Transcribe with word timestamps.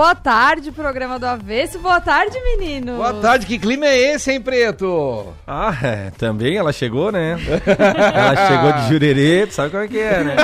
Boa 0.00 0.14
tarde, 0.14 0.72
programa 0.72 1.18
do 1.18 1.26
Avesso. 1.26 1.78
Boa 1.78 2.00
tarde, 2.00 2.34
menino. 2.56 2.96
Boa 2.96 3.12
tarde, 3.20 3.44
que 3.44 3.58
clima 3.58 3.84
é 3.84 4.14
esse, 4.14 4.32
hein, 4.32 4.40
Preto? 4.40 5.26
Ah, 5.46 5.76
é, 5.82 6.10
também 6.12 6.56
ela 6.56 6.72
chegou, 6.72 7.12
né? 7.12 7.36
ela 8.14 8.46
chegou 8.48 8.72
de 8.72 8.88
jurerê, 8.88 9.46
tu 9.46 9.52
sabe 9.52 9.68
como 9.68 9.82
é 9.82 9.88
que 9.88 9.98
é, 9.98 10.24
né? 10.24 10.36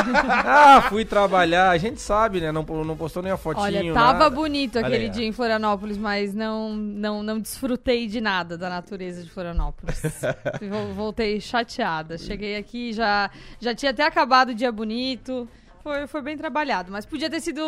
Ah, 0.45 0.83
fui 0.91 1.07
trabalhar, 1.07 1.71
a 1.71 1.79
gente 1.79 2.03
sabe, 2.03 2.39
né? 2.39 2.53
Não, 2.53 2.65
não 2.65 2.95
postou 2.99 3.23
nem 3.23 3.33
a 3.33 3.39
fotinho. 3.39 3.65
Olha, 3.65 3.95
tava 3.95 4.19
nada. 4.19 4.29
bonito 4.29 4.77
Olha 4.77 4.89
aquele 4.89 5.09
ó. 5.09 5.11
dia 5.13 5.25
em 5.27 5.33
Florianópolis, 5.33 5.97
mas 5.97 6.35
não, 6.35 6.75
não, 6.77 7.23
não 7.23 7.41
desfrutei 7.41 8.07
de 8.09 8.21
nada 8.21 8.59
da 8.59 8.69
natureza 8.69 9.23
de 9.23 9.31
Florianópolis. 9.31 10.03
Vol- 10.69 10.93
Voltei 10.93 11.41
chateada. 11.41 12.19
Cheguei 12.19 12.59
aqui, 12.59 12.93
já, 12.93 13.31
já 13.59 13.75
tinha 13.75 13.91
até 13.91 14.05
acabado 14.05 14.51
o 14.51 14.55
dia 14.55 14.71
bonito. 14.71 15.49
Foi, 15.87 16.05
foi 16.09 16.21
bem 16.21 16.37
trabalhado, 16.37 16.91
mas 16.91 17.07
podia 17.07 17.31
ter 17.31 17.41
sido 17.41 17.63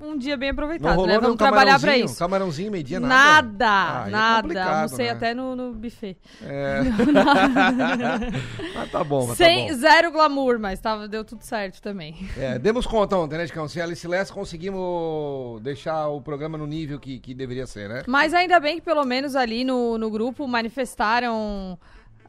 um 0.00 0.16
dia 0.16 0.34
bem 0.34 0.48
aproveitado, 0.48 1.02
né? 1.02 1.12
nem 1.12 1.20
Vamos 1.20 1.36
trabalhar 1.36 1.78
pra 1.78 1.94
isso. 1.94 2.18
Camarãozinho, 2.18 2.72
meio-dia, 2.72 2.98
nada. 2.98 3.12
Nada, 3.12 3.66
Ah, 3.66 4.04
é 4.06 4.10
nada. 4.10 4.42
complicado, 4.42 4.74
Almocei 4.76 5.04
né? 5.04 5.12
até 5.12 5.34
no, 5.34 5.54
no 5.54 5.74
buffet. 5.74 6.16
É. 6.42 6.80
mas 8.74 8.90
tá 8.90 9.04
bom, 9.04 9.26
mas 9.26 9.36
Sem, 9.36 9.66
tá 9.66 9.74
bom. 9.74 9.78
Zero 9.78 10.10
glamour, 10.10 10.58
mas 10.58 10.80
tava, 10.80 11.06
deu 11.06 11.22
tudo 11.22 11.42
certo 11.42 11.82
também. 11.82 12.16
É, 12.38 12.58
demos 12.58 12.86
conta 12.86 13.14
ontem, 13.18 13.36
né, 13.36 13.46
Chicão? 13.46 13.68
Sem 13.68 13.82
Alice 13.82 14.08
Lessa 14.08 14.32
conseguimos 14.32 15.60
deixar 15.60 16.08
o 16.08 16.18
programa 16.22 16.56
no 16.56 16.66
nível 16.66 16.98
que, 16.98 17.18
que 17.18 17.34
deveria 17.34 17.66
ser, 17.66 17.90
né? 17.90 18.04
Mas 18.06 18.32
ainda 18.32 18.58
bem 18.58 18.76
que 18.76 18.82
pelo 18.82 19.04
menos 19.04 19.36
ali 19.36 19.64
no, 19.64 19.98
no 19.98 20.08
grupo 20.10 20.48
manifestaram 20.48 21.78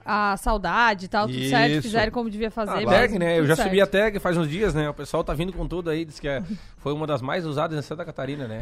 a 0.05 0.35
saudade 0.37 1.05
e 1.05 1.07
tal, 1.07 1.27
tudo 1.27 1.43
certo, 1.49 1.71
Isso. 1.73 1.81
fizeram 1.83 2.11
como 2.11 2.29
devia 2.29 2.49
fazer. 2.51 2.71
A 2.71 2.75
mesmo, 2.77 2.89
tag, 2.91 3.19
né? 3.19 3.39
Eu 3.39 3.45
já 3.45 3.55
certo. 3.55 3.67
subi 3.69 3.81
a 3.81 3.87
tag 3.87 4.19
faz 4.19 4.37
uns 4.37 4.49
dias, 4.49 4.73
né? 4.73 4.89
O 4.89 4.93
pessoal 4.93 5.23
tá 5.23 5.33
vindo 5.33 5.53
com 5.53 5.67
tudo 5.67 5.89
aí, 5.89 6.05
diz 6.05 6.19
que 6.19 6.27
é, 6.27 6.41
foi 6.77 6.93
uma 6.93 7.05
das 7.07 7.21
mais 7.21 7.45
usadas 7.45 7.77
em 7.77 7.81
Santa 7.81 8.03
Catarina, 8.05 8.47
né? 8.47 8.59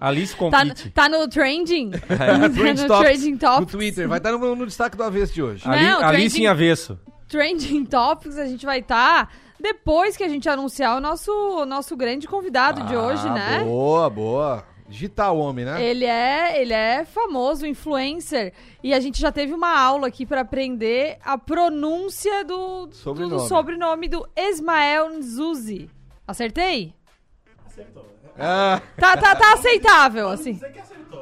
Alice 0.00 0.32
Tá, 0.36 0.38
Compete. 0.38 0.90
tá 0.90 1.08
no 1.08 1.26
trending? 1.28 1.92
É, 2.08 2.48
Trend 2.50 2.82
no 2.82 2.86
Topics 2.88 3.10
trending 3.20 3.32
No 3.32 3.38
topics. 3.38 3.72
Twitter, 3.72 4.08
vai 4.08 4.18
estar 4.18 4.32
no, 4.32 4.54
no 4.56 4.66
destaque 4.66 4.96
do 4.96 5.02
avesso 5.04 5.32
de 5.32 5.42
hoje. 5.42 5.62
Ali, 5.68 5.84
Não, 5.86 6.00
Alice 6.02 6.28
trending- 6.30 6.42
em 6.44 6.46
avesso. 6.48 6.98
Trending 7.28 7.84
topics 7.86 8.38
a 8.38 8.46
gente 8.46 8.64
vai 8.64 8.78
estar 8.80 9.32
depois 9.58 10.16
que 10.16 10.22
a 10.22 10.28
gente 10.28 10.48
anunciar 10.48 10.96
o 10.96 11.00
nosso, 11.00 11.32
o 11.32 11.64
nosso 11.66 11.96
grande 11.96 12.28
convidado 12.28 12.82
de 12.84 12.94
hoje, 12.94 13.26
Ah, 13.26 13.32
né? 13.32 13.60
Boa, 13.64 14.08
boa. 14.10 14.64
Digital 14.88 15.36
homem, 15.38 15.64
né? 15.64 15.84
Ele 15.84 16.04
é, 16.04 16.62
ele 16.62 16.72
é 16.72 17.04
famoso, 17.04 17.66
influencer. 17.66 18.52
E 18.82 18.94
a 18.94 19.00
gente 19.00 19.20
já 19.20 19.32
teve 19.32 19.52
uma 19.52 19.76
aula 19.78 20.06
aqui 20.06 20.24
pra 20.24 20.42
aprender 20.42 21.18
a 21.24 21.36
pronúncia 21.36 22.44
do 22.44 22.88
Sobrenome. 22.92 23.34
do 23.34 23.40
sobrenome 23.48 24.08
do 24.08 24.28
Ismael 24.36 25.10
Nzuzi. 25.18 25.90
Acertei? 26.26 26.94
Ah, 28.38 28.80
Tá, 28.96 29.16
tá, 29.16 29.34
tá 29.34 29.54
aceitável, 29.54 30.28
assim. 30.28 30.60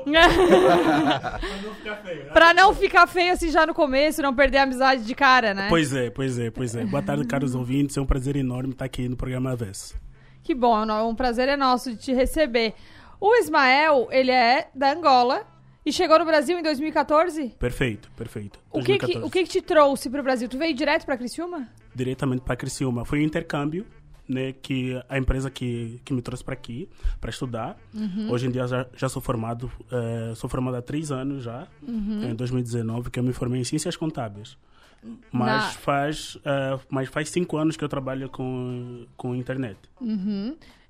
pra 2.32 2.52
não 2.52 2.74
ficar 2.74 3.06
feio 3.06 3.32
assim 3.32 3.50
já 3.50 3.66
no 3.66 3.74
começo, 3.74 4.20
não 4.20 4.34
perder 4.34 4.58
a 4.58 4.62
amizade 4.64 5.04
de 5.04 5.14
cara, 5.14 5.54
né? 5.54 5.66
Pois 5.68 5.94
é, 5.94 6.10
pois 6.10 6.38
é, 6.38 6.50
pois 6.50 6.74
é. 6.74 6.84
Boa 6.84 7.02
tarde, 7.02 7.24
caros 7.26 7.54
ouvintes. 7.58 7.96
É 7.96 8.00
um 8.00 8.06
prazer 8.06 8.36
enorme 8.36 8.72
estar 8.72 8.84
aqui 8.84 9.08
no 9.08 9.16
programa 9.16 9.52
Avesso. 9.52 9.94
Que 10.42 10.54
bom, 10.54 10.84
é 10.90 11.02
um 11.02 11.14
prazer 11.14 11.48
é 11.48 11.56
nosso 11.56 11.90
de 11.92 11.96
te 11.96 12.12
receber. 12.12 12.74
O 13.20 13.34
Ismael, 13.36 14.08
ele 14.10 14.30
é 14.30 14.68
da 14.74 14.92
Angola 14.92 15.46
e 15.84 15.92
chegou 15.92 16.18
no 16.18 16.24
Brasil 16.24 16.58
em 16.58 16.62
2014? 16.62 17.50
Perfeito, 17.58 18.10
perfeito. 18.16 18.58
O 18.70 18.80
que, 18.80 18.98
que, 18.98 19.06
2014. 19.06 19.26
o 19.26 19.30
que, 19.30 19.42
que 19.44 19.48
te 19.48 19.62
trouxe 19.62 20.10
pro 20.10 20.22
Brasil? 20.22 20.48
Tu 20.48 20.58
veio 20.58 20.74
direto 20.74 21.04
pra 21.04 21.16
Criciúma? 21.16 21.68
Diretamente 21.94 22.42
para 22.42 22.56
Criciúma. 22.56 23.04
Foi 23.04 23.20
um 23.20 23.22
intercâmbio, 23.22 23.86
né, 24.28 24.52
que 24.52 25.00
a 25.08 25.18
empresa 25.18 25.50
que, 25.50 26.00
que 26.04 26.12
me 26.14 26.22
trouxe 26.22 26.42
para 26.42 26.54
aqui, 26.54 26.88
para 27.20 27.30
estudar. 27.30 27.76
Uhum. 27.94 28.30
Hoje 28.30 28.46
em 28.46 28.50
dia 28.50 28.66
já, 28.66 28.86
já 28.96 29.08
sou 29.08 29.20
formado, 29.20 29.70
eh, 29.92 30.32
sou 30.34 30.48
formado 30.48 30.76
há 30.76 30.82
três 30.82 31.10
anos 31.12 31.44
já, 31.44 31.66
Uhum. 31.86 32.30
em 32.30 32.34
2019, 32.34 33.10
que 33.10 33.18
eu 33.18 33.22
me 33.22 33.32
formei 33.34 33.60
em 33.60 33.64
Ciências 33.64 33.96
Contábeis. 33.96 34.56
Mas, 35.30 35.46
Na- 35.64 35.70
faz, 35.70 36.38
eh, 36.44 36.78
mas 36.88 37.08
faz 37.08 37.28
cinco 37.28 37.56
anos 37.56 37.76
que 37.76 37.84
eu 37.84 37.88
trabalho 37.88 38.28
com, 38.30 39.06
com 39.16 39.34
internet. 39.34 39.76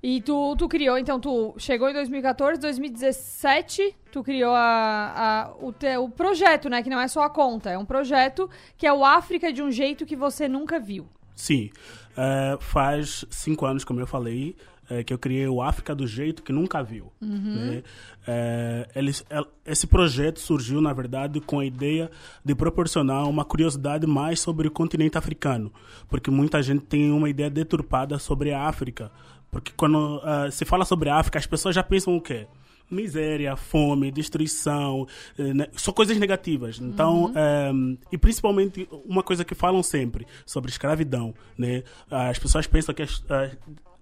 E 0.01 0.21
tu, 0.21 0.55
tu 0.55 0.67
criou, 0.67 0.97
então, 0.97 1.19
tu 1.19 1.53
chegou 1.57 1.89
em 1.89 1.93
2014, 1.93 2.59
2017, 2.61 3.95
tu 4.11 4.23
criou 4.23 4.53
a, 4.53 5.13
a- 5.49 5.53
o, 5.59 5.71
te- 5.73 5.97
o 5.97 6.09
projeto, 6.09 6.69
né? 6.69 6.81
Que 6.83 6.89
não 6.89 6.99
é 6.99 7.07
só 7.07 7.23
a 7.23 7.29
conta, 7.29 7.69
é 7.71 7.77
um 7.77 7.85
projeto 7.85 8.49
que 8.77 8.85
é 8.85 8.93
o 8.93 9.03
África 9.03 9.51
de 9.51 9.61
um 9.63 9.71
jeito 9.71 10.05
que 10.05 10.15
você 10.15 10.47
nunca 10.47 10.79
viu. 10.79 11.07
Sim, 11.35 11.69
eh, 12.15 12.57
faz 12.61 13.25
cinco 13.29 13.65
anos, 13.65 13.83
como 13.83 13.99
eu 13.99 14.07
falei, 14.07 14.55
eh, 14.89 15.03
que 15.03 15.13
eu 15.13 15.17
criei 15.17 15.47
o 15.47 15.61
África 15.61 15.93
do 15.95 16.05
jeito 16.07 16.43
que 16.43 16.51
nunca 16.53 16.81
viu. 16.83 17.11
né? 17.21 17.83
Eh, 18.27 18.87
eles- 18.95 19.25
el- 19.29 19.47
esse 19.65 19.85
projeto 19.87 20.39
surgiu, 20.39 20.81
na 20.81 20.93
verdade, 20.93 21.39
com 21.41 21.59
a 21.59 21.65
ideia 21.65 22.09
de 22.43 22.55
proporcionar 22.55 23.27
uma 23.27 23.45
curiosidade 23.45 24.05
mais 24.07 24.39
sobre 24.39 24.67
o 24.67 24.71
continente 24.71 25.17
africano, 25.17 25.71
porque 26.07 26.31
muita 26.31 26.61
gente 26.63 26.85
tem 26.85 27.11
uma 27.11 27.29
ideia 27.29 27.49
deturpada 27.49 28.17
sobre 28.19 28.51
a 28.51 28.61
África, 28.67 29.11
porque 29.51 29.71
quando 29.75 30.19
ah, 30.23 30.49
se 30.51 30.65
fala 30.65 30.85
sobre 30.85 31.09
a 31.09 31.15
África, 31.17 31.37
as 31.39 31.45
pessoas 31.47 31.75
já 31.75 31.83
pensam 31.83 32.15
o 32.15 32.21
quê? 32.21 32.47
Miséria, 32.91 33.55
fome, 33.55 34.11
destruição, 34.11 35.07
eh, 35.39 35.53
né? 35.55 35.67
são 35.73 35.91
coisas 35.91 36.17
negativas. 36.19 36.79
Então, 36.79 37.31
eh, 37.35 37.71
e 38.11 38.17
principalmente 38.17 38.87
uma 39.05 39.23
coisa 39.23 39.43
que 39.43 39.55
falam 39.55 39.81
sempre 39.81 40.27
sobre 40.45 40.69
escravidão, 40.69 41.33
né? 41.57 41.81
As 42.11 42.37
pessoas 42.37 42.67
pensam 42.67 42.93
que 42.93 43.01
as- 43.01 43.23
a, 43.29 43.49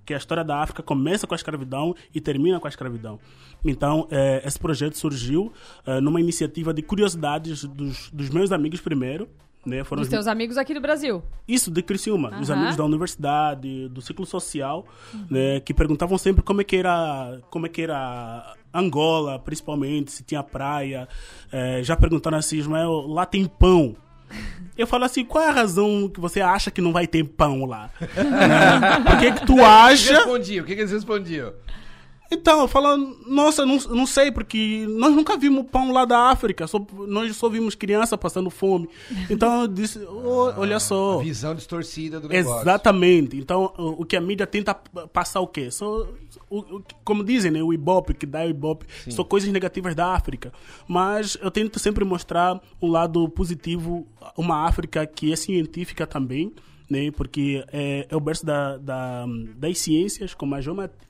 que 0.06 0.14
a 0.14 0.18
história 0.18 0.44
da 0.44 0.58
África 0.62 0.84
começa 0.84 1.26
com 1.28 1.34
a 1.34 1.38
escravidão 1.38 1.96
e 2.14 2.20
termina 2.22 2.60
com 2.60 2.68
a 2.68 2.70
escravidão. 2.70 3.20
Então, 3.64 4.08
eh, 4.12 4.42
esse 4.46 4.60
projeto 4.60 4.98
surgiu 4.98 5.52
eh, 5.86 6.02
numa 6.02 6.20
iniciativa 6.20 6.74
de 6.74 6.82
curiosidades 6.82 7.64
dos, 7.64 8.10
dos 8.12 8.30
meus 8.30 8.52
amigos 8.52 8.82
primeiro, 8.82 9.30
né? 9.66 9.82
Foram 9.86 10.02
Dos 10.02 10.08
os- 10.08 10.12
teus 10.12 10.28
amigos 10.28 10.58
aqui 10.58 10.74
do 10.74 10.82
Brasil. 10.82 11.24
isso, 11.48 11.72
de 11.72 11.82
Criciúma. 11.82 12.38
Os 12.42 12.50
Aham. 12.50 12.60
amigos 12.60 12.76
da 12.76 12.84
universidade, 12.84 13.88
do 13.88 14.02
ciclo 14.02 14.26
social, 14.26 14.86
né, 15.30 15.62
que 15.62 15.74
perguntavam 15.74 16.18
sempre 16.18 16.44
como 16.44 16.60
é 16.60 16.64
que 16.66 16.76
era, 16.76 17.40
como 17.50 17.66
é 17.66 17.70
que 17.70 17.82
era 17.82 18.54
Angola, 18.74 19.40
principalmente, 19.40 20.12
se 20.12 20.22
tinha 20.24 20.44
praia. 20.44 21.08
Eh, 21.52 21.82
já 21.84 21.96
perguntaram 21.96 22.38
assim, 22.38 22.58
Ismael, 22.58 22.92
lá 23.08 23.26
tem 23.26 23.46
pão. 23.46 23.96
Eu 24.78 24.88
falo 24.88 25.06
assim, 25.06 25.24
qual 25.24 25.44
é 25.44 25.50
a 25.50 25.52
razão 25.52 26.10
que 26.10 26.20
você 26.20 26.42
acha 26.42 26.72
que 26.72 26.82
não 26.82 26.92
vai 26.92 27.06
ter 27.06 27.24
pão 27.24 27.66
lá? 27.66 27.90
Né? 28.00 29.00
Por 29.06 29.20
que 29.20 29.32
que 29.34 29.46
tu 29.46 29.64
acha... 29.64 30.28
O 30.28 30.40
que, 30.40 30.76
que 30.76 30.82
eles 30.82 30.92
respondiam? 30.92 31.54
Então, 32.34 32.62
eu 32.62 32.68
falo, 32.68 32.98
nossa, 33.28 33.66
não, 33.66 33.78
não 33.78 34.06
sei, 34.06 34.32
porque 34.32 34.86
nós 34.90 35.14
nunca 35.14 35.38
vimos 35.38 35.66
pão 35.72 35.92
lá 35.92 36.06
da 36.06 36.30
África, 36.30 36.66
só, 36.68 36.86
nós 37.08 37.36
só 37.36 37.48
vimos 37.50 37.76
criança 37.76 38.18
passando 38.18 38.50
fome. 38.50 38.90
Então 39.30 39.62
eu 39.62 39.68
disse, 39.68 40.00
"Ô, 40.00 40.54
olha 40.58 40.80
só... 40.80 41.20
Visão 41.20 41.54
distorcida 41.56 42.20
do 42.20 42.28
negócio. 42.28 42.62
Exatamente. 42.62 43.38
Então, 43.38 43.74
o, 43.78 44.02
o 44.02 44.06
que 44.06 44.16
a 44.16 44.22
mídia 44.22 44.46
tenta 44.48 44.74
passar 44.74 45.40
o 45.42 45.48
quê? 45.48 45.70
Só, 45.72 46.08
o, 46.50 46.60
o- 46.60 46.84
como 47.04 47.24
dizem, 47.24 47.52
né? 47.52 47.62
O 47.64 47.74
Ibope, 47.74 48.14
que 48.14 48.26
dá 48.26 48.42
o 48.44 48.50
Ibope, 48.50 48.86
são 49.10 49.24
coisas 49.24 49.50
negativas 49.52 49.94
da 49.96 50.14
África. 50.14 50.52
Mas 50.88 51.38
eu 51.42 51.52
tento 51.52 51.80
sempre 51.80 52.04
mostrar 52.04 52.60
um 52.82 52.90
lado 52.92 53.28
positivo, 53.30 54.08
uma 54.38 54.66
África 54.68 55.06
que 55.06 55.32
é 55.32 55.36
científica 55.36 56.06
também, 56.08 56.52
né? 56.90 57.12
Porque 57.12 57.64
é, 57.72 58.08
é 58.10 58.16
o 58.16 58.20
berço 58.20 58.46
da, 58.46 58.78
da- 58.78 59.26
das 59.58 59.78
ciências, 59.80 60.34
como 60.34 60.56
a 60.56 60.62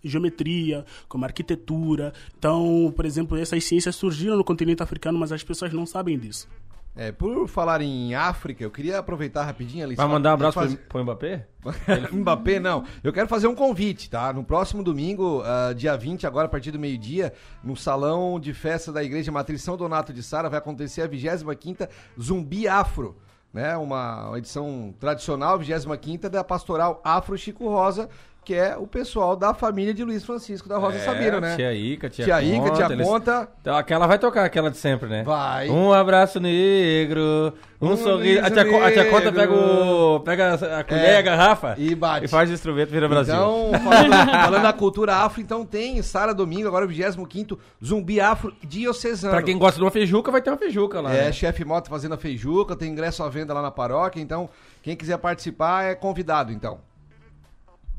geometria, 0.04 0.86
como 1.08 1.24
a 1.26 1.28
arquitetura. 1.28 2.14
Então, 2.38 2.94
por 2.96 3.06
exemplo, 3.06 3.38
essas 3.38 3.64
ciências 3.64 3.96
surgiram 3.96 4.38
no 4.38 4.44
continente 4.44 4.82
africano, 4.84 5.18
mas 5.20 5.32
as 5.32 5.44
pessoas 5.44 5.74
não 5.74 5.86
sabem 5.86 6.18
disso. 6.18 6.48
É, 6.96 7.12
por 7.12 7.48
falar 7.48 7.82
em 7.82 8.14
África, 8.14 8.64
eu 8.64 8.70
queria 8.70 9.00
aproveitar 9.00 9.44
rapidinho 9.44 9.84
ali. 9.84 9.96
Vai 9.96 10.08
mandar 10.08 10.30
um 10.30 10.34
abraço 10.36 10.54
fazer- 10.60 10.78
pro, 10.78 11.02
Mbappé? 11.04 11.48
Mbappé, 12.14 12.60
não. 12.60 12.84
Eu 13.04 13.12
quero 13.12 13.28
fazer 13.28 13.48
um 13.48 13.56
convite, 13.56 14.12
tá? 14.12 14.32
No 14.32 14.44
próximo 14.44 14.84
domingo, 14.84 15.42
ah, 15.44 15.74
dia 15.76 15.98
20, 15.98 16.28
agora 16.28 16.46
a 16.46 16.50
partir 16.50 16.70
do 16.70 16.78
meio-dia, 16.78 17.34
no 17.64 17.76
salão 17.76 18.40
de 18.40 18.54
festa 18.54 18.92
da 18.92 19.04
Igreja 19.04 19.32
Matriz 19.32 19.64
São 19.64 19.76
Donato 19.76 20.14
de 20.14 20.22
Sara, 20.22 20.50
vai 20.52 20.60
acontecer 20.60 21.02
a 21.02 21.10
25ª 21.10 21.90
Zumbi 22.22 22.68
Afro. 22.68 23.18
Né, 23.54 23.78
uma, 23.78 24.32
edição 24.36 24.96
tradicional, 25.00 25.60
25ª 25.60 26.28
da 26.28 26.44
Pastoral 26.44 27.00
Afro 27.04 27.38
Chico 27.38 27.70
Rosa, 27.70 28.10
que 28.44 28.54
é 28.54 28.76
o 28.78 28.86
pessoal 28.86 29.36
da 29.36 29.54
família 29.54 29.94
de 29.94 30.04
Luiz 30.04 30.24
Francisco 30.26 30.68
da 30.68 30.78
Rosa 30.78 31.00
Sabino, 31.00 31.40
né? 31.40 31.54
É, 31.54 31.56
Tia 31.56 31.74
Ica, 31.74 32.10
tia, 32.10 32.26
Tia 32.26 32.42
Ica, 32.44 32.72
tia 32.72 32.86
eles- 32.92 33.08
Conta. 33.08 33.48
Então, 33.62 33.76
aquela 33.76 34.06
vai 34.08 34.20
tocar, 34.20 34.44
aquela 34.46 34.70
de 34.70 34.78
sempre, 34.78 35.08
né? 35.10 35.24
Vai. 35.24 35.70
Um 35.70 35.92
abraço 35.94 36.40
negro, 36.40 37.54
um, 37.82 37.92
Um 37.92 37.98
sorriso. 37.98 38.46
A 38.46 38.50
tia, 38.50 38.62
a 38.62 38.92
tia 38.92 39.06
Conta 39.10 39.32
pega, 39.32 39.54
o, 39.54 40.20
pega 40.22 40.54
a 40.80 40.84
colher, 40.84 41.06
É. 41.10 41.18
a 41.18 41.22
garrafa 41.22 41.76
E 41.78 41.94
bate. 41.96 42.26
e 42.26 42.28
faz 42.28 42.50
o 42.50 42.54
instrumento 42.54 42.90
vira 42.90 43.08
Brasil. 43.08 43.34
Então, 43.34 43.72
falando, 43.84 44.32
falando 44.32 44.64
da 44.64 44.74
cultura 44.74 45.16
afro, 45.16 45.42
então 45.42 45.66
tem 45.66 46.02
Sara 46.02 46.34
Domingo, 46.34 46.68
agora 46.68 46.86
o 46.86 46.88
25º 46.90 47.58
Zumbi 47.84 48.20
Afro 48.20 48.54
Diocesano. 48.64 49.34
pra 49.34 49.42
quem 49.44 49.58
gosta 49.58 49.78
de 49.78 49.84
uma 49.84 49.92
feijuca, 49.92 50.32
vai 50.32 50.42
ter 50.42 50.50
uma 50.50 50.58
feijuca 50.58 51.00
lá. 51.02 51.14
É, 51.14 51.26
né? 51.26 51.32
chefe 51.32 51.64
Moto 51.66 51.90
fazendo 51.90 52.14
a 52.14 52.18
feijuca, 52.18 52.76
tem 52.76 52.92
ingresso 52.92 53.24
à 53.24 53.30
venda 53.30 53.54
lá 53.54 53.62
na 53.62 53.72
paróquia, 53.72 54.22
então 54.22 54.50
quem 54.82 54.96
quiser 54.96 55.18
participar 55.18 55.86
é 55.86 55.96
convidado, 55.96 56.52
então. 56.52 56.80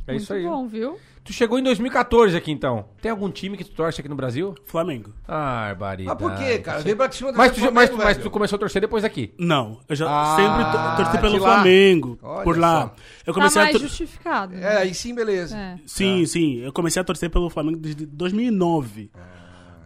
É 0.07 0.13
Muito 0.13 0.23
isso 0.23 0.33
aí. 0.35 0.45
bom, 0.45 0.67
viu? 0.69 0.99
Tu 1.25 1.33
chegou 1.33 1.59
em 1.59 1.63
2014 1.63 2.37
aqui, 2.37 2.53
então. 2.53 2.85
Tem 3.01 3.11
algum 3.11 3.31
time 3.31 3.57
que 3.57 3.65
tu 3.65 3.71
torce 3.73 3.99
aqui 3.99 4.11
no 4.11 4.15
Brasil? 4.15 4.55
Flamengo. 4.67 5.15
Ah, 5.27 5.69
barbaridade. 5.75 6.23
Mas 6.23 6.31
por 6.31 6.37
quê, 6.39 6.59
cara? 6.59 6.81
Vem 6.81 6.95
pra 6.95 7.11
cima 7.11 7.33
do 7.33 7.39
Mas 7.39 7.53
tu, 7.53 7.61
já- 7.61 7.71
mas, 7.71 7.89
tu- 7.89 7.97
Flamengo, 7.97 8.15
mas 8.17 8.25
tu 8.25 8.31
começou 8.31 8.57
a 8.57 8.59
torcer 8.59 8.83
depois 8.83 9.03
daqui. 9.05 9.33
Não, 9.39 9.81
eu 9.89 9.97
já 9.97 10.07
Ah, 10.07 10.37
sempre 10.37 10.65
to- 10.65 10.97
torci 11.03 11.19
pelo 11.23 11.39
lá. 11.43 11.55
Flamengo, 11.55 12.19
Olha 12.23 12.45
por 12.45 12.59
lá. 12.59 12.81
só. 12.83 12.95
Eu 13.27 13.33
Tá 13.33 13.41
comecei 13.41 13.61
a 13.63 13.65
mais 13.65 13.73
tor- 13.77 13.81
justificado. 13.89 14.55
É, 14.55 14.59
né? 14.61 14.77
aí 14.77 14.95
sim, 14.95 15.15
beleza. 15.15 15.57
É. 15.57 15.79
Sim, 15.87 16.27
sim. 16.27 16.59
Eu 16.59 16.73
comecei 16.75 17.01
a 17.01 17.05
torcer 17.05 17.31
pelo 17.31 17.49
Flamengo 17.49 17.79
desde 17.79 18.05
2009. 18.05 19.11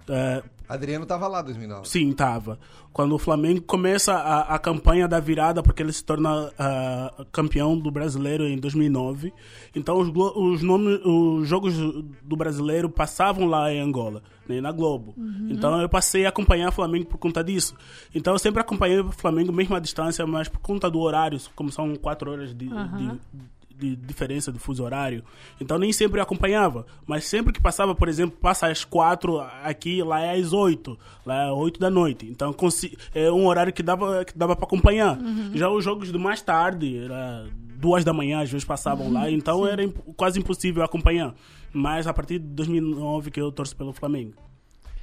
É, 0.09 0.43
Adriano 0.69 1.07
tava 1.07 1.27
lá 1.29 1.41
em 1.41 1.45
2009. 1.45 1.89
sim, 1.89 2.13
tava. 2.13 2.59
Quando 2.93 3.15
o 3.15 3.19
Flamengo 3.19 3.63
começa 3.63 4.13
a, 4.15 4.55
a 4.55 4.59
campanha 4.59 5.07
da 5.09 5.19
virada, 5.21 5.63
porque 5.63 5.83
ele 5.83 5.93
se 5.93 6.05
torna 6.05 6.53
ah, 6.59 7.25
campeão 7.33 7.79
do 7.79 7.91
brasileiro 7.91 8.45
em 8.45 8.59
2009. 8.59 9.33
Então, 9.75 9.99
os, 9.99 10.09
os, 10.09 10.63
nomes, 10.63 11.01
os 11.05 11.49
jogos 11.49 11.75
do 12.23 12.37
brasileiro 12.37 12.91
passavam 12.91 13.47
lá 13.47 13.73
em 13.73 13.81
Angola, 13.81 14.23
né, 14.49 14.61
na 14.61 14.73
Globo. 14.73 15.15
Então, 15.49 15.81
eu 15.81 15.89
passei 15.89 16.27
a 16.27 16.29
acompanhar 16.29 16.69
o 16.71 16.73
Flamengo 16.73 17.07
por 17.07 17.19
conta 17.19 17.43
disso. 17.45 17.75
Então, 18.15 18.33
eu 18.35 18.39
sempre 18.39 18.61
acompanhei 18.61 19.01
o 19.01 19.13
Flamengo, 19.13 19.53
mesmo 19.53 19.77
à 19.77 19.81
distância, 19.81 20.27
mas 20.27 20.49
por 20.49 20.59
conta 20.61 20.91
do 20.91 20.99
horário, 20.99 21.39
como 21.55 21.71
são 21.71 21.95
quatro 21.97 22.31
horas 22.31 22.51
de- 22.55 22.69
de 22.69 23.11
de 23.79 23.97
diferença 23.97 24.51
do 24.51 24.59
fuso 24.59 24.83
horário. 24.83 25.23
Então 25.61 25.79
nem 25.79 25.93
sempre 25.93 26.19
eu 26.19 26.23
acompanhava. 26.23 26.85
Mas 27.07 27.25
sempre 27.25 27.53
que 27.53 27.61
passava, 27.61 27.95
por 27.95 28.09
exemplo, 28.09 28.37
passa 28.41 28.67
às 28.67 28.85
quatro 28.85 29.39
aqui, 29.63 30.03
lá 30.03 30.21
é 30.21 30.39
às 30.39 30.53
oito. 30.53 30.99
Lá 31.25 31.45
é 31.49 31.53
oito 31.53 31.79
da 31.81 31.89
noite. 31.91 32.27
Então 32.27 32.55
é 33.15 33.31
um 33.31 33.47
horário 33.47 33.73
que 33.73 33.83
dava, 33.83 34.25
que 34.25 34.37
dava 34.37 34.57
para 34.57 34.65
acompanhar. 34.67 35.19
Já 35.55 35.69
os 35.71 35.85
jogos 35.85 36.11
do 36.13 36.19
mais 36.19 36.43
tarde, 36.43 36.99
era 36.99 37.47
duas 37.81 38.05
da 38.05 38.13
manhã, 38.13 38.41
às 38.43 38.51
vezes 38.51 38.65
passavam 38.65 39.13
lá. 39.13 39.31
Então 39.31 39.67
era 39.67 39.83
imp- 39.85 39.97
quase 40.17 40.39
impossível 40.41 40.83
acompanhar. 40.83 41.35
Mas 41.73 42.07
a 42.07 42.13
partir 42.15 42.39
de 42.39 42.47
2009 42.47 43.31
que 43.31 43.41
eu 43.41 43.53
torço 43.53 43.77
pelo 43.77 43.93
Flamengo. 43.93 44.35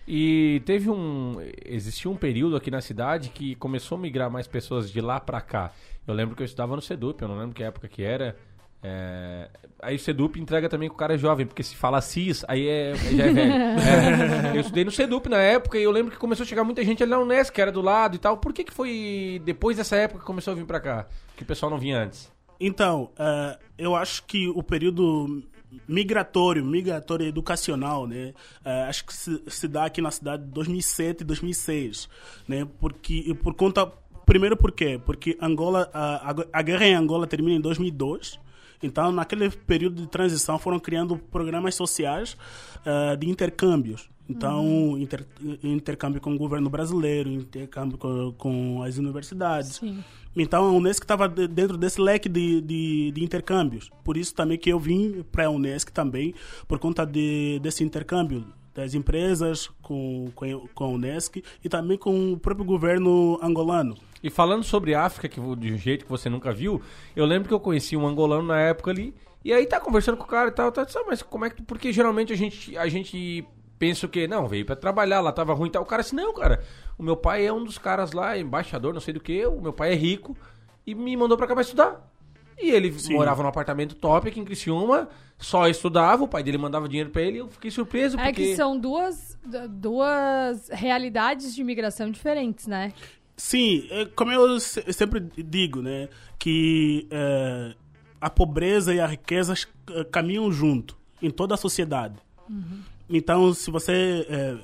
E 0.08 0.62
teve 0.66 0.90
um. 0.90 1.38
Existiu 1.66 2.12
um 2.12 2.16
período 2.16 2.56
aqui 2.56 2.70
na 2.70 2.80
cidade 2.82 3.30
que 3.30 3.56
começou 3.56 3.98
a 3.98 4.02
migrar 4.02 4.30
mais 4.30 4.46
pessoas 4.48 4.92
de 4.92 5.02
lá 5.02 5.20
pra 5.20 5.42
cá. 5.42 5.72
Eu 6.08 6.14
lembro 6.14 6.36
que 6.36 6.44
eu 6.44 6.46
estudava 6.46 6.76
no 6.76 6.82
Sedup, 6.82 7.20
eu 7.22 7.28
não 7.28 7.38
lembro 7.40 7.56
que 7.56 7.64
época 7.64 7.88
que 7.88 8.04
era. 8.04 8.38
É, 8.84 9.50
Aí 9.82 9.96
o 9.98 10.00
Sedup 10.00 10.40
entrega 10.40 10.68
também 10.70 10.88
com 10.90 10.96
o 10.96 10.98
cara 10.98 11.18
jovem, 11.18 11.46
porque 11.46 11.62
se 11.62 11.76
fala 11.76 12.02
cis, 12.02 12.44
aí 12.48 12.68
é, 12.68 12.96
já 12.96 13.26
é 13.26 13.32
velho. 13.34 13.54
É, 14.54 14.58
Eu 14.58 14.62
estudei 14.62 14.84
no 14.86 14.92
Sedup 14.92 15.28
na 15.30 15.38
época 15.38 15.78
e 15.78 15.84
eu 15.84 15.92
lembro 15.92 16.12
que 16.12 16.18
começou 16.18 16.44
a 16.44 16.48
chegar 16.48 16.64
muita 16.64 16.84
gente 16.84 17.04
ali 17.04 17.12
na 17.12 17.20
Unesco, 17.20 17.54
que 17.54 17.62
era 17.62 17.72
do 17.72 17.82
lado 17.82 18.16
e 18.16 18.20
tal. 18.20 18.38
Por 18.38 18.52
que, 18.54 18.64
que 18.64 18.74
foi 18.74 19.42
depois 19.46 19.78
dessa 19.78 19.96
época 19.96 20.22
que 20.22 20.26
começou 20.26 20.54
a 20.54 20.56
vir 20.56 20.66
pra 20.66 20.80
cá? 20.80 21.08
Que 21.36 21.44
o 21.44 21.46
pessoal 21.46 21.70
não 21.70 21.78
vinha 21.78 22.00
antes? 22.00 22.32
Então, 22.60 23.12
eh, 23.20 23.60
eu 23.78 23.96
acho 23.96 24.24
que 24.24 24.48
o 24.50 24.64
período 24.64 25.44
migratório, 25.88 26.64
migratório 26.64 27.28
educacional, 27.28 28.08
né, 28.08 28.34
eh, 28.64 28.84
acho 28.88 29.06
que 29.06 29.14
se, 29.14 29.44
se 29.48 29.68
dá 29.68 29.86
aqui 29.86 30.02
na 30.02 30.10
cidade 30.10 30.44
de 30.46 30.50
2007 30.52 31.22
e 31.22 31.24
2006, 31.26 32.08
né, 32.48 32.66
porque 32.80 33.36
por 33.44 33.54
conta 33.54 33.86
primeiro 34.26 34.56
por 34.56 34.72
quê? 34.72 35.00
Porque 35.06 35.38
Angola 35.42 35.90
a, 35.94 36.32
a- 36.32 36.46
a 36.54 36.62
guerra 36.62 36.86
em 36.88 36.96
Angola 36.96 37.28
termina 37.28 37.56
em 37.58 37.62
2002. 37.62 38.40
Então, 38.82 39.12
naquele 39.12 39.50
período 39.50 40.02
de 40.02 40.08
transição, 40.08 40.58
foram 40.60 40.80
criando 40.80 41.18
programas 41.18 41.76
sociais 41.76 42.38
eh, 42.86 43.16
de 43.16 43.30
intercâmbios. 43.30 44.10
Então, 44.28 44.98
inter- 44.98 45.26
intercâmbio 45.64 46.20
com 46.20 46.34
o 46.34 46.38
governo 46.38 46.68
brasileiro, 46.70 47.30
intercâmbio 47.30 47.98
com, 47.98 48.34
com 48.38 48.82
as 48.84 48.98
universidades. 48.98 49.76
Sim. 49.76 50.04
Então 50.36 50.66
a 50.66 50.72
Unesco 50.72 51.04
estava 51.04 51.30
de- 51.30 51.48
dentro 51.48 51.78
desse 51.78 52.02
leque 52.02 52.28
de, 52.28 52.60
de, 52.60 53.12
de 53.12 53.24
intercâmbios. 53.24 53.90
Por 54.04 54.18
isso 54.18 54.34
também 54.34 54.58
que 54.58 54.70
eu 54.70 54.80
vim 54.80 55.24
para 55.32 55.46
a 55.46 55.50
Unesco 55.50 55.92
também, 55.92 56.34
por 56.68 56.80
conta 56.80 57.06
de, 57.06 57.60
desse 57.62 57.84
intercâmbio 57.84 58.46
das 58.76 58.94
empresas 58.94 59.70
com, 59.82 60.30
com, 60.36 60.68
com 60.76 60.84
a 60.84 60.88
Unesco 60.90 61.40
e 61.64 61.70
também 61.70 61.98
com 61.98 62.34
o 62.34 62.38
próprio 62.38 62.66
governo 62.66 63.40
angolano. 63.42 63.96
E 64.22 64.30
falando 64.30 64.64
sobre 64.64 64.94
África, 64.94 65.30
que 65.30 65.40
de 65.56 65.74
um 65.74 65.78
jeito 65.78 66.04
que 66.04 66.12
você 66.12 66.30
nunca 66.30 66.52
viu, 66.52 66.82
eu 67.16 67.26
lembro 67.26 67.48
que 67.48 67.54
eu 67.54 67.60
conheci 67.60 67.96
um 67.96 68.06
angolano 68.06 68.44
na 68.44 68.60
época 68.60 68.92
ali, 68.92 69.16
e 69.44 69.54
aí 69.54 69.66
tá 69.66 69.80
conversando 69.80 70.18
com 70.18 70.24
o 70.26 70.28
cara 70.28 70.50
e 70.50 70.52
tal, 70.52 70.72
tá, 70.72 70.84
disse, 70.84 70.98
"Ah, 70.98 71.04
mas 71.08 71.22
como 71.22 71.46
é 71.46 71.50
que. 71.50 71.62
Porque 71.62 71.94
geralmente 71.94 72.34
a 72.34 72.36
gente, 72.36 72.78
a 72.78 72.88
gente 72.90 73.48
pensa 73.80 74.06
o 74.06 74.10
quê? 74.10 74.28
Não, 74.28 74.48
veio 74.48 74.66
pra 74.66 74.76
trabalhar, 74.76 75.22
lá 75.22 75.32
tava 75.32 75.54
ruim 75.54 75.70
e 75.70 75.72
tal. 75.72 75.84
O 75.84 75.86
cara 75.86 76.02
disse, 76.02 76.16
não, 76.16 76.34
cara, 76.34 76.64
o 76.98 77.04
meu 77.04 77.16
pai 77.16 77.46
é 77.46 77.54
um 77.54 77.64
dos 77.64 77.78
caras 77.78 78.12
lá, 78.12 78.38
embaixador, 78.38 78.94
não 78.94 79.02
sei 79.02 79.14
do 79.14 79.20
que, 79.20 79.46
o 79.46 79.62
meu 79.62 79.72
pai 79.74 79.92
é 79.92 79.96
rico, 79.96 80.36
e 80.86 80.94
me 80.96 81.16
mandou 81.16 81.38
pra 81.38 81.48
cá 81.48 81.54
pra 81.54 81.62
estudar. 81.62 82.15
E 82.58 82.72
ele 82.72 82.94
morava 83.10 83.44
num 83.44 83.50
apartamento 83.50 83.96
top 83.96 84.30
aqui 84.30 84.40
em 84.40 84.46
Criciúma, 84.46 85.10
só 85.38 85.68
estudava, 85.68 86.24
o 86.24 86.28
pai 86.28 86.42
dele 86.42 86.58
mandava 86.58 86.88
dinheiro 86.88 87.10
pra 87.10 87.22
ele, 87.22 87.40
eu 87.40 87.50
fiquei 87.50 87.70
surpreso, 87.70 88.18
É 88.20 88.24
porque... 88.26 88.42
que 88.42 88.56
são 88.56 88.80
duas, 88.80 89.38
duas 89.70 90.70
realidades 90.70 91.54
de 91.54 91.62
imigração 91.62 92.10
diferentes, 92.10 92.68
né? 92.68 92.94
Sim, 93.38 93.86
é, 93.92 94.06
como 94.06 94.32
eu 94.32 94.60
se- 94.62 94.94
sempre 94.94 95.20
digo, 95.38 95.82
né, 95.82 96.08
que 96.40 97.06
é, 97.12 97.74
a 98.22 98.30
pobreza 98.30 98.94
e 98.94 99.00
a 99.02 99.06
riqueza 99.08 99.54
é, 99.92 100.04
caminham 100.06 100.50
junto 100.52 100.98
em 101.22 101.30
toda 101.30 101.56
a 101.56 101.58
sociedade. 101.58 102.16
Então, 103.10 103.54
se 103.54 103.70
você 103.70 104.26
é, 104.30 104.56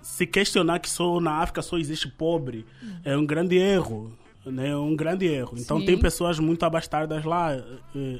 se 0.00 0.26
questionar 0.26 0.78
que 0.78 0.88
só 0.88 1.20
na 1.20 1.42
África 1.42 1.60
só 1.60 1.76
existe 1.76 2.08
pobre, 2.08 2.64
é 3.04 3.14
um 3.16 3.26
grande 3.26 3.56
erro. 3.56 4.16
Né, 4.46 4.68
é 4.68 4.76
um 4.76 4.94
grande 4.94 5.26
erro. 5.26 5.54
Então 5.58 5.80
Sim. 5.80 5.86
tem 5.86 5.98
pessoas 5.98 6.38
muito 6.38 6.64
abastardas 6.64 7.24
lá 7.24 7.52
é, 7.54 7.62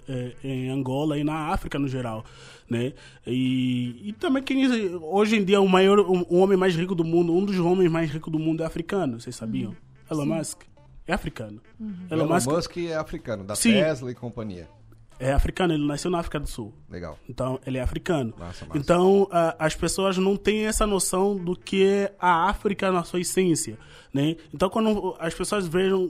é, 0.08 0.32
em 0.42 0.70
Angola 0.70 1.18
e 1.18 1.24
na 1.24 1.48
África 1.48 1.78
no 1.78 1.86
geral, 1.86 2.24
né? 2.68 2.92
E, 3.26 4.08
e 4.08 4.12
também 4.14 4.42
quem 4.42 4.66
hoje 5.02 5.36
em 5.36 5.44
dia 5.44 5.60
o 5.60 5.68
maior, 5.68 5.98
o, 6.00 6.26
o 6.28 6.38
homem 6.38 6.56
mais 6.56 6.74
rico 6.74 6.94
do 6.94 7.04
mundo, 7.04 7.34
um 7.34 7.44
dos 7.44 7.58
homens 7.58 7.90
mais 7.90 8.10
ricos 8.10 8.32
do 8.32 8.38
mundo 8.38 8.62
é 8.62 8.66
africano, 8.66 9.20
vocês 9.20 9.36
sabiam? 9.36 9.76
Elon 10.10 10.26
Musk 10.26 10.62
é 11.06 11.12
africano. 11.12 11.60
Elon, 12.10 12.24
Elon 12.24 12.34
Musk, 12.34 12.46
Musk 12.50 12.76
é 12.78 12.94
africano, 12.96 13.44
da 13.44 13.54
Sim. 13.54 13.72
Tesla 13.72 14.10
e 14.10 14.14
companhia. 14.14 14.66
é 15.18 15.32
africano, 15.32 15.74
ele 15.74 15.86
nasceu 15.86 16.10
na 16.10 16.18
África 16.18 16.40
do 16.40 16.46
Sul. 16.46 16.72
Legal. 16.90 17.18
Então, 17.28 17.60
ele 17.66 17.78
é 17.78 17.82
africano. 17.82 18.32
Massa, 18.38 18.64
massa. 18.66 18.78
Então, 18.78 19.28
a- 19.30 19.54
as 19.58 19.74
pessoas 19.74 20.16
não 20.18 20.36
têm 20.36 20.66
essa 20.66 20.86
noção 20.86 21.36
do 21.36 21.54
que 21.54 21.84
é 21.84 22.14
a 22.18 22.48
África 22.48 22.90
na 22.90 23.04
sua 23.04 23.20
essência, 23.20 23.78
né? 24.14 24.36
Então, 24.54 24.70
quando 24.70 25.16
as 25.18 25.34
pessoas 25.34 25.66
vejam, 25.66 26.08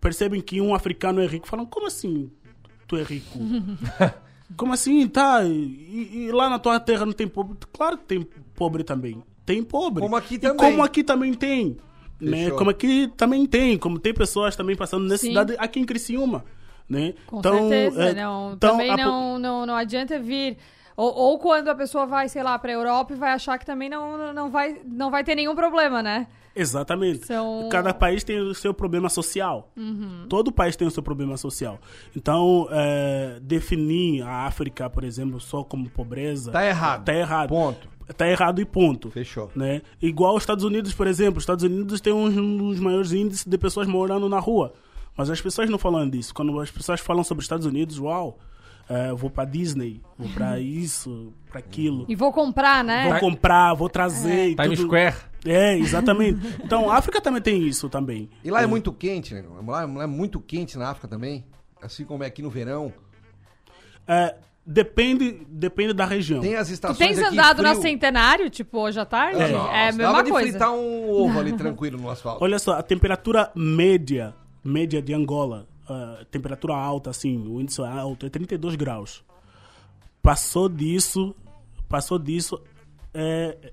percebem 0.00 0.40
que 0.40 0.60
um 0.60 0.72
africano 0.72 1.20
é 1.20 1.26
rico, 1.26 1.48
falam, 1.48 1.66
como 1.66 1.88
assim 1.88 2.30
tu 2.86 2.96
é 2.96 3.02
rico? 3.02 3.38
como 4.56 4.72
assim, 4.72 5.08
tá? 5.08 5.42
E, 5.44 6.26
e 6.26 6.32
lá 6.32 6.48
na 6.48 6.58
tua 6.58 6.78
terra 6.78 7.04
não 7.04 7.12
tem 7.12 7.26
pobre? 7.26 7.58
Claro 7.72 7.98
que 7.98 8.04
tem 8.04 8.22
pobre 8.54 8.84
também. 8.84 9.22
Tem 9.44 9.62
pobre. 9.64 10.02
Como 10.02 10.14
aqui 10.14 10.34
E 10.34 10.38
também. 10.38 10.56
como 10.56 10.82
aqui 10.84 11.02
também 11.02 11.34
tem. 11.34 11.76
Né? 12.20 12.50
Como 12.50 12.70
aqui 12.70 13.10
também 13.16 13.44
tem. 13.44 13.76
Como 13.76 13.98
tem 13.98 14.14
pessoas 14.14 14.54
também 14.54 14.76
passando 14.76 15.08
necessidade 15.08 15.56
aqui 15.58 15.80
em 15.80 15.84
Criciúma. 15.84 16.44
Né? 16.88 17.14
Com 17.26 17.42
certeza, 17.42 18.04
é, 18.04 18.14
não. 18.14 18.52
então, 18.52 18.70
também 18.72 18.90
a 18.90 18.96
não, 18.96 19.38
não, 19.38 19.66
não 19.66 19.74
adianta 19.74 20.18
vir. 20.18 20.58
Ou, 20.96 21.12
ou 21.12 21.38
quando 21.38 21.68
a 21.68 21.74
pessoa 21.74 22.04
vai, 22.04 22.28
sei 22.28 22.42
lá, 22.42 22.58
pra 22.58 22.70
Europa 22.70 23.14
e 23.14 23.16
vai 23.16 23.32
achar 23.32 23.58
que 23.58 23.64
também 23.64 23.88
não, 23.88 24.32
não, 24.32 24.50
vai, 24.50 24.80
não 24.84 25.10
vai 25.10 25.24
ter 25.24 25.34
nenhum 25.34 25.54
problema, 25.54 26.02
né? 26.02 26.26
Exatamente. 26.54 27.26
São- 27.26 27.68
Cada 27.70 27.92
país 27.94 28.22
tem 28.24 28.38
o 28.38 28.54
seu 28.54 28.72
problema 28.74 29.08
social. 29.08 29.70
Todo 30.28 30.52
país 30.52 30.76
tem 30.76 30.86
o 30.86 30.90
seu 30.90 31.02
problema 31.02 31.36
social. 31.36 31.78
Então, 32.16 32.68
é, 32.70 33.38
definir 33.42 34.22
a 34.22 34.46
África, 34.46 34.88
por 34.90 35.04
exemplo, 35.04 35.40
só 35.40 35.62
como 35.64 35.88
pobreza. 35.88 36.50
Tá 36.52 36.64
errado. 36.66 37.04
Tá 37.04 37.14
errado. 37.14 37.48
Ponto. 37.48 37.88
Tá 38.16 38.28
errado 38.28 38.60
e 38.60 38.64
ponto. 38.64 39.10
Fechou. 39.10 39.50
Né? 39.56 39.80
Igual 40.00 40.36
os 40.36 40.42
Estados 40.42 40.64
Unidos, 40.64 40.92
por 40.92 41.06
exemplo. 41.06 41.38
Os 41.38 41.42
Estados 41.44 41.64
Unidos 41.64 42.00
tem 42.00 42.12
um 42.12 42.56
dos 42.58 42.78
maiores 42.80 43.12
índices 43.12 43.46
de 43.46 43.56
pessoas 43.56 43.86
morando 43.86 44.28
na 44.28 44.38
rua. 44.38 44.74
Mas 45.16 45.30
as 45.30 45.40
pessoas 45.40 45.70
não 45.70 45.78
falam 45.78 46.08
disso. 46.08 46.34
Quando 46.34 46.58
as 46.60 46.70
pessoas 46.70 47.00
falam 47.00 47.22
sobre 47.24 47.40
os 47.40 47.44
Estados 47.44 47.64
Unidos, 47.66 47.98
uau, 47.98 48.38
é, 48.88 49.10
eu 49.10 49.16
vou 49.16 49.30
pra 49.30 49.44
Disney, 49.44 50.00
vou 50.18 50.28
pra 50.30 50.58
isso, 50.60 51.32
pra 51.50 51.60
aquilo. 51.60 52.04
E 52.08 52.14
vou 52.14 52.32
comprar, 52.32 52.82
né? 52.82 53.08
Vou 53.10 53.20
comprar, 53.20 53.72
vou 53.74 53.88
trazer. 53.88 54.50
e 54.50 54.54
Times 54.56 54.78
tudo. 54.78 54.88
Square. 54.88 55.16
É, 55.44 55.76
exatamente. 55.76 56.40
Então, 56.64 56.90
a 56.90 56.96
África 56.96 57.20
também 57.20 57.42
tem 57.42 57.66
isso 57.66 57.88
também. 57.88 58.30
E 58.44 58.50
lá 58.50 58.62
é 58.62 58.66
muito 58.66 58.92
quente, 58.92 59.34
né? 59.34 59.44
Lá 59.66 59.84
lá 59.84 60.04
é 60.04 60.06
muito 60.06 60.40
quente 60.40 60.78
na 60.78 60.90
África 60.90 61.08
também. 61.08 61.44
Assim 61.80 62.04
como 62.04 62.22
é 62.22 62.26
aqui 62.26 62.42
no 62.42 62.50
verão. 62.50 62.92
É, 64.06 64.36
depende, 64.64 65.44
depende 65.48 65.92
da 65.92 66.04
região. 66.04 66.40
Tem 66.40 66.54
as 66.54 66.68
Tu 66.68 66.74
estações 66.74 66.98
tens 66.98 67.18
aqui 67.18 67.38
andado 67.38 67.62
na 67.62 67.70
frio. 67.70 67.82
Centenário, 67.82 68.50
tipo, 68.50 68.78
hoje 68.78 69.00
à 69.00 69.04
tarde? 69.04 69.38
Nossa, 69.38 69.72
é 69.72 69.88
a 69.88 69.90
dava 69.90 69.96
mesma 69.96 70.22
de 70.22 70.30
coisa. 70.30 70.48
fritar 70.50 70.72
um 70.72 71.10
ovo 71.10 71.38
ali 71.40 71.52
tranquilo 71.58 71.98
no 72.00 72.08
asfalto. 72.08 72.42
Olha 72.44 72.58
só, 72.58 72.72
a 72.74 72.82
temperatura 72.82 73.50
média, 73.56 74.34
média 74.64 75.02
de 75.02 75.12
Angola, 75.12 75.66
ah, 75.88 76.24
temperatura 76.30 76.74
alta, 76.76 77.10
assim, 77.10 77.46
o 77.48 77.60
índice 77.60 77.82
alto 77.82 78.26
é 78.26 78.28
32 78.30 78.76
graus. 78.76 79.24
Passou 80.22 80.68
disso, 80.68 81.34
passou 81.88 82.16
disso, 82.18 82.62
é, 83.12 83.72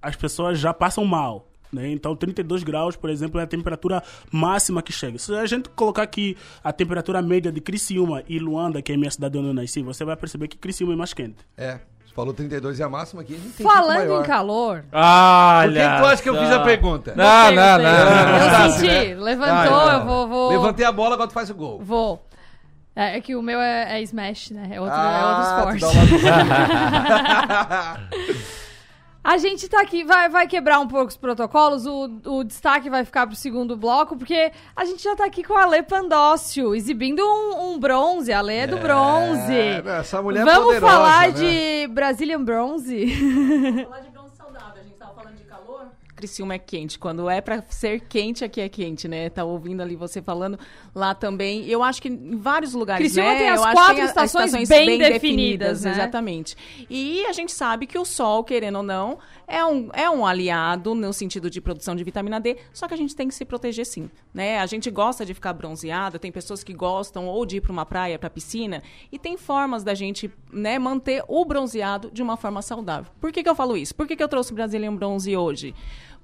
as 0.00 0.16
pessoas 0.16 0.58
já 0.58 0.72
passam 0.72 1.04
mal. 1.04 1.48
Né? 1.72 1.90
Então, 1.90 2.16
32 2.16 2.62
graus, 2.62 2.96
por 2.96 3.10
exemplo, 3.10 3.38
é 3.40 3.44
a 3.44 3.46
temperatura 3.46 4.02
máxima 4.32 4.82
que 4.82 4.92
chega. 4.92 5.18
Se 5.18 5.34
a 5.34 5.46
gente 5.46 5.68
colocar 5.70 6.02
aqui 6.02 6.36
a 6.64 6.72
temperatura 6.72 7.20
média 7.20 7.52
de 7.52 7.60
Criciúma 7.60 8.22
e 8.28 8.38
Luanda, 8.38 8.80
que 8.80 8.92
é 8.92 8.94
a 8.94 8.98
minha 8.98 9.10
cidade 9.10 9.36
onde 9.38 9.48
eu 9.48 9.54
nasci, 9.54 9.82
você 9.82 10.04
vai 10.04 10.16
perceber 10.16 10.48
que 10.48 10.56
Criciúma 10.56 10.94
é 10.94 10.96
mais 10.96 11.12
quente. 11.12 11.36
É, 11.56 11.78
você 12.06 12.14
falou 12.14 12.32
32 12.32 12.80
é 12.80 12.84
a 12.84 12.88
máxima 12.88 13.20
aqui, 13.20 13.34
a 13.34 13.38
gente 13.38 13.50
tem 13.50 13.66
Falando 13.66 14.20
em 14.20 14.22
calor. 14.22 14.82
Por 14.90 14.98
Olha! 14.98 15.90
que 15.90 16.02
tu 16.02 16.06
acha 16.06 16.22
que 16.22 16.28
eu 16.30 16.38
fiz 16.38 16.50
a 16.50 16.60
pergunta? 16.60 17.14
Não, 17.14 17.52
não, 17.52 17.78
não. 17.78 17.90
Eu 17.90 18.50
não. 18.50 18.70
senti, 18.70 18.86
né? 18.86 19.14
levantou, 19.14 19.90
eu 19.90 20.06
vou. 20.06 20.28
vou... 20.28 20.50
Levantei 20.50 20.86
a 20.86 20.92
bola, 20.92 21.14
agora 21.14 21.28
tu 21.28 21.34
faz 21.34 21.50
o 21.50 21.54
gol. 21.54 21.80
Vou. 21.82 22.24
É, 22.96 23.18
é 23.18 23.20
que 23.20 23.36
o 23.36 23.42
meu 23.42 23.60
é, 23.60 24.00
é 24.00 24.02
Smash, 24.02 24.50
né? 24.50 24.70
É 24.72 24.80
outro, 24.80 24.96
Ah, 24.96 25.12
é 25.20 25.24
outro 25.24 25.78
tu 25.78 25.86
esporte. 25.86 25.98
A 29.28 29.36
gente 29.36 29.68
tá 29.68 29.82
aqui, 29.82 30.04
vai, 30.04 30.30
vai 30.30 30.46
quebrar 30.46 30.80
um 30.80 30.88
pouco 30.88 31.08
os 31.08 31.16
protocolos, 31.18 31.84
o, 31.84 32.08
o 32.24 32.42
destaque 32.42 32.88
vai 32.88 33.04
ficar 33.04 33.26
pro 33.26 33.36
segundo 33.36 33.76
bloco, 33.76 34.16
porque 34.16 34.50
a 34.74 34.86
gente 34.86 35.02
já 35.02 35.14
tá 35.14 35.26
aqui 35.26 35.44
com 35.44 35.52
a 35.52 35.64
Ale 35.64 35.82
Pandócio, 35.82 36.74
exibindo 36.74 37.20
um, 37.20 37.74
um 37.74 37.78
bronze, 37.78 38.32
a 38.32 38.38
Ale 38.38 38.54
é 38.54 38.66
do 38.66 38.78
bronze. 38.78 39.52
É, 39.52 39.82
essa 39.98 40.22
mulher 40.22 40.40
é 40.40 40.44
Vamos 40.46 40.76
poderosa, 40.76 40.92
falar 40.92 41.28
né? 41.28 41.32
de 41.32 41.88
Brazilian 41.88 42.42
Bronze? 42.42 43.06
falar 43.84 44.00
de 44.00 44.08
bronze 44.08 44.34
saudável, 44.34 44.80
a 44.80 44.82
gente 44.82 44.96
tava 44.96 45.12
falando 45.12 45.36
de 45.36 45.44
calor. 45.44 45.88
Criciúma 46.18 46.54
é 46.54 46.58
quente. 46.58 46.98
Quando 46.98 47.30
é 47.30 47.40
pra 47.40 47.62
ser 47.68 48.00
quente, 48.00 48.44
aqui 48.44 48.60
é 48.60 48.68
quente, 48.68 49.06
né? 49.06 49.30
Tá 49.30 49.44
ouvindo 49.44 49.80
ali 49.80 49.94
você 49.94 50.20
falando 50.20 50.58
lá 50.92 51.14
também. 51.14 51.64
Eu 51.66 51.80
acho 51.80 52.02
que 52.02 52.08
em 52.08 52.36
vários 52.36 52.74
lugares, 52.74 53.06
Criciúma 53.06 53.32
né? 53.32 53.38
tem 53.38 53.48
as 53.48 53.60
Eu 53.60 53.72
quatro 53.72 53.94
tem 53.94 54.02
as 54.02 54.10
estações 54.10 54.68
bem 54.68 54.98
definidas, 54.98 55.84
né? 55.84 55.92
Exatamente. 55.92 56.56
E 56.90 57.24
a 57.26 57.32
gente 57.32 57.52
sabe 57.52 57.86
que 57.86 57.96
o 57.96 58.04
sol, 58.04 58.42
querendo 58.42 58.78
ou 58.78 58.82
não, 58.82 59.18
é 59.48 59.64
um, 59.64 59.88
é 59.94 60.08
um 60.10 60.26
aliado 60.26 60.94
no 60.94 61.12
sentido 61.12 61.48
de 61.48 61.60
produção 61.60 61.96
de 61.96 62.04
vitamina 62.04 62.38
D, 62.38 62.58
só 62.72 62.86
que 62.86 62.92
a 62.92 62.96
gente 62.96 63.16
tem 63.16 63.26
que 63.26 63.34
se 63.34 63.44
proteger 63.44 63.86
sim, 63.86 64.10
né? 64.32 64.60
A 64.60 64.66
gente 64.66 64.90
gosta 64.90 65.24
de 65.24 65.32
ficar 65.32 65.54
bronzeado, 65.54 66.18
tem 66.18 66.30
pessoas 66.30 66.62
que 66.62 66.74
gostam 66.74 67.26
ou 67.26 67.46
de 67.46 67.56
ir 67.56 67.60
para 67.62 67.72
uma 67.72 67.86
praia, 67.86 68.18
para 68.18 68.28
piscina, 68.28 68.82
e 69.10 69.18
tem 69.18 69.38
formas 69.38 69.82
da 69.82 69.94
gente, 69.94 70.30
né, 70.52 70.78
manter 70.78 71.24
o 71.26 71.44
bronzeado 71.44 72.10
de 72.10 72.22
uma 72.22 72.36
forma 72.36 72.60
saudável. 72.60 73.10
Por 73.18 73.32
que, 73.32 73.42
que 73.42 73.48
eu 73.48 73.54
falo 73.54 73.76
isso? 73.76 73.94
Por 73.94 74.06
que, 74.06 74.14
que 74.14 74.22
eu 74.22 74.28
trouxe 74.28 74.52
o 74.52 74.54
Brazilian 74.54 74.94
Bronze 74.94 75.34
hoje? 75.34 75.74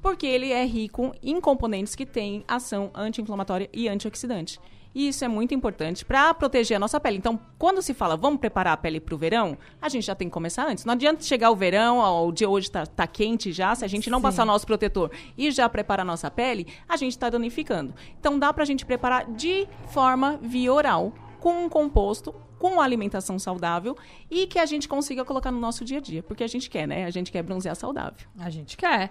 Porque 0.03 0.27
ele 0.27 0.53
é 0.53 0.65
rico 0.67 1.15
em 1.23 1.41
componentes 1.41 1.95
que 1.95 2.05
têm 2.05 2.45
ação 2.47 2.91
anti-inflamatória 2.95 3.71
e 3.73 3.89
antioxidante. 3.89 4.61
E 4.95 5.09
isso 5.09 5.25
é 5.25 5.29
muito 5.29 5.55
importante 5.55 6.05
para 6.05 6.33
proteger 6.33 6.77
a 6.77 6.81
nossa 6.81 7.01
pele. 7.01 7.17
Então, 7.19 7.39
quando 7.59 7.83
se 7.83 7.93
fala 7.93 8.17
vamos 8.17 8.39
preparar 8.39 8.75
a 8.75 8.77
pele 8.77 9.01
para 9.01 9.15
o 9.15 9.19
verão, 9.19 9.59
a 9.81 9.89
gente 9.89 10.07
já 10.07 10.15
tem 10.15 10.29
que 10.29 10.33
começar 10.33 10.67
antes. 10.67 10.85
Não 10.85 10.95
adianta 10.95 11.23
chegar 11.25 11.51
o 11.51 11.57
verão, 11.57 11.99
ó, 11.99 12.27
o 12.27 12.33
dia 12.33 12.49
hoje 12.49 12.71
tá, 12.71 12.87
tá 12.87 13.07
quente 13.07 13.53
já, 13.53 13.75
se 13.75 13.85
a 13.85 13.89
gente 13.89 14.09
não 14.09 14.19
Sim. 14.19 14.23
passar 14.23 14.45
nosso 14.45 14.67
protetor 14.67 15.11
e 15.37 15.51
já 15.51 15.69
preparar 15.69 16.03
a 16.03 16.07
nossa 16.07 16.31
pele, 16.31 16.67
a 16.89 16.97
gente 16.97 17.13
está 17.13 17.29
danificando. 17.29 17.95
Então, 18.19 18.39
dá 18.39 18.53
para 18.53 18.63
a 18.63 18.67
gente 18.67 18.87
preparar 18.87 19.31
de 19.33 19.67
forma 19.89 20.39
via 20.41 20.73
oral, 20.73 21.13
com 21.41 21.65
um 21.65 21.69
composto, 21.69 22.35
com 22.59 22.81
alimentação 22.81 23.39
saudável 23.39 23.95
e 24.31 24.47
que 24.47 24.59
a 24.59 24.65
gente 24.65 24.89
consiga 24.89 25.25
colocar 25.25 25.51
no 25.51 25.61
nosso 25.61 25.85
dia 25.85 25.99
a 25.99 26.01
dia. 26.01 26.23
Porque 26.23 26.43
a 26.43 26.47
gente 26.47 26.71
quer, 26.71 26.89
né? 26.89 27.05
A 27.05 27.11
gente 27.11 27.31
quer 27.31 27.43
bronzear 27.43 27.77
saudável. 27.77 28.27
A 28.39 28.49
gente 28.49 28.77
quer. 28.77 29.11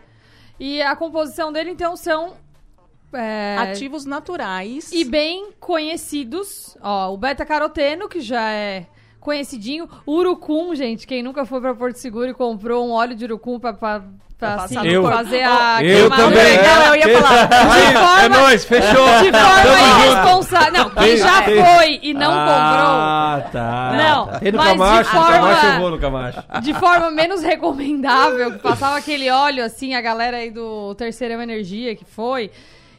E 0.59 0.81
a 0.81 0.95
composição 0.95 1.51
dele, 1.51 1.69
então, 1.69 1.95
são... 1.95 2.33
é, 3.15 3.58
Ativos 3.60 4.05
naturais. 4.05 4.91
E 4.91 5.03
bem 5.05 5.51
conhecidos. 5.60 6.77
Ó, 6.82 7.13
o 7.13 7.17
beta-caroteno, 7.17 8.08
que 8.10 8.22
já 8.22 8.50
é 8.51 8.86
conhecidinho. 9.20 9.88
O 10.05 10.13
urucum, 10.17 10.75
gente. 10.75 11.08
Quem 11.08 11.24
nunca 11.24 11.46
foi 11.46 11.62
pra 11.62 11.74
Porto 11.74 11.96
Seguro 11.98 12.29
e 12.29 12.34
comprou 12.34 12.86
um 12.88 12.91
óleo 12.91 13.15
de 13.15 13.25
urucum 13.25 13.60
Pra 14.55 14.55
assim, 14.65 14.75
corpo. 14.75 15.15
fazer 15.15 15.43
a 15.43 15.82
Eu 15.82 16.10
também. 16.10 16.58
Não, 16.58 16.86
eu 16.88 16.96
ia 16.96 17.22
falar. 17.22 17.50
Aí, 17.72 17.93
forma- 17.93 18.22
é 18.24 18.29
nóis, 18.29 18.65
fechou. 18.65 19.05
De 19.24 19.32
forma 19.32 20.03
irresponsável. 20.03 20.74
Não, 20.74 20.89
quem 20.89 21.15
já 21.15 21.43
foi 21.43 22.00
e 22.03 22.13
não 22.13 22.32
Ah, 22.34 23.41
tá. 23.53 23.93
Não, 23.96 24.39
no 24.51 24.58
mas 24.58 24.67
de 24.74 24.77
Camacho, 24.79 25.15
no 25.15 25.22
forma- 25.24 25.38
Camacho 25.38 25.65
eu 25.67 25.79
vou 25.79 25.91
no 25.91 26.00
Camacho. 26.00 26.43
comprou, 26.50 26.60
de 26.60 26.74
forma 26.74 27.10
menos 27.12 27.41
recomendável, 27.41 28.60
passava 28.60 28.98
aquele 28.98 29.29
óleo 29.29 29.63
assim, 29.63 29.96
a 29.96 30.01
galera 30.01 30.36
aí 30.38 30.51
do 30.51 30.93
Terceirão 30.96 31.41
Energia 31.41 31.96
que 31.96 32.03
foi. 32.03 32.51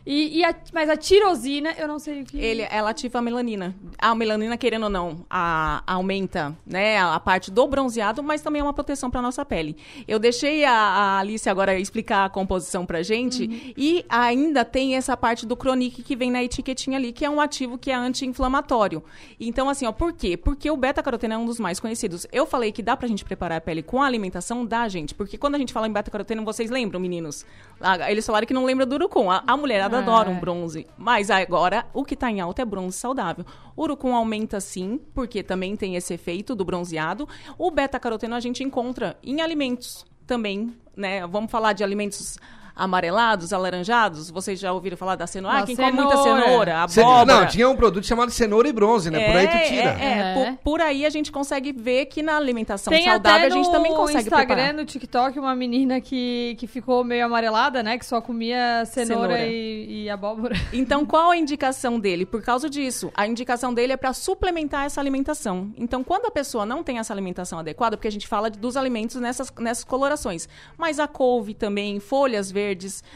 E, 0.06 0.38
e 0.40 0.44
a- 0.44 0.54
mas 0.72 0.90
a 0.90 0.96
tirosina, 0.98 1.72
eu 1.78 1.88
não 1.88 1.98
sei 1.98 2.20
o 2.20 2.24
que. 2.26 2.38
Ele, 2.38 2.66
ela 2.70 2.90
ativa 2.90 3.18
a 3.20 3.22
melanina. 3.22 3.74
A 3.96 4.14
melanina, 4.14 4.56
querendo 4.58 4.82
ou 4.84 4.90
não, 4.90 5.24
a- 5.30 5.82
aumenta 5.86 6.54
né, 6.66 6.98
a, 6.98 7.14
a 7.14 7.20
parte 7.20 7.50
do 7.50 7.66
bronzeado, 7.66 8.22
mas 8.22 8.42
também 8.42 8.60
é 8.60 8.62
uma 8.62 8.74
proteção 8.74 9.10
para 9.10 9.22
nossa 9.22 9.44
pele. 9.46 9.76
Eu 10.06 10.18
deixei 10.18 10.62
a, 10.64 10.72
a 10.72 11.18
Alice 11.20 11.48
agora 11.48 11.78
explicar 11.78 12.26
a 12.26 12.28
composição 12.28 12.84
pra 12.84 13.02
gente. 13.02 13.72
E 13.76 14.04
ainda 14.08 14.62
tem 14.64 14.94
essa 14.94 15.16
parte 15.16 15.46
do 15.46 15.56
Chronic 15.56 16.02
que 16.02 16.14
vem 16.14 16.30
na 16.30 16.44
etiquetinha 16.44 16.98
ali, 16.98 17.10
que 17.12 17.24
é 17.24 17.30
um 17.30 17.40
ativo 17.40 17.78
que 17.78 17.90
é 17.90 17.94
anti-inflamatório. 17.94 19.02
Então, 19.40 19.68
assim, 19.70 19.86
ó, 19.86 19.92
por 19.92 20.12
quê? 20.12 20.36
Porque 20.36 20.70
o 20.70 20.76
beta-caroteno 20.76 21.34
é 21.34 21.38
um 21.38 21.46
dos 21.46 21.58
mais 21.58 21.80
conhecidos. 21.80 22.26
Eu 22.30 22.44
falei 22.44 22.72
que 22.72 22.82
dá 22.82 22.94
pra 22.96 23.08
gente 23.08 23.24
preparar 23.24 23.56
a 23.58 23.60
pele 23.60 23.82
com 23.82 24.02
a 24.02 24.06
alimentação, 24.06 24.66
dá, 24.66 24.86
gente. 24.88 25.14
Porque 25.14 25.38
quando 25.38 25.54
a 25.54 25.58
gente 25.58 25.72
fala 25.72 25.88
em 25.88 25.92
beta-caroteno, 25.92 26.44
vocês 26.44 26.70
lembram, 26.70 27.00
meninos? 27.00 27.46
Ah, 27.80 28.10
Eles 28.10 28.26
falaram 28.26 28.46
que 28.46 28.52
não 28.54 28.64
lembra 28.66 28.84
do 28.84 28.94
urucum. 28.96 29.30
A, 29.30 29.42
a 29.46 29.56
mulherada 29.56 29.93
É. 29.96 29.98
adora 29.98 30.30
um 30.30 30.38
bronze. 30.38 30.86
Mas 30.96 31.30
agora, 31.30 31.86
o 31.92 32.04
que 32.04 32.16
tá 32.16 32.30
em 32.30 32.40
alta 32.40 32.62
é 32.62 32.64
bronze 32.64 32.96
saudável. 32.96 33.44
O 33.76 33.82
urucum 33.82 34.14
aumenta 34.14 34.60
sim, 34.60 35.00
porque 35.14 35.42
também 35.42 35.76
tem 35.76 35.96
esse 35.96 36.14
efeito 36.14 36.54
do 36.54 36.64
bronzeado. 36.64 37.28
O 37.58 37.70
beta-caroteno 37.70 38.34
a 38.34 38.40
gente 38.40 38.62
encontra 38.62 39.16
em 39.22 39.40
alimentos 39.40 40.04
também, 40.26 40.74
né? 40.96 41.26
Vamos 41.26 41.50
falar 41.50 41.72
de 41.72 41.84
alimentos 41.84 42.38
amarelados, 42.74 43.52
alaranjados. 43.52 44.30
Vocês 44.30 44.58
já 44.58 44.72
ouviram 44.72 44.96
falar 44.96 45.16
da 45.16 45.26
cenoura? 45.26 45.58
Ah, 45.58 45.66
quem 45.66 45.76
come 45.76 45.92
muita 45.92 46.16
cenoura. 46.16 46.82
abóbora. 46.82 47.24
Não, 47.24 47.46
tinha 47.46 47.68
um 47.68 47.76
produto 47.76 48.04
chamado 48.04 48.30
cenoura 48.30 48.68
e 48.68 48.72
bronze, 48.72 49.10
né? 49.10 49.26
Por 49.26 49.36
aí 49.36 49.48
tu 49.48 49.68
tira. 49.68 49.96
É, 50.00 50.04
é, 50.04 50.18
É. 50.18 50.34
Por, 50.34 50.58
por 50.58 50.80
aí 50.80 51.06
a 51.06 51.10
gente 51.10 51.30
consegue 51.30 51.72
ver 51.72 52.06
que 52.06 52.22
na 52.22 52.36
alimentação 52.36 52.92
Tem 52.92 53.04
saudável 53.04 53.46
a 53.46 53.50
gente 53.50 53.70
também 53.70 53.94
consegue 53.94 54.28
Instagram, 54.28 54.46
preparar. 54.46 54.74
no 54.74 54.84
TikTok, 54.84 55.38
uma 55.38 55.54
menina 55.54 56.00
que, 56.00 56.56
que 56.58 56.66
ficou 56.66 57.04
meio 57.04 57.24
amarelada, 57.24 57.82
né? 57.82 57.98
Que 57.98 58.04
só 58.04 58.20
comia 58.20 58.84
cenoura, 58.86 59.36
Cenoura. 59.36 59.46
E, 59.46 60.04
e 60.04 60.10
abóbora. 60.10 60.54
Então, 60.72 61.06
qual 61.06 61.30
a 61.30 61.36
indicação 61.36 62.00
dele? 62.00 62.26
Por 62.26 62.42
causa 62.42 62.68
disso, 62.68 63.10
a 63.14 63.26
indicação 63.26 63.72
dele 63.72 63.92
é 63.92 63.96
para 63.96 64.12
suplementar 64.12 64.84
essa 64.84 65.00
alimentação. 65.00 65.72
Então, 65.76 66.02
quando 66.02 66.26
a 66.26 66.30
pessoa 66.30 66.66
não 66.66 66.82
tem 66.82 66.98
essa 66.98 67.12
alimentação 67.12 67.58
adequada, 67.58 67.96
porque 67.96 68.08
a 68.08 68.12
gente 68.12 68.26
fala 68.26 68.50
dos 68.50 68.76
alimentos 68.76 69.16
nessas, 69.20 69.52
nessas 69.58 69.84
colorações, 69.84 70.48
mas 70.76 70.98
a 70.98 71.06
couve 71.06 71.54
também, 71.54 72.00
folhas 72.00 72.50
verdes, 72.50 72.63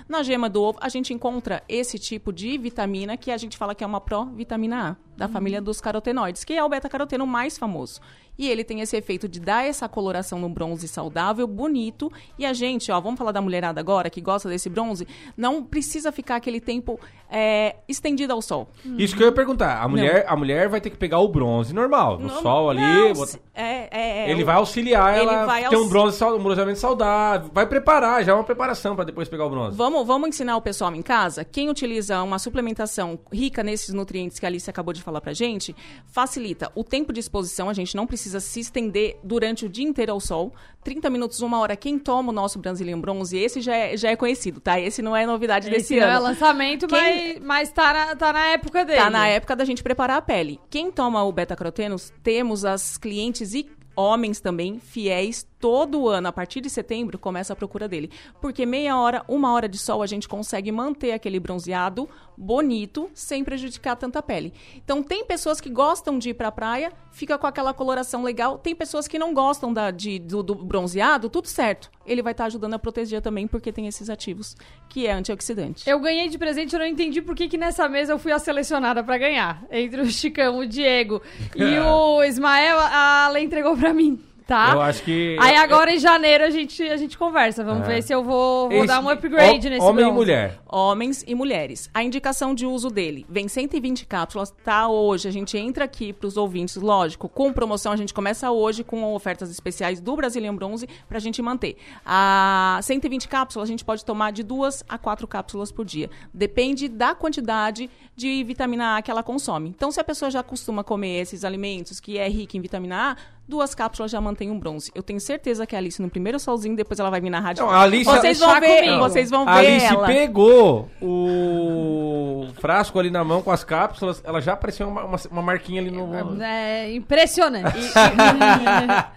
na 0.08 0.22
gema 0.22 0.48
do 0.48 0.62
ovo, 0.62 0.78
a 0.80 0.88
gente 0.88 1.12
encontra 1.12 1.62
esse 1.68 1.98
tipo 1.98 2.32
de 2.32 2.56
vitamina 2.58 3.16
que 3.16 3.30
a 3.30 3.36
gente 3.36 3.56
fala 3.56 3.74
que 3.74 3.84
é 3.84 3.86
uma 3.86 4.00
pró-vitamina 4.00 4.90
A, 4.90 5.07
da 5.18 5.26
família 5.28 5.60
dos 5.60 5.80
carotenoides, 5.80 6.44
que 6.44 6.54
é 6.54 6.62
o 6.64 6.68
beta-caroteno 6.68 7.26
mais 7.26 7.58
famoso. 7.58 8.00
E 8.38 8.48
ele 8.48 8.62
tem 8.62 8.80
esse 8.80 8.96
efeito 8.96 9.26
de 9.28 9.40
dar 9.40 9.66
essa 9.66 9.88
coloração 9.88 10.38
no 10.38 10.48
bronze 10.48 10.86
saudável, 10.86 11.44
bonito. 11.44 12.08
E 12.38 12.46
a 12.46 12.52
gente, 12.52 12.88
ó, 12.92 13.00
vamos 13.00 13.18
falar 13.18 13.32
da 13.32 13.40
mulherada 13.42 13.80
agora, 13.80 14.08
que 14.08 14.20
gosta 14.20 14.48
desse 14.48 14.70
bronze, 14.70 15.08
não 15.36 15.64
precisa 15.64 16.12
ficar 16.12 16.36
aquele 16.36 16.60
tempo 16.60 17.00
é, 17.28 17.74
estendido 17.88 18.32
ao 18.32 18.40
sol. 18.40 18.68
Isso 18.96 19.16
que 19.16 19.22
eu 19.24 19.26
ia 19.26 19.32
perguntar. 19.32 19.82
A 19.82 19.88
mulher, 19.88 20.24
a 20.28 20.36
mulher 20.36 20.68
vai 20.68 20.80
ter 20.80 20.88
que 20.90 20.96
pegar 20.96 21.18
o 21.18 21.26
bronze 21.26 21.74
normal, 21.74 22.16
no 22.20 22.28
Não- 22.28 22.40
sol 22.40 22.70
ali. 22.70 22.80
não, 22.80 23.26
se- 23.26 23.40
é, 23.52 23.88
é, 23.90 24.28
é, 24.28 24.30
Ele 24.30 24.44
vai 24.44 24.54
auxiliar 24.54 25.18
ele 25.18 25.28
ela 25.28 25.44
vai 25.44 25.68
ter 25.68 25.74
um 25.76 25.80
aux- 25.80 25.88
bronze, 25.88 26.24
um 26.24 26.38
bronzeamento 26.40 26.78
saudável. 26.78 27.50
Vai 27.52 27.66
preparar, 27.66 28.22
já 28.24 28.30
é 28.30 28.34
uma 28.36 28.44
preparação 28.44 28.94
pra 28.94 29.02
depois 29.04 29.28
pegar 29.28 29.46
o 29.46 29.50
bronze. 29.50 29.76
Vamos, 29.76 30.06
vamos 30.06 30.28
ensinar 30.28 30.56
o 30.56 30.62
pessoal 30.62 30.94
em 30.94 31.02
casa? 31.02 31.44
Quem 31.44 31.68
utiliza 31.68 32.22
uma 32.22 32.38
suplementação 32.38 33.18
rica 33.32 33.64
nesses 33.64 33.92
nutrientes 33.92 34.38
que 34.38 34.46
a 34.46 34.48
Alice 34.48 34.70
acabou 34.70 34.92
de 34.94 35.02
falar 35.08 35.20
pra 35.20 35.32
gente, 35.32 35.74
facilita 36.06 36.70
o 36.74 36.84
tempo 36.84 37.12
de 37.12 37.20
exposição. 37.20 37.68
A 37.68 37.72
gente 37.72 37.96
não 37.96 38.06
precisa 38.06 38.40
se 38.40 38.60
estender 38.60 39.18
durante 39.24 39.64
o 39.64 39.68
dia 39.68 39.86
inteiro 39.86 40.12
ao 40.12 40.20
sol. 40.20 40.52
30 40.84 41.08
minutos, 41.10 41.40
uma 41.40 41.58
hora. 41.58 41.76
Quem 41.76 41.98
toma 41.98 42.30
o 42.30 42.32
nosso 42.32 42.58
Brazilian 42.58 43.00
Bronze, 43.00 43.36
esse 43.36 43.60
já 43.60 43.74
é, 43.74 43.96
já 43.96 44.10
é 44.10 44.16
conhecido, 44.16 44.60
tá? 44.60 44.78
Esse 44.78 45.00
não 45.02 45.16
é 45.16 45.26
novidade 45.26 45.68
desse 45.70 45.94
Esse 45.94 46.00
não 46.00 46.06
é 46.06 46.12
ano. 46.12 46.22
lançamento, 46.24 46.86
Quem- 46.86 46.98
mas, 47.38 47.42
mas 47.42 47.72
tá, 47.72 47.92
na, 47.92 48.16
tá 48.16 48.32
na 48.32 48.46
época 48.48 48.84
dele. 48.84 48.98
Tá 48.98 49.10
na 49.10 49.26
época 49.26 49.56
da 49.56 49.64
gente 49.64 49.82
preparar 49.82 50.18
a 50.18 50.22
pele. 50.22 50.60
Quem 50.68 50.90
toma 50.90 51.22
o 51.24 51.32
beta-carotenos, 51.32 52.12
temos 52.22 52.64
as 52.64 52.96
clientes 52.98 53.54
e 53.54 53.66
homens 53.96 54.40
também, 54.40 54.78
fiéis, 54.78 55.44
todo 55.58 56.08
ano, 56.08 56.28
a 56.28 56.32
partir 56.32 56.60
de 56.60 56.70
setembro, 56.70 57.18
começa 57.18 57.52
a 57.52 57.56
procura 57.56 57.88
dele. 57.88 58.10
Porque 58.40 58.64
meia 58.64 58.96
hora, 58.98 59.24
uma 59.28 59.52
hora 59.52 59.68
de 59.68 59.78
sol, 59.78 60.02
a 60.02 60.06
gente 60.06 60.28
consegue 60.28 60.70
manter 60.70 61.12
aquele 61.12 61.40
bronzeado 61.40 62.08
bonito, 62.36 63.10
sem 63.12 63.42
prejudicar 63.42 63.96
tanta 63.96 64.22
pele. 64.22 64.52
Então, 64.76 65.02
tem 65.02 65.24
pessoas 65.24 65.60
que 65.60 65.68
gostam 65.68 66.18
de 66.18 66.30
ir 66.30 66.34
pra 66.34 66.52
praia, 66.52 66.92
fica 67.10 67.36
com 67.36 67.46
aquela 67.46 67.74
coloração 67.74 68.22
legal. 68.22 68.58
Tem 68.58 68.74
pessoas 68.74 69.08
que 69.08 69.18
não 69.18 69.34
gostam 69.34 69.72
da, 69.72 69.90
de, 69.90 70.20
do, 70.20 70.42
do 70.42 70.54
bronzeado, 70.54 71.28
tudo 71.28 71.48
certo. 71.48 71.90
Ele 72.06 72.22
vai 72.22 72.32
estar 72.32 72.44
ajudando 72.44 72.74
a 72.74 72.78
proteger 72.78 73.20
também, 73.20 73.48
porque 73.48 73.72
tem 73.72 73.88
esses 73.88 74.08
ativos, 74.08 74.56
que 74.88 75.06
é 75.06 75.12
antioxidante. 75.12 75.88
Eu 75.88 75.98
ganhei 75.98 76.28
de 76.28 76.38
presente, 76.38 76.74
eu 76.74 76.78
não 76.78 76.86
entendi 76.86 77.20
por 77.20 77.34
que, 77.34 77.48
que 77.48 77.58
nessa 77.58 77.88
mesa 77.88 78.12
eu 78.12 78.18
fui 78.18 78.30
a 78.30 78.38
selecionada 78.38 79.02
pra 79.02 79.18
ganhar. 79.18 79.64
Entre 79.70 80.00
o 80.00 80.06
Chicão, 80.06 80.58
o 80.58 80.66
Diego 80.66 81.20
e 81.56 81.78
o 81.80 82.22
Ismael, 82.22 82.78
a 82.78 83.26
Ale 83.26 83.40
entregou 83.40 83.76
pra 83.76 83.92
mim. 83.92 84.27
Tá? 84.48 84.70
Eu 84.72 84.80
acho 84.80 85.02
que. 85.04 85.36
Aí 85.38 85.54
agora 85.56 85.92
em 85.94 85.98
janeiro 85.98 86.42
a 86.42 86.50
gente, 86.50 86.82
a 86.82 86.96
gente 86.96 87.16
conversa. 87.16 87.62
Vamos 87.62 87.84
É. 87.86 87.94
ver 87.94 88.02
se 88.02 88.12
eu 88.12 88.24
vou, 88.24 88.68
vou 88.70 88.78
Esse- 88.78 88.86
dar 88.86 89.00
um 89.00 89.08
upgrade 89.08 89.66
ho- 89.68 89.70
nesse 89.70 89.84
Homem 89.86 90.00
e 90.02 90.08
bronze. 90.08 90.18
mulher. 90.18 90.58
Homens 90.66 91.22
e 91.26 91.34
mulheres. 91.34 91.90
A 91.92 92.02
indicação 92.02 92.54
de 92.54 92.64
uso 92.66 92.88
dele 92.90 93.26
vem 93.28 93.46
120 93.46 94.06
cápsulas, 94.06 94.50
tá 94.64 94.88
hoje. 94.88 95.28
A 95.28 95.30
gente 95.30 95.56
entra 95.58 95.84
aqui 95.84 96.12
para 96.12 96.26
os 96.26 96.36
ouvintes, 96.38 96.76
lógico, 96.76 97.28
com 97.28 97.52
promoção. 97.52 97.92
A 97.92 97.96
gente 97.96 98.14
começa 98.14 98.50
hoje 98.50 98.82
com 98.82 99.14
ofertas 99.14 99.50
especiais 99.50 100.00
do 100.00 100.16
Brazilian 100.16 100.54
Bronze 100.54 100.88
para 101.06 101.18
a 101.18 101.20
gente 101.20 101.40
manter. 101.42 101.76
A 102.06 102.80
120 102.82 103.28
cápsulas 103.28 103.68
a 103.68 103.70
gente 103.70 103.84
pode 103.84 104.02
tomar 104.04 104.32
de 104.32 104.42
duas 104.42 104.82
a 104.88 104.96
quatro 104.96 105.26
cápsulas 105.26 105.70
por 105.70 105.84
dia. 105.84 106.08
Depende 106.32 106.88
da 106.88 107.14
quantidade 107.14 107.90
de 108.16 108.42
vitamina 108.44 108.96
A 108.96 109.02
que 109.02 109.10
ela 109.10 109.22
consome. 109.22 109.68
Então, 109.68 109.92
se 109.92 110.00
a 110.00 110.04
pessoa 110.04 110.30
já 110.30 110.42
costuma 110.42 110.82
comer 110.82 111.20
esses 111.20 111.44
alimentos 111.44 112.00
que 112.00 112.16
é 112.18 112.26
rica 112.28 112.56
em 112.56 112.60
vitamina 112.60 113.12
A, 113.12 113.16
duas 113.48 113.74
cápsulas 113.74 114.10
já 114.10 114.20
mantém 114.20 114.50
um 114.50 114.58
bronze. 114.58 114.92
Eu 114.94 115.02
tenho 115.02 115.18
certeza 115.18 115.66
que 115.66 115.74
a 115.74 115.78
Alice 115.78 116.00
no 116.02 116.10
primeiro 116.10 116.38
solzinho, 116.38 116.76
depois 116.76 117.00
ela 117.00 117.08
vai 117.10 117.20
vir 117.20 117.30
na 117.30 117.40
rádio. 117.40 117.64
Não, 117.64 117.70
a 117.70 117.80
Alice- 117.82 118.04
vocês 118.04 118.38
vão 118.38 118.48
Deixar 118.48 118.60
ver, 118.60 118.84
comigo. 118.84 118.98
vocês 118.98 119.30
vão 119.30 119.44
ver 119.44 119.50
A 119.50 119.54
Alice 119.54 119.86
ela. 119.86 120.06
pegou 120.06 120.88
o 121.00 122.48
frasco 122.60 122.98
ali 122.98 123.10
na 123.10 123.24
mão 123.24 123.40
com 123.42 123.50
as 123.50 123.64
cápsulas, 123.64 124.22
ela 124.24 124.40
já 124.40 124.52
apareceu 124.52 124.86
uma, 124.88 125.04
uma, 125.04 125.18
uma 125.30 125.42
marquinha 125.42 125.80
ali 125.80 125.90
no. 125.90 126.08
É 126.42 126.92
impressionante. 126.92 127.76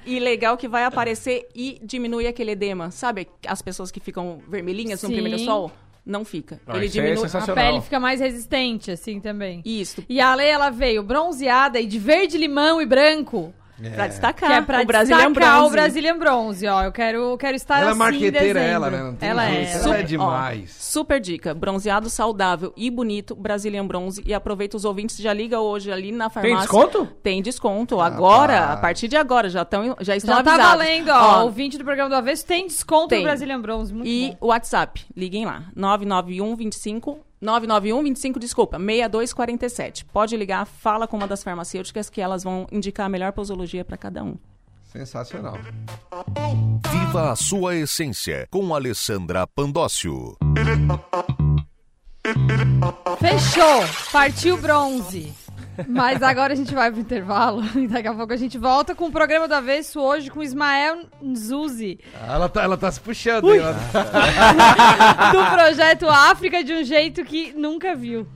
E 0.06 0.20
legal 0.20 0.58
que 0.58 0.68
vai 0.68 0.84
aparecer 0.84 1.48
e 1.56 1.80
diminui 1.84 2.28
aquele 2.28 2.52
edema. 2.52 2.92
Sabe 2.92 3.28
as 3.48 3.62
pessoas 3.62 3.92
que 3.92 4.00
ficam 4.00 4.40
vermelhinhas 4.48 5.02
no 5.04 5.08
Sim. 5.10 5.14
primeiro 5.14 5.40
sol? 5.40 5.72
Não 6.06 6.26
fica. 6.26 6.60
Ah, 6.66 6.76
Ele 6.78 6.86
é 6.88 6.90
diminui. 6.90 7.14
a 7.14 7.18
sensacional. 7.18 7.56
pele 7.64 7.82
fica 7.82 8.00
mais 8.00 8.20
resistente, 8.20 8.90
assim, 8.92 9.20
também. 9.20 9.62
Isso, 9.64 10.04
E 10.10 10.20
a 10.20 10.34
Lei, 10.34 10.50
ela 10.50 10.70
veio 10.72 11.04
bronzeada 11.04 11.80
e 11.80 11.86
de 11.86 12.00
verde, 12.00 12.38
limão 12.38 12.82
e 12.82 12.86
branco. 12.86 13.54
Pra 13.90 14.08
destacar. 14.08 14.50
Que 14.50 14.56
é 14.56 14.62
pra 14.62 14.82
o 14.82 14.86
Brazilian 14.86 15.32
destacar 15.32 15.54
Bronze. 15.56 15.68
o 15.68 15.72
Brazilian 15.72 16.18
Bronze, 16.20 16.68
ó. 16.68 16.84
Eu 16.84 16.92
quero, 16.92 17.38
quero 17.38 17.56
estar 17.56 17.78
Ela 17.80 17.86
é 17.86 17.88
assim 17.90 17.96
em 17.96 18.00
marqueteira, 18.00 18.40
dezembro. 18.60 18.60
ela, 18.62 18.90
né? 18.92 19.04
Não 19.04 19.16
tem 19.16 19.30
ela 19.30 19.46
jeito. 19.48 19.58
é. 19.68 19.72
Ela 19.74 19.84
Ela 19.86 19.98
é 19.98 20.04
demais. 20.04 20.72
Super 20.72 21.20
dica. 21.20 21.54
Bronzeado 21.54 22.10
saudável 22.10 22.74
e 22.78 22.90
bonito, 22.90 23.36
Brazilian 23.36 23.86
Bronze. 23.88 24.22
E 24.26 24.34
aproveita 24.34 24.78
os 24.78 24.86
ouvintes, 24.86 25.18
já 25.18 25.34
liga 25.34 25.60
hoje 25.60 25.92
ali 25.92 26.12
na 26.12 26.30
Tem 26.30 26.34
farmácia. 26.56 26.60
desconto? 26.60 27.06
Tem 27.24 27.42
desconto. 27.42 28.00
Agora, 28.02 28.60
Rapaz. 28.60 28.78
a 28.78 28.82
partir 28.82 29.08
de 29.08 29.16
agora, 29.18 29.50
já, 29.50 29.64
tão, 29.66 29.96
já 30.02 30.16
estão 30.16 30.36
Já 30.38 30.44
tá 30.44 30.54
avisados. 30.54 30.78
valendo, 30.78 31.10
ó. 31.10 31.40
O 31.40 31.44
ouvinte 31.46 31.78
do 31.78 31.84
programa 31.84 32.10
do 32.10 32.16
Avesso 32.16 32.46
tem 32.46 32.68
desconto 32.68 33.08
Tem. 33.10 33.20
no 33.20 33.24
Brazilian 33.26 33.62
Bronze. 33.62 33.94
Muito 33.94 34.08
E 34.08 34.32
bom. 34.32 34.38
o 34.42 34.48
WhatsApp, 34.48 35.06
liguem 35.16 35.46
lá. 35.46 35.64
991 35.76 36.56
25 36.56 37.20
991 37.42 38.04
25, 38.04 38.40
desculpa, 38.40 38.78
6247. 38.78 40.06
Pode 40.06 40.38
ligar, 40.38 40.66
fala 40.66 41.08
com 41.08 41.18
uma 41.18 41.28
das 41.28 41.44
farmacêuticas 41.44 42.10
que 42.10 42.22
elas 42.22 42.44
vão 42.44 42.68
indicar 42.72 43.08
a 43.08 43.10
melhor 43.10 43.32
posologia 43.34 43.84
para 43.84 43.98
cada 43.98 44.24
um. 44.24 44.36
Sensacional. 44.84 45.58
Viva 46.92 47.32
a 47.32 47.36
sua 47.36 47.76
essência 47.76 48.48
com 48.52 48.76
Alessandra 48.76 49.48
Pandócio. 49.48 50.38
Fechou! 53.20 53.84
Partiu 54.12 54.58
bronze. 54.58 55.34
Mas 55.88 56.22
agora 56.22 56.54
a 56.54 56.56
gente 56.56 56.74
vai 56.74 56.92
pro 56.92 57.00
intervalo 57.00 57.64
e 57.78 57.88
daqui 57.88 58.08
a 58.08 58.14
pouco 58.14 58.34
a 58.34 58.38
gente 58.38 58.58
volta 58.58 58.94
com 58.96 59.06
o 59.08 59.12
programa 59.12 59.48
do 59.48 59.54
Avesso 59.54 60.00
hoje 60.00 60.30
com 60.30 60.42
Ismael 60.44 61.06
Nzuzi, 61.22 62.00
Ela 62.28 62.48
tá, 62.50 62.64
ela 62.64 62.78
tá 62.78 62.92
se 62.92 63.00
puxando. 63.00 63.52
hein? 63.54 63.60
Ela- 63.60 63.74
do 65.32 65.46
projeto 65.56 66.08
África 66.08 66.64
de 66.64 66.74
um 66.74 66.84
jeito 66.84 67.24
que 67.24 67.54
nunca 67.54 67.96
viu. 67.96 68.28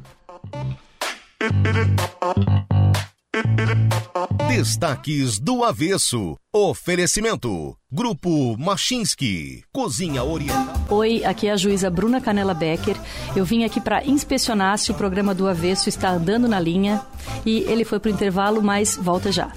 Destaques 4.48 5.40
do 5.40 5.64
Avesso. 5.64 6.38
Oferecimento. 6.54 7.76
Grupo 7.96 8.58
Machinski. 8.58 9.64
Cozinha 9.72 10.22
Oriental. 10.22 10.76
Oi, 10.90 11.24
aqui 11.24 11.48
é 11.48 11.54
a 11.54 11.56
juíza 11.56 11.90
Bruna 11.90 12.20
Canela 12.20 12.54
Becker. 12.54 12.98
Eu 13.34 13.46
vim 13.46 13.64
aqui 13.64 13.80
para 13.80 14.06
inspecionar 14.06 14.78
se 14.78 14.92
o 14.92 14.94
programa 14.94 15.34
do 15.34 15.48
Avesso 15.48 15.88
está 15.88 16.10
andando 16.10 16.46
na 16.46 16.60
linha. 16.60 17.02
E 17.46 17.60
ele 17.60 17.86
foi 17.86 17.98
para 17.98 18.12
o 18.12 18.14
intervalo, 18.14 18.62
mas 18.62 18.98
volta 18.98 19.32
já. 19.32 19.50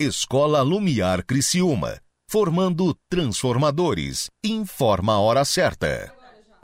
Escola 0.00 0.62
Lumiar 0.62 1.24
Criciúma. 1.24 2.00
Formando 2.28 2.96
transformadores. 3.08 4.30
Informa 4.44 5.12
a 5.12 5.20
hora 5.20 5.44
certa. 5.44 6.12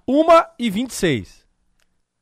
Uma 0.04 0.44
e 0.58 0.68
26. 0.68 1.47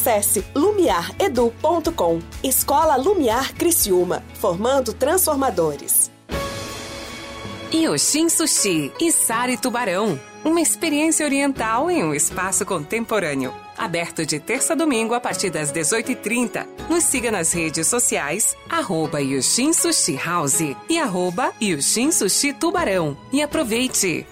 Acesse 0.00 0.42
lumiaredu.com. 0.54 2.20
Escola 2.42 2.96
Lumiar 2.96 3.52
Criciúma, 3.52 4.24
formando 4.32 4.94
transformadores. 4.94 6.10
Yoshin 7.70 8.30
Sushi 8.30 8.90
e 8.98 9.12
Sari 9.12 9.58
Tubarão. 9.58 10.18
Uma 10.42 10.62
experiência 10.62 11.26
oriental 11.26 11.90
em 11.90 12.02
um 12.02 12.14
espaço 12.14 12.64
contemporâneo. 12.64 13.52
Aberto 13.76 14.24
de 14.24 14.40
terça 14.40 14.72
a 14.72 14.76
domingo 14.76 15.12
a 15.12 15.20
partir 15.20 15.50
das 15.50 15.70
18h30. 15.70 16.66
Nos 16.88 17.04
siga 17.04 17.30
nas 17.30 17.52
redes 17.52 17.86
sociais, 17.86 18.56
arroba 18.70 19.20
Yoshin 19.20 19.74
Sushi 19.74 20.16
House 20.16 20.62
e 20.88 20.98
arroba 20.98 21.52
Yoshin 21.62 22.10
Sushi 22.10 22.54
Tubarão. 22.54 23.18
E 23.30 23.42
aproveite! 23.42 24.26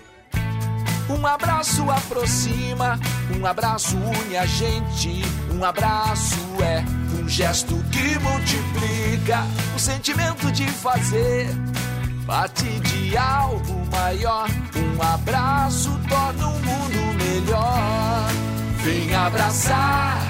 Um 1.10 1.26
abraço 1.26 1.90
aproxima, 1.90 2.98
um 3.38 3.46
abraço 3.46 3.96
une 3.96 4.36
a 4.36 4.44
gente. 4.44 5.22
Um 5.58 5.64
abraço 5.64 6.38
é 6.62 6.84
um 7.20 7.28
gesto 7.28 7.74
que 7.90 8.16
multiplica 8.20 9.44
o 9.74 9.78
sentimento 9.78 10.52
de 10.52 10.64
fazer 10.68 11.48
parte 12.24 12.62
de 12.62 13.16
algo 13.16 13.84
maior. 13.90 14.48
Um 14.76 15.02
abraço 15.02 15.98
torna 16.08 16.46
o 16.46 16.52
mundo 16.60 17.18
melhor. 17.18 18.28
Vem 18.84 19.12
abraçar, 19.12 20.22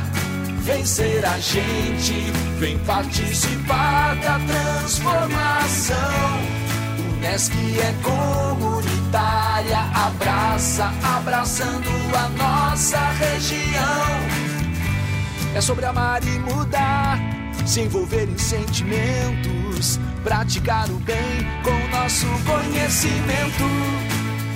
vem 0.63 0.87
ser 0.87 1.27
a 1.27 1.39
gente, 1.39 2.33
vem 2.59 2.79
participar 2.79 4.17
da 4.17 4.39
transformação. 4.39 5.97
Unesc 7.19 7.53
é 7.53 7.95
comunitária, 8.03 9.79
abraça, 9.93 10.91
abraçando 11.19 11.91
a 12.17 12.29
nossa 12.31 12.99
região. 13.11 14.48
É 15.55 15.61
sobre 15.61 15.87
amar 15.87 16.23
e 16.23 16.39
mudar, 16.39 17.19
se 17.67 17.81
envolver 17.81 18.29
em 18.29 18.39
sentimentos, 18.39 19.99
praticar 20.23 20.89
o 20.91 20.99
bem 21.01 21.17
com 21.65 21.97
nosso 21.97 22.27
conhecimento. 22.45 23.65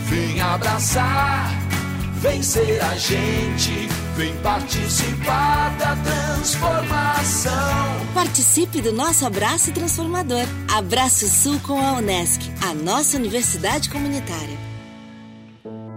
Vem 0.07 0.41
abraçar, 0.41 1.51
vem 2.21 2.43
ser 2.43 2.81
a 2.83 2.95
gente, 2.97 3.89
vem 4.17 4.37
participar 4.43 5.75
da 5.79 5.97
transformação. 5.97 7.53
Participe 8.15 8.83
do 8.83 8.93
nosso 8.93 9.27
abraço 9.27 9.73
transformador. 9.73 10.45
Abraço 10.73 11.27
Sul 11.27 11.59
com 11.61 11.81
a 11.81 11.95
Unesc, 11.95 12.53
a 12.63 12.75
nossa 12.75 13.17
universidade 13.17 13.89
comunitária. 13.91 14.59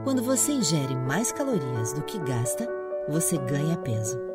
Quando 0.04 0.24
você 0.24 0.52
ingere 0.52 0.96
mais 0.96 1.32
calorias 1.32 1.92
do 1.94 2.02
que 2.04 2.18
gasta, 2.20 2.68
você 3.10 3.38
ganha 3.38 3.76
peso. 3.78 4.35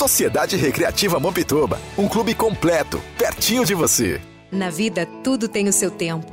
Sociedade 0.00 0.56
Recreativa 0.56 1.20
Mampituba, 1.20 1.78
um 1.98 2.08
clube 2.08 2.34
completo, 2.34 3.02
pertinho 3.18 3.66
de 3.66 3.74
você. 3.74 4.18
Na 4.50 4.70
vida, 4.70 5.04
tudo 5.22 5.46
tem 5.46 5.68
o 5.68 5.72
seu 5.74 5.90
tempo. 5.90 6.32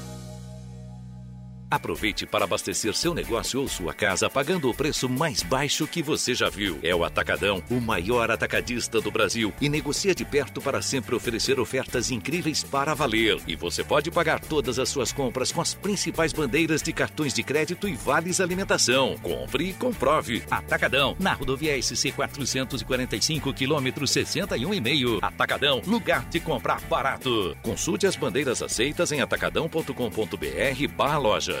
Aproveite 1.71 2.25
para 2.25 2.43
abastecer 2.43 2.93
seu 2.93 3.13
negócio 3.13 3.61
ou 3.61 3.67
sua 3.69 3.93
casa 3.93 4.29
pagando 4.29 4.69
o 4.69 4.73
preço 4.73 5.07
mais 5.07 5.41
baixo 5.41 5.87
que 5.87 6.03
você 6.03 6.35
já 6.35 6.49
viu. 6.49 6.77
É 6.83 6.93
o 6.93 7.05
Atacadão, 7.05 7.63
o 7.69 7.79
maior 7.79 8.29
atacadista 8.29 8.99
do 8.99 9.09
Brasil 9.09 9.53
e 9.61 9.69
negocia 9.69 10.13
de 10.13 10.25
perto 10.25 10.59
para 10.59 10.81
sempre 10.81 11.15
oferecer 11.15 11.61
ofertas 11.61 12.11
incríveis 12.11 12.61
para 12.61 12.93
valer. 12.93 13.39
E 13.47 13.55
você 13.55 13.85
pode 13.85 14.11
pagar 14.11 14.41
todas 14.41 14.79
as 14.79 14.89
suas 14.89 15.13
compras 15.13 15.49
com 15.53 15.61
as 15.61 15.73
principais 15.73 16.33
bandeiras 16.33 16.81
de 16.81 16.91
cartões 16.91 17.33
de 17.33 17.41
crédito 17.41 17.87
e 17.87 17.95
vales 17.95 18.41
alimentação. 18.41 19.15
Compre 19.21 19.69
e 19.69 19.73
comprove. 19.73 20.43
Atacadão, 20.51 21.15
na 21.21 21.31
rodovia 21.31 21.81
SC 21.81 22.11
445, 22.11 23.53
quilômetro 23.53 24.03
61,5. 24.03 25.19
Atacadão, 25.21 25.81
lugar 25.87 26.25
de 26.25 26.41
comprar 26.41 26.81
barato. 26.81 27.55
Consulte 27.61 28.05
as 28.05 28.17
bandeiras 28.17 28.61
aceitas 28.61 29.13
em 29.13 29.21
atacadão.com.br 29.21 30.87
barra 30.97 31.17
loja. 31.17 31.60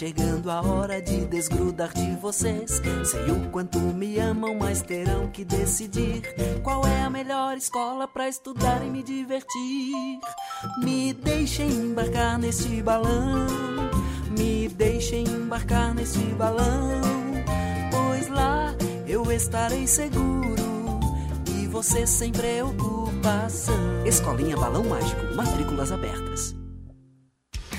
chegando 0.00 0.50
a 0.50 0.62
hora 0.62 1.02
de 1.02 1.26
desgrudar 1.26 1.92
de 1.92 2.16
vocês. 2.16 2.80
Sei 3.04 3.30
o 3.30 3.50
quanto 3.50 3.78
me 3.78 4.18
amam, 4.18 4.54
mas 4.58 4.80
terão 4.80 5.28
que 5.28 5.44
decidir 5.44 6.22
qual 6.62 6.86
é 6.86 7.02
a 7.02 7.10
melhor 7.10 7.54
escola 7.58 8.08
para 8.08 8.26
estudar 8.26 8.82
e 8.82 8.88
me 8.88 9.02
divertir. 9.02 10.18
Me 10.82 11.12
deixem 11.12 11.68
embarcar 11.68 12.38
neste 12.38 12.80
balão, 12.80 13.46
me 14.38 14.70
deixem 14.70 15.24
embarcar 15.24 15.94
neste 15.94 16.24
balão, 16.32 17.02
pois 17.90 18.26
lá 18.28 18.74
eu 19.06 19.30
estarei 19.30 19.86
seguro 19.86 20.56
e 21.46 21.66
você 21.66 22.06
sem 22.06 22.32
preocupação. 22.32 24.06
Escolinha 24.06 24.56
Balão 24.56 24.84
Mágico, 24.84 25.34
matrículas 25.34 25.92
abertas. 25.92 26.59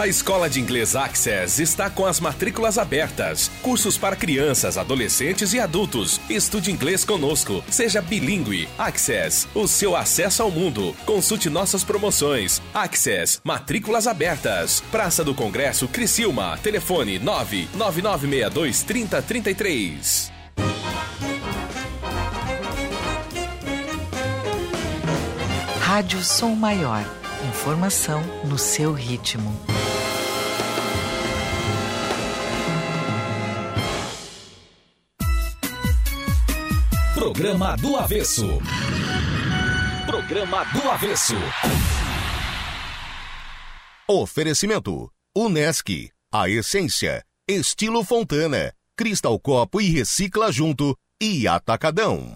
A 0.01 0.07
Escola 0.07 0.49
de 0.49 0.59
Inglês 0.59 0.95
Access 0.95 1.61
está 1.61 1.87
com 1.87 2.07
as 2.07 2.19
matrículas 2.19 2.79
abertas. 2.79 3.51
Cursos 3.61 3.99
para 3.99 4.15
crianças, 4.15 4.75
adolescentes 4.75 5.53
e 5.53 5.59
adultos. 5.59 6.19
Estude 6.27 6.71
inglês 6.71 7.05
conosco. 7.05 7.63
Seja 7.69 8.01
bilíngue. 8.01 8.67
Access, 8.79 9.47
o 9.53 9.67
seu 9.67 9.95
acesso 9.95 10.41
ao 10.41 10.49
mundo. 10.49 10.95
Consulte 11.05 11.51
nossas 11.51 11.83
promoções. 11.83 12.59
Access, 12.73 13.39
matrículas 13.43 14.07
abertas. 14.07 14.81
Praça 14.91 15.23
do 15.23 15.35
Congresso, 15.35 15.87
Criciúma. 15.87 16.57
Telefone 16.63 17.19
99962 17.19 18.81
3033. 18.81 20.31
Rádio 25.79 26.23
Som 26.23 26.55
Maior. 26.55 27.05
Informação 27.49 28.23
no 28.43 28.57
seu 28.57 28.93
ritmo. 28.93 29.70
Programa 37.31 37.77
do 37.77 37.95
Avesso. 37.95 38.59
Programa 40.05 40.65
do 40.65 40.89
Avesso. 40.89 41.35
Oferecimento: 44.05 45.09
Unesc, 45.33 46.11
a 46.29 46.49
essência, 46.49 47.23
estilo 47.47 48.03
Fontana, 48.03 48.73
Cristal 48.97 49.39
Copo 49.39 49.79
e 49.79 49.89
Recicla 49.89 50.51
Junto 50.51 50.93
e 51.21 51.47
Atacadão. 51.47 52.35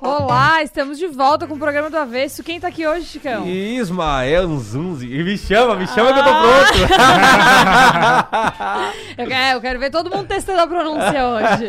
Olá, 0.00 0.62
estamos 0.62 0.98
de 0.98 1.06
volta 1.06 1.46
com 1.46 1.54
o 1.54 1.58
programa 1.58 1.90
do 1.90 1.96
Avesso. 1.96 2.42
Quem 2.42 2.58
tá 2.60 2.68
aqui 2.68 2.86
hoje, 2.86 3.06
Chicão? 3.06 3.46
Ismael 3.46 4.48
Zunzi. 4.58 5.06
Me 5.06 5.36
chama, 5.36 5.76
me 5.76 5.86
chama 5.86 6.12
que 6.12 6.18
eu 6.18 6.24
tô 6.24 6.30
Ah. 6.30 6.42
pronto. 6.42 6.78
eu, 9.18 9.26
quero, 9.26 9.56
eu 9.56 9.60
quero 9.60 9.78
ver 9.80 9.90
todo 9.90 10.10
mundo 10.10 10.26
testando 10.26 10.60
a 10.60 10.66
pronúncia 10.66 11.26
hoje. 11.26 11.66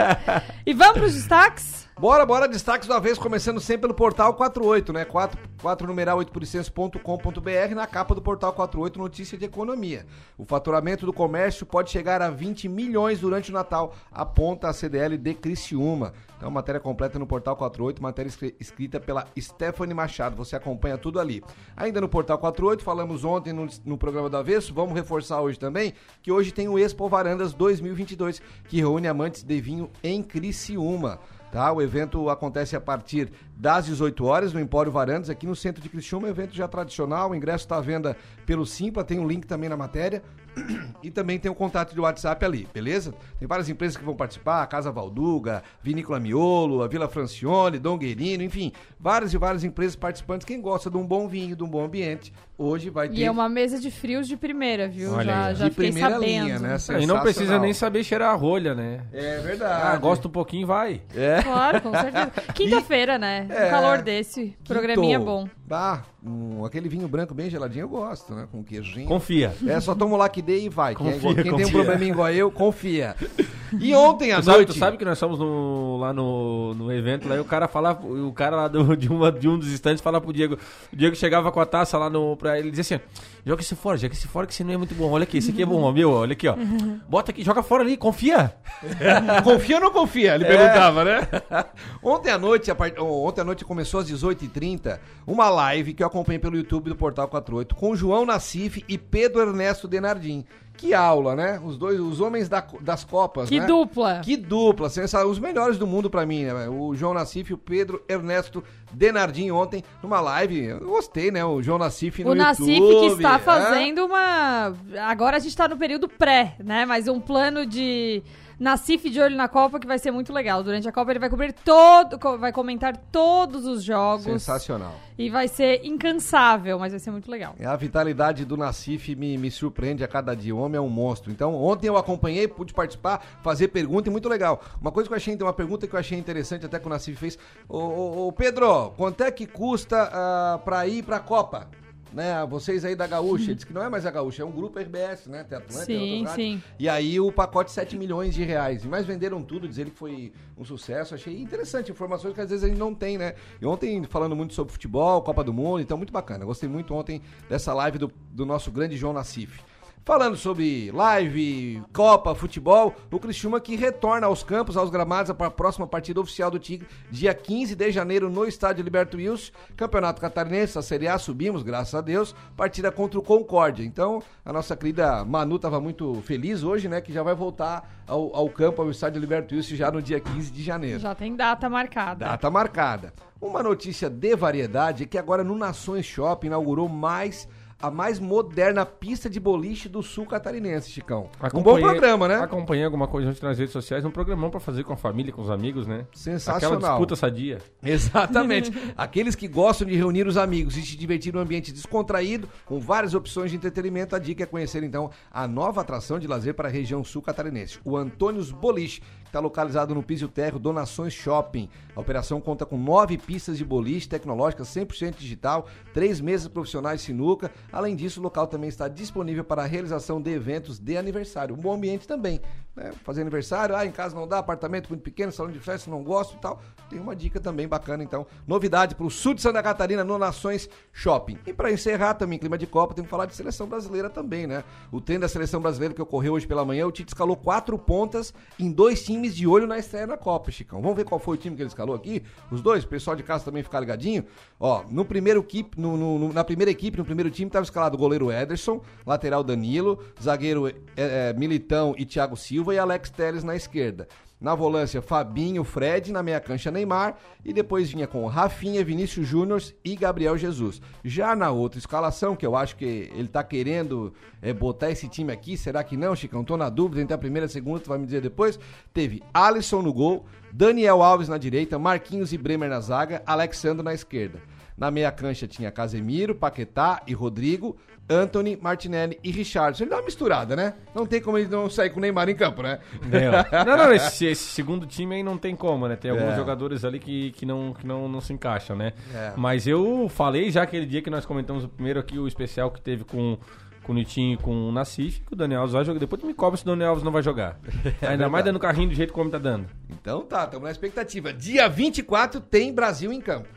E 0.65 0.73
vamos 0.73 0.97
pros 0.99 1.13
destaques? 1.13 1.87
Bora, 1.99 2.25
bora, 2.25 2.47
destaques 2.47 2.87
do 2.87 2.93
avesso, 2.93 3.19
começando 3.19 3.59
sempre 3.59 3.81
pelo 3.81 3.93
portal 3.93 4.33
48, 4.33 4.93
né? 4.93 5.03
4, 5.03 5.37
4 5.61 5.85
numeral 5.85 6.17
8%.com.br, 6.19 7.75
na 7.75 7.85
capa 7.85 8.15
do 8.15 8.21
portal 8.21 8.53
48, 8.53 8.97
notícia 8.97 9.37
de 9.37 9.43
economia. 9.43 10.05
O 10.37 10.45
faturamento 10.45 11.05
do 11.05 11.11
comércio 11.11 11.65
pode 11.65 11.91
chegar 11.91 12.21
a 12.21 12.29
20 12.29 12.69
milhões 12.69 13.19
durante 13.19 13.51
o 13.51 13.53
Natal, 13.53 13.93
aponta 14.13 14.69
a 14.69 14.73
CDL 14.73 15.17
de 15.17 15.33
Criciúma. 15.33 16.13
Então, 16.37 16.49
matéria 16.49 16.79
completa 16.79 17.19
no 17.19 17.27
portal 17.27 17.57
48, 17.57 18.01
matéria 18.01 18.29
escri- 18.29 18.55
escrita 18.61 18.97
pela 18.97 19.27
Stephanie 19.37 19.93
Machado. 19.93 20.37
Você 20.37 20.55
acompanha 20.55 20.97
tudo 20.97 21.19
ali. 21.19 21.43
Ainda 21.75 21.99
no 21.99 22.07
portal 22.07 22.37
48, 22.37 22.81
falamos 22.81 23.25
ontem 23.25 23.51
no, 23.51 23.67
no 23.83 23.97
programa 23.97 24.29
do 24.29 24.37
Avesso, 24.37 24.73
vamos 24.73 24.93
reforçar 24.93 25.41
hoje 25.41 25.59
também, 25.59 25.93
que 26.21 26.31
hoje 26.31 26.53
tem 26.53 26.69
o 26.69 26.79
Expo 26.79 27.09
Varandas 27.09 27.51
2022, 27.51 28.41
que 28.69 28.77
reúne 28.77 29.09
amantes 29.09 29.43
de 29.43 29.59
vinho 29.59 29.91
em 30.01 30.23
Criciúma. 30.23 31.19
Tá? 31.51 31.71
O 31.71 31.81
evento 31.81 32.29
acontece 32.29 32.75
a 32.75 32.81
partir 32.81 33.31
das 33.55 33.85
18 33.85 34.23
horas 34.23 34.53
no 34.53 34.59
Empório 34.59 34.91
Varandas, 34.91 35.29
aqui 35.29 35.47
no 35.47 35.55
centro 35.55 35.81
de 35.81 35.89
Criciúma, 35.89 36.27
um 36.27 36.29
evento 36.29 36.55
já 36.55 36.67
tradicional. 36.67 37.31
O 37.31 37.35
ingresso 37.35 37.65
está 37.65 37.77
à 37.77 37.81
venda 37.81 38.15
pelo 38.45 38.65
Simpla, 38.65 39.03
tem 39.03 39.19
um 39.19 39.27
link 39.27 39.47
também 39.47 39.69
na 39.69 39.77
matéria. 39.77 40.21
E 41.01 41.09
também 41.09 41.39
tem 41.39 41.49
o 41.49 41.55
contato 41.55 41.93
de 41.93 41.99
WhatsApp 42.01 42.43
ali, 42.43 42.67
beleza? 42.73 43.13
Tem 43.37 43.47
várias 43.47 43.69
empresas 43.69 43.95
que 43.95 44.03
vão 44.03 44.15
participar, 44.15 44.61
a 44.61 44.67
Casa 44.67 44.91
Valduga, 44.91 45.63
Vinícola 45.81 46.19
Miolo, 46.19 46.83
a 46.83 46.89
Vila 46.89 47.07
Francione, 47.07 47.79
Dom 47.79 47.97
Guerino, 47.97 48.43
enfim, 48.43 48.73
várias 48.99 49.33
e 49.33 49.37
várias 49.37 49.63
empresas 49.63 49.95
participantes. 49.95 50.43
Quem 50.43 50.59
gosta 50.59 50.89
de 50.89 50.97
um 50.97 51.05
bom 51.05 51.25
vinho, 51.25 51.55
de 51.55 51.63
um 51.63 51.69
bom 51.69 51.85
ambiente, 51.85 52.33
hoje 52.59 52.89
vai 52.89 53.07
ter. 53.07 53.15
E 53.15 53.23
é 53.23 53.31
uma 53.31 53.47
mesa 53.47 53.79
de 53.79 53.89
frios 53.89 54.27
de 54.27 54.35
primeira, 54.35 54.87
viu? 54.87 55.13
Olha 55.13 55.23
já 55.23 55.45
aí. 55.45 55.55
já 55.55 55.65
de 55.65 55.71
fiquei 55.73 55.91
primeira 55.91 56.15
sabendo. 56.15 56.45
linha, 56.45 56.59
né? 56.59 56.77
E 57.01 57.05
não 57.05 57.19
precisa 57.21 57.57
nem 57.57 57.73
saber 57.73 58.03
cheirar 58.03 58.31
a 58.31 58.35
rolha, 58.35 58.75
né? 58.75 59.01
É 59.13 59.39
verdade. 59.39 59.81
Ah, 59.87 59.97
gosta 59.97 60.27
um 60.27 60.31
pouquinho, 60.31 60.67
vai. 60.67 61.01
É. 61.15 61.41
Claro, 61.41 61.81
com 61.81 61.91
certeza. 61.91 62.31
Quinta-feira, 62.53 63.17
né? 63.17 63.47
É. 63.49 63.67
Um 63.67 63.69
calor 63.69 64.01
desse. 64.01 64.55
Programinha 64.67 65.15
é 65.15 65.19
bom. 65.19 65.47
Ah, 65.71 66.01
um, 66.23 66.65
aquele 66.65 66.89
vinho 66.89 67.07
branco 67.07 67.33
bem 67.33 67.49
geladinho 67.49 67.83
eu 67.83 67.89
gosto, 67.89 68.33
né? 68.33 68.47
Com 68.51 68.63
queijinho. 68.63 69.07
Confia. 69.07 69.53
É, 69.65 69.79
só 69.79 69.95
toma 69.95 70.15
o 70.15 70.21
Lucky 70.21 70.41
Day 70.41 70.65
e 70.65 70.69
vai. 70.69 70.95
Quem, 70.95 71.07
é 71.07 71.15
igual- 71.15 71.35
Confia, 71.35 71.43
quem 71.43 71.55
tem 71.55 71.65
um 71.65 71.71
probleminha 71.71 72.11
igual 72.11 72.31
eu, 72.31 72.51
confia. 72.51 73.15
E 73.79 73.93
ontem 73.93 74.31
à 74.31 74.37
Tu 74.39 74.45
sabe, 74.45 74.57
noite... 74.57 74.73
tu 74.73 74.79
sabe 74.79 74.97
que 74.97 75.05
nós 75.05 75.19
fomos 75.19 75.37
no- 75.37 75.97
lá 75.99 76.13
no, 76.13 76.73
no 76.73 76.91
evento, 76.91 77.27
lá, 77.27 77.35
e 77.35 77.39
o 77.39 77.45
cara 77.45 77.67
fala, 77.67 77.91
o 77.93 78.31
cara 78.33 78.55
lá 78.55 78.67
do- 78.67 78.95
de, 78.97 79.09
uma, 79.09 79.31
de 79.31 79.47
um 79.47 79.59
dos 79.59 79.71
estantes 79.71 80.01
fala 80.01 80.19
pro 80.21 80.31
Diego, 80.33 80.57
o 80.91 80.95
Diego 80.95 81.15
chegava 81.15 81.51
com 81.51 81.59
a 81.59 81.65
taça 81.65 81.97
lá 81.97 82.09
no, 82.09 82.35
pra 82.37 82.57
ele, 82.57 82.71
dizia 82.71 82.97
assim, 82.97 83.03
joga 83.45 83.61
esse 83.61 83.75
fora, 83.75 83.97
joga 83.97 84.13
esse 84.13 84.27
fora 84.27 84.47
que 84.47 84.53
esse 84.53 84.63
não 84.63 84.73
é 84.73 84.77
muito 84.77 84.95
bom, 84.95 85.11
olha 85.11 85.23
aqui, 85.23 85.37
esse 85.37 85.51
aqui 85.51 85.61
é 85.61 85.65
bom, 85.65 85.91
meu, 85.91 86.11
olha 86.11 86.33
aqui, 86.33 86.47
ó, 86.47 86.55
bota 87.07 87.31
aqui, 87.31 87.43
joga 87.43 87.61
fora 87.61 87.83
ali, 87.83 87.97
confia. 87.97 88.53
confia 89.43 89.75
ou 89.75 89.81
não 89.81 89.91
confia? 89.91 90.35
Ele 90.35 90.45
É. 90.45 90.47
perguntava, 90.47 91.03
né? 91.03 91.27
ontem 92.03 92.31
à 92.31 92.37
noite, 92.37 92.71
a 92.71 92.75
part- 92.75 92.97
ontem 92.99 93.41
à 93.41 93.43
noite 93.43 93.65
começou 93.65 93.99
às 93.99 94.09
18h30, 94.11 94.99
uma 95.27 95.49
live 95.49 95.93
que 95.93 96.01
eu 96.03 96.07
acompanhei 96.07 96.39
pelo 96.39 96.55
YouTube 96.57 96.89
do 96.89 96.95
Portal 96.95 97.27
48 97.27 97.75
com 97.75 97.95
João 97.95 98.25
Nassif 98.25 98.83
e 98.87 98.97
Pedro 98.97 99.41
Ernesto 99.41 99.87
Denardim. 99.87 100.45
Que 100.79 100.93
aula, 100.93 101.35
né? 101.35 101.59
Os 101.63 101.77
dois, 101.77 101.99
os 101.99 102.21
homens 102.21 102.47
da- 102.47 102.65
das 102.79 103.03
Copas, 103.03 103.49
Que 103.49 103.59
né? 103.59 103.65
dupla. 103.65 104.21
Que 104.23 104.37
dupla, 104.37 104.89
sensa- 104.89 105.25
os 105.25 105.37
melhores 105.37 105.77
do 105.77 105.85
mundo 105.85 106.09
pra 106.09 106.25
mim, 106.25 106.45
né? 106.45 106.69
O 106.69 106.95
João 106.95 107.13
Nassif 107.13 107.51
e 107.51 107.53
o 107.53 107.57
Pedro 107.57 108.01
Ernesto 108.07 108.63
Denardim 108.91 109.51
ontem 109.51 109.83
numa 110.01 110.21
live. 110.21 110.63
Eu 110.65 110.79
gostei, 110.87 111.31
né? 111.31 111.43
O 111.43 111.61
João 111.61 111.77
Nassif 111.77 112.23
no 112.23 112.31
O 112.31 112.35
Nassif 112.35 112.69
YouTube. 112.77 113.07
que 113.09 113.21
está 113.23 113.35
é. 113.35 113.39
fazendo 113.39 114.05
uma. 114.05 114.73
Agora 115.07 115.37
a 115.37 115.39
gente 115.39 115.49
está 115.51 115.67
no 115.67 115.77
período 115.77 116.07
pré, 116.07 116.55
né? 116.63 116.85
Mas 116.85 117.07
um 117.07 117.19
plano 117.19 117.65
de. 117.65 118.23
Nassif 118.59 119.09
de 119.09 119.21
olho 119.21 119.37
na 119.37 119.47
Copa 119.47 119.79
que 119.79 119.87
vai 119.87 119.97
ser 119.97 120.11
muito 120.11 120.33
legal. 120.33 120.61
Durante 120.61 120.87
a 120.87 120.91
Copa 120.91 121.11
ele 121.11 121.19
vai 121.19 121.29
cobrir 121.29 121.53
todo. 121.53 122.19
Vai 122.37 122.51
comentar 122.51 122.97
todos 123.11 123.65
os 123.65 123.83
jogos. 123.83 124.25
Sensacional. 124.25 124.93
E 125.17 125.29
vai 125.29 125.47
ser 125.47 125.85
incansável, 125.85 126.77
mas 126.77 126.91
vai 126.91 126.99
ser 126.99 127.11
muito 127.11 127.29
legal. 127.31 127.55
A 127.63 127.75
vitalidade 127.75 128.45
do 128.45 128.57
Nassif 128.57 129.15
me, 129.15 129.37
me 129.37 129.49
surpreende 129.49 130.03
a 130.03 130.07
cada 130.07 130.35
dia. 130.35 130.55
O 130.55 130.59
homem 130.59 130.77
é 130.77 130.81
um 130.81 130.89
monstro. 130.89 131.31
Então, 131.31 131.55
ontem 131.55 131.87
eu 131.87 131.97
acompanhei, 131.97 132.47
pude 132.47 132.73
participar, 132.73 133.25
fazer 133.41 133.69
pergunta 133.69 134.09
e 134.09 134.11
muito 134.11 134.27
legal. 134.27 134.61
Uma 134.81 134.91
coisa 134.91 135.07
que 135.07 135.13
eu 135.13 135.17
achei, 135.17 135.35
uma 135.35 135.53
pergunta 135.53 135.87
que 135.87 135.95
eu 135.95 135.99
achei 135.99 136.17
interessante, 136.17 136.65
até 136.65 136.79
que 136.79 136.85
o 136.85 136.89
Nassif 136.89 137.17
fez. 137.17 137.37
Ô, 137.67 137.77
ô, 137.77 138.27
ô, 138.27 138.31
Pedro, 138.31 138.91
quanto 138.97 139.23
é 139.23 139.31
que 139.31 139.45
custa 139.45 140.09
ah, 140.11 140.59
pra 140.63 140.85
ir 140.87 141.03
pra 141.03 141.19
Copa? 141.19 141.67
Né, 142.11 142.43
vocês 142.47 142.83
aí 142.83 142.95
da 142.95 143.05
Gaúcha, 143.05 143.45
ele 143.45 143.55
disse 143.55 143.67
que 143.67 143.73
não 143.73 143.83
é 143.83 143.89
mais 143.89 144.03
a 144.03 144.09
Gaúcha, 144.09 144.41
é 144.41 144.45
um 144.45 144.51
grupo 144.51 144.79
RBS, 144.79 145.27
né? 145.27 145.43
Tem 145.43 145.59
Atlanta, 145.59 145.85
tem 145.85 146.25
Sim, 146.25 146.33
sim. 146.33 146.63
E 146.79 146.89
aí 146.89 147.19
o 147.19 147.31
pacote 147.31 147.71
7 147.71 147.95
milhões 147.97 148.33
de 148.33 148.43
reais. 148.43 148.83
Mas 148.83 149.05
venderam 149.05 149.43
tudo, 149.43 149.67
dizer 149.67 149.85
que 149.85 149.95
foi 149.95 150.33
um 150.57 150.65
sucesso. 150.65 151.13
Achei 151.13 151.39
interessante, 151.39 151.91
informações 151.91 152.33
que 152.33 152.41
às 152.41 152.49
vezes 152.49 152.65
a 152.65 152.67
gente 152.67 152.79
não 152.79 152.95
tem, 152.95 153.17
né? 153.17 153.35
E 153.61 153.65
ontem 153.65 154.03
falando 154.05 154.35
muito 154.35 154.55
sobre 154.55 154.73
futebol, 154.73 155.21
Copa 155.21 155.43
do 155.43 155.53
Mundo, 155.53 155.81
então 155.81 155.97
muito 155.97 156.11
bacana. 156.11 156.45
Gostei 156.45 156.67
muito 156.67 156.93
ontem 156.95 157.21
dessa 157.47 157.73
live 157.73 157.99
do, 157.99 158.11
do 158.31 158.45
nosso 158.45 158.71
grande 158.71 158.97
João 158.97 159.13
Nassif. 159.13 159.61
Falando 160.05 160.35
sobre 160.35 160.91
live, 160.91 161.83
Copa, 161.93 162.33
futebol, 162.33 162.95
o 163.11 163.19
Criciúma 163.19 163.61
que 163.61 163.75
retorna 163.75 164.25
aos 164.25 164.41
campos, 164.41 164.75
aos 164.75 164.89
gramados, 164.89 165.31
para 165.33 165.47
a 165.47 165.51
próxima 165.51 165.85
partida 165.85 166.19
oficial 166.19 166.49
do 166.49 166.57
Tigre, 166.57 166.87
dia 167.11 167.33
15 167.33 167.75
de 167.75 167.91
janeiro 167.91 168.27
no 168.27 168.45
estádio 168.45 168.83
Liberto 168.83 169.17
Wilson, 169.17 169.51
Campeonato 169.77 170.19
Catarinense, 170.19 170.79
a 170.79 170.81
Série 170.81 171.07
A, 171.07 171.19
subimos, 171.19 171.61
graças 171.61 171.93
a 171.93 172.01
Deus, 172.01 172.35
partida 172.57 172.91
contra 172.91 173.19
o 173.19 173.23
Concórdia. 173.23 173.83
Então, 173.83 174.23
a 174.43 174.51
nossa 174.51 174.75
querida 174.75 175.23
Manu 175.23 175.57
estava 175.57 175.79
muito 175.79 176.15
feliz 176.23 176.63
hoje, 176.63 176.89
né, 176.89 177.01
que 177.01 177.13
já 177.13 177.21
vai 177.21 177.35
voltar 177.35 178.03
ao, 178.07 178.35
ao 178.35 178.49
campo, 178.49 178.81
ao 178.81 178.89
estádio 178.89 179.19
Liberto 179.19 179.53
Wilson, 179.53 179.75
já 179.75 179.91
no 179.91 180.01
dia 180.01 180.19
15 180.19 180.51
de 180.51 180.63
janeiro. 180.63 180.99
Já 180.99 181.13
tem 181.13 181.35
data 181.35 181.69
marcada. 181.69 182.25
Data 182.25 182.49
marcada. 182.49 183.13
Uma 183.39 183.61
notícia 183.61 184.09
de 184.09 184.35
variedade 184.35 185.03
é 185.03 185.05
que 185.05 185.17
agora 185.17 185.43
no 185.43 185.55
Nações 185.55 186.05
Shopping 186.05 186.47
inaugurou 186.47 186.89
mais 186.89 187.47
a 187.81 187.89
mais 187.89 188.19
moderna 188.19 188.85
pista 188.85 189.29
de 189.29 189.39
boliche 189.39 189.87
do 189.87 190.03
sul 190.03 190.25
catarinense, 190.25 190.89
Chicão. 190.89 191.29
Um 191.53 191.61
bom 191.61 191.79
programa, 191.79 192.27
né? 192.27 192.35
Acompanhei 192.35 192.83
alguma 192.83 193.07
coisa 193.07 193.33
nas 193.41 193.57
redes 193.57 193.71
sociais, 193.71 194.03
um 194.03 194.11
programão 194.11 194.49
pra 194.49 194.59
fazer 194.59 194.83
com 194.83 194.91
a 194.91 194.97
família, 194.97 195.31
com 195.31 195.41
os 195.41 195.49
amigos, 195.49 195.87
né? 195.87 196.05
Sensacional. 196.13 196.77
Aquela 196.77 196.91
disputa 196.91 197.15
sadia. 197.15 197.59
Exatamente. 197.81 198.71
Aqueles 198.97 199.33
que 199.33 199.47
gostam 199.47 199.87
de 199.87 199.95
reunir 199.95 200.27
os 200.27 200.35
amigos 200.35 200.75
e 200.75 200.81
se 200.81 200.97
divertir 200.97 201.33
num 201.33 201.39
ambiente 201.39 201.71
descontraído, 201.71 202.49
com 202.65 202.79
várias 202.79 203.13
opções 203.13 203.51
de 203.51 203.57
entretenimento, 203.57 204.15
a 204.15 204.19
dica 204.19 204.43
é 204.43 204.45
conhecer 204.45 204.83
então 204.83 205.09
a 205.31 205.47
nova 205.47 205.81
atração 205.81 206.19
de 206.19 206.27
lazer 206.27 206.53
para 206.53 206.67
a 206.67 206.71
região 206.71 207.03
sul 207.03 207.21
catarinense, 207.21 207.79
o 207.85 207.95
Antônios 207.95 208.51
Boliche, 208.51 209.01
está 209.29 209.39
localizado 209.39 209.93
no 209.93 210.03
piso 210.03 210.27
térreo 210.27 210.59
Donações 210.59 211.13
Shopping. 211.13 211.69
A 211.95 212.01
operação 212.01 212.41
conta 212.41 212.65
com 212.65 212.77
nove 212.77 213.17
pistas 213.17 213.57
de 213.57 213.63
boliche 213.63 214.09
tecnológicas 214.09 214.67
100% 214.69 215.15
digital, 215.17 215.67
três 215.93 216.19
mesas 216.19 216.47
profissionais 216.47 217.01
sinuca. 217.01 217.51
Além 217.71 217.95
disso, 217.95 218.19
o 218.19 218.23
local 218.23 218.47
também 218.47 218.69
está 218.69 218.87
disponível 218.87 219.43
para 219.43 219.63
a 219.63 219.65
realização 219.65 220.21
de 220.21 220.31
eventos 220.31 220.79
de 220.79 220.97
aniversário. 220.97 221.55
Um 221.55 221.59
bom 221.59 221.73
ambiente 221.73 222.07
também. 222.07 222.41
Né? 222.75 222.91
Fazer 223.03 223.21
aniversário, 223.21 223.75
ah, 223.75 223.85
em 223.85 223.91
casa 223.91 224.15
não 224.15 224.27
dá, 224.27 224.39
apartamento 224.39 224.89
muito 224.89 225.01
pequeno, 225.01 225.31
salão 225.31 225.51
de 225.51 225.59
festa, 225.59 225.91
não 225.91 226.03
gosto 226.03 226.35
e 226.35 226.39
tal. 226.39 226.61
Tem 226.89 226.99
uma 226.99 227.15
dica 227.15 227.39
também 227.39 227.67
bacana, 227.67 228.03
então. 228.03 228.25
Novidade 228.47 228.95
para 228.95 229.05
o 229.05 229.11
sul 229.11 229.35
de 229.35 229.41
Santa 229.41 229.61
Catarina 229.61 230.03
no 230.03 230.17
Nações 230.17 230.67
Shopping. 230.91 231.37
E 231.45 231.53
para 231.53 231.71
encerrar 231.71 232.15
também, 232.15 232.39
clima 232.39 232.57
de 232.57 232.65
Copa, 232.65 232.95
tem 232.95 233.03
que 233.03 233.09
falar 233.09 233.25
de 233.25 233.35
seleção 233.35 233.67
brasileira 233.67 234.09
também, 234.09 234.47
né? 234.47 234.63
O 234.91 234.99
treino 234.99 235.21
da 235.21 235.27
seleção 235.27 235.61
brasileira 235.61 235.93
que 235.93 236.01
ocorreu 236.01 236.33
hoje 236.33 236.47
pela 236.47 236.65
manhã, 236.65 236.87
o 236.87 236.91
Tite 236.91 237.09
escalou 237.09 237.35
quatro 237.35 237.77
pontas 237.77 238.33
em 238.57 238.71
dois 238.71 239.03
times 239.03 239.18
de 239.27 239.45
olho 239.47 239.65
na 239.67 239.77
estreia 239.77 240.07
na 240.07 240.15
Copa, 240.15 240.51
Chicão. 240.51 240.81
Vamos 240.81 240.95
ver 240.95 241.03
qual 241.03 241.19
foi 241.19 241.35
o 241.35 241.37
time 241.39 241.55
que 241.55 241.61
ele 241.61 241.67
escalou 241.67 241.95
aqui? 241.95 242.23
Os 242.51 242.61
dois, 242.61 242.83
o 242.83 242.87
pessoal 242.87 243.15
de 243.15 243.23
casa 243.23 243.43
também 243.43 243.63
ficar 243.63 243.79
ligadinho. 243.79 244.23
Ó, 244.59 244.83
no 244.89 245.03
primeiro 245.03 245.39
equipe, 245.41 245.79
no, 245.79 245.97
no- 245.97 246.31
na 246.31 246.43
primeira 246.43 246.71
equipe, 246.71 246.97
no 246.97 247.03
primeiro 247.05 247.29
time, 247.31 247.47
estava 247.47 247.63
escalado 247.63 247.95
o 247.95 247.99
goleiro 247.99 248.31
Ederson, 248.31 248.81
lateral 249.05 249.43
Danilo, 249.43 249.99
zagueiro 250.21 250.67
é, 250.67 250.73
é, 250.95 251.33
Militão 251.33 251.93
e 251.97 252.05
Thiago 252.05 252.37
Silva 252.37 252.73
e 252.73 252.79
Alex 252.79 253.09
Telles 253.09 253.43
na 253.43 253.55
esquerda. 253.55 254.07
Na 254.39 254.55
volância, 254.55 255.01
Fabinho, 255.01 255.65
Fred, 255.65 256.13
na 256.13 256.23
meia 256.23 256.39
cancha, 256.39 256.71
Neymar. 256.71 257.17
E 257.43 257.51
depois 257.51 257.91
vinha 257.91 258.07
com 258.07 258.25
Rafinha, 258.25 258.83
Vinícius 258.85 259.27
Júnior 259.27 259.61
e 259.83 259.97
Gabriel 259.97 260.37
Jesus. 260.37 260.81
Já 261.03 261.35
na 261.35 261.51
outra 261.51 261.77
escalação, 261.77 262.37
que 262.37 262.45
eu 262.45 262.55
acho 262.55 262.77
que 262.77 262.85
ele 263.13 263.27
tá 263.27 263.43
querendo 263.43 264.13
é, 264.41 264.53
botar 264.53 264.91
esse 264.91 265.09
time 265.09 265.33
aqui, 265.33 265.57
será 265.57 265.83
que 265.83 265.97
não, 265.97 266.15
Chicão? 266.15 266.43
Tô 266.43 266.55
na 266.55 266.69
dúvida 266.69 267.01
entre 267.01 267.13
a 267.13 267.17
primeira 267.17 267.45
e 267.45 267.49
a 267.49 267.49
segunda, 267.49 267.81
tu 267.81 267.89
vai 267.89 267.97
me 267.97 268.05
dizer 268.05 268.21
depois. 268.21 268.57
Teve 268.93 269.21
Alisson 269.33 269.81
no 269.81 269.91
gol, 269.91 270.25
Daniel 270.53 271.01
Alves 271.01 271.27
na 271.27 271.37
direita, 271.37 271.77
Marquinhos 271.77 272.31
e 272.31 272.37
Bremer 272.37 272.69
na 272.69 272.79
zaga, 272.79 273.21
Alexandre 273.25 273.83
na 273.83 273.93
esquerda. 273.93 274.39
Na 274.77 274.89
meia 274.89 275.11
cancha 275.11 275.45
tinha 275.45 275.69
Casemiro, 275.69 276.33
Paquetá 276.33 277.01
e 277.05 277.13
Rodrigo, 277.13 277.75
Anthony, 278.09 278.57
Martinelli 278.59 279.19
e 279.23 279.31
Richardson. 279.31 279.83
Ele 279.83 279.91
dá 279.91 279.97
uma 279.97 280.05
misturada, 280.05 280.55
né? 280.55 280.73
Não 280.95 281.05
tem 281.05 281.21
como 281.21 281.37
ele 281.37 281.47
não 281.47 281.69
sair 281.69 281.89
com 281.91 281.97
o 281.99 282.01
Neymar 282.01 282.27
em 282.29 282.35
campo, 282.35 282.61
né? 282.63 282.79
Não, 283.03 283.65
não, 283.65 283.77
não, 283.85 283.93
esse, 283.93 284.25
esse 284.25 284.43
segundo 284.51 284.85
time 284.87 285.15
aí 285.15 285.23
não 285.23 285.37
tem 285.37 285.55
como, 285.55 285.87
né? 285.87 285.95
Tem 285.95 286.09
alguns 286.11 286.33
É. 286.33 286.35
jogadores 286.35 286.83
ali 286.83 286.99
que, 286.99 287.31
que, 287.31 287.45
não, 287.45 287.73
que 287.73 287.85
não, 287.85 288.07
não 288.07 288.19
se 288.21 288.33
encaixam, 288.33 288.75
né? 288.75 288.93
É. 289.13 289.33
Mas 289.37 289.67
eu 289.67 290.09
falei 290.09 290.49
já 290.49 290.63
aquele 290.63 290.85
dia 290.85 291.01
que 291.01 291.09
nós 291.09 291.25
comentamos 291.25 291.63
o 291.63 291.69
primeiro 291.69 291.99
aqui, 291.99 292.17
o 292.17 292.27
especial 292.27 292.71
que 292.71 292.81
teve 292.81 293.03
com, 293.03 293.37
com 293.83 293.91
o 293.91 293.95
Nitinho 293.95 294.33
e 294.33 294.37
com 294.37 294.69
o 294.69 294.71
Nassif, 294.71 295.21
que 295.21 295.33
o 295.33 295.35
Daniel 295.35 295.61
Alves 295.61 295.73
vai 295.73 295.85
jogar. 295.85 295.99
Depois 295.99 296.19
tu 296.21 296.25
me 296.27 296.33
cobra 296.33 296.57
se 296.57 296.63
o 296.63 296.65
Daniel 296.65 296.89
Alves 296.89 297.03
não 297.03 297.11
vai 297.11 297.21
jogar. 297.21 297.59
Ainda 298.01 298.27
mais 298.27 298.43
dando 298.43 298.57
carrinho 298.59 298.89
do 298.89 298.95
jeito 298.95 299.13
como 299.13 299.29
tá 299.29 299.37
dando. 299.37 299.67
Então 299.89 300.21
tá, 300.21 300.45
estamos 300.45 300.63
na 300.65 300.71
expectativa. 300.71 301.31
Dia 301.31 301.69
24 301.69 302.41
tem 302.41 302.73
Brasil 302.73 303.13
em 303.13 303.21
campo. 303.21 303.47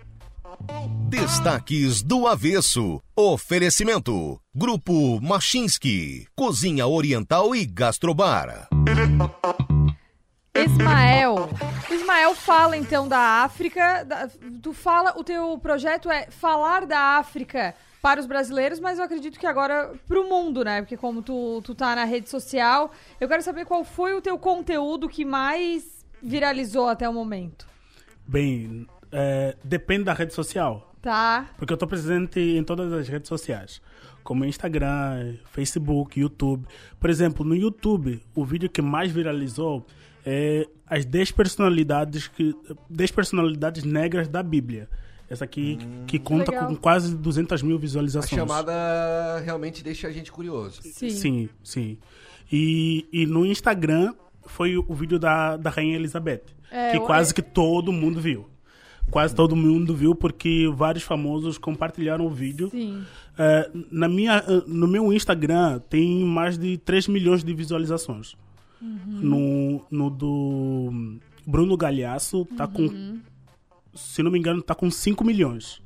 Destaques 1.08 2.02
do 2.02 2.26
Avesso. 2.26 3.00
Oferecimento. 3.16 4.40
Grupo 4.54 5.20
Machinski. 5.20 6.26
Cozinha 6.34 6.86
Oriental 6.86 7.54
e 7.54 7.64
Gastrobar. 7.64 8.68
Ismael. 10.54 11.48
O 11.90 11.94
Ismael 11.94 12.34
fala 12.34 12.76
então 12.76 13.08
da 13.08 13.18
África. 13.42 14.04
da- 14.04 14.28
tu 14.62 14.72
fala, 14.72 15.14
o 15.18 15.24
teu 15.24 15.58
projeto 15.58 16.10
é 16.10 16.26
falar 16.30 16.86
da 16.86 16.98
África 17.18 17.74
para 18.02 18.20
os 18.20 18.26
brasileiros, 18.26 18.80
mas 18.80 18.98
eu 18.98 19.04
acredito 19.04 19.38
que 19.38 19.46
agora 19.46 19.92
pro 20.08 20.28
mundo, 20.28 20.64
né? 20.64 20.82
Porque 20.82 20.96
como 20.96 21.22
tu, 21.22 21.62
tu 21.64 21.74
tá 21.74 21.94
na 21.94 22.04
rede 22.04 22.28
social, 22.28 22.90
eu 23.20 23.28
quero 23.28 23.42
saber 23.42 23.64
qual 23.64 23.84
foi 23.84 24.12
o 24.14 24.20
teu 24.20 24.38
conteúdo 24.38 25.08
que 25.08 25.24
mais 25.24 26.04
viralizou 26.22 26.88
até 26.88 27.08
o 27.08 27.12
momento. 27.14 27.66
Bem, 28.26 28.86
é, 29.12 29.56
depende 29.62 30.04
da 30.04 30.12
rede 30.12 30.32
social. 30.34 30.92
Tá. 31.00 31.50
Porque 31.58 31.72
eu 31.72 31.74
estou 31.74 31.88
presente 31.88 32.38
em 32.40 32.62
todas 32.62 32.92
as 32.92 33.08
redes 33.08 33.28
sociais, 33.28 33.82
como 34.22 34.44
Instagram, 34.44 35.34
Facebook, 35.50 36.18
YouTube. 36.18 36.66
Por 36.98 37.10
exemplo, 37.10 37.44
no 37.44 37.56
YouTube, 37.56 38.22
o 38.34 38.44
vídeo 38.44 38.70
que 38.70 38.80
mais 38.80 39.10
viralizou 39.10 39.84
é 40.24 40.66
as 40.86 41.04
10 41.04 41.32
personalidades, 41.32 42.28
que, 42.28 42.54
10 42.88 43.10
personalidades 43.10 43.82
negras 43.82 44.28
da 44.28 44.42
Bíblia. 44.42 44.88
Essa 45.28 45.44
aqui 45.44 45.78
que 46.06 46.18
conta 46.18 46.52
Legal. 46.52 46.68
com 46.68 46.76
quase 46.76 47.16
200 47.16 47.62
mil 47.62 47.76
A 47.76 47.80
visualizações. 47.80 48.38
chamada 48.38 49.40
realmente 49.44 49.82
deixa 49.82 50.06
a 50.06 50.12
gente 50.12 50.30
curioso. 50.30 50.80
Sim, 50.82 51.48
sim. 51.64 51.98
E, 52.52 53.08
e 53.10 53.26
no 53.26 53.46
Instagram 53.46 54.14
foi 54.46 54.76
o 54.76 54.94
vídeo 54.94 55.18
da, 55.18 55.56
da 55.56 55.70
Rainha 55.70 55.96
Elizabeth, 55.96 56.42
É, 56.70 56.92
que 56.92 57.00
quase 57.00 57.32
que 57.34 57.40
todo 57.40 57.90
mundo 57.90 58.20
viu. 58.20 58.46
Quase 59.10 59.34
todo 59.34 59.54
mundo 59.54 59.94
viu 59.94 60.14
porque 60.14 60.70
vários 60.74 61.04
famosos 61.04 61.58
compartilharam 61.58 62.24
o 62.26 62.30
vídeo. 62.30 62.70
Sim. 62.70 63.04
É, 63.38 63.70
na 63.90 64.08
minha, 64.08 64.38
eh, 64.46 64.62
no 64.66 64.86
meu 64.88 65.12
Instagram 65.12 65.80
tem 65.90 66.24
mais 66.24 66.56
de 66.56 66.78
3 66.78 67.08
milhões 67.08 67.44
de 67.44 67.52
visualizações. 67.52 68.34
Uhum. 68.80 68.98
No, 69.06 69.86
no 69.90 70.10
do 70.10 71.18
Bruno 71.46 71.76
Galhaço 71.76 72.44
tá 72.56 72.64
Uhum. 72.64 72.72
com, 72.88 73.18
se 73.94 74.22
não 74.22 74.30
me 74.30 74.38
engano, 74.38 74.62
tá 74.62 74.74
com 74.74 74.90
5 74.90 75.24
milhões. 75.24 75.80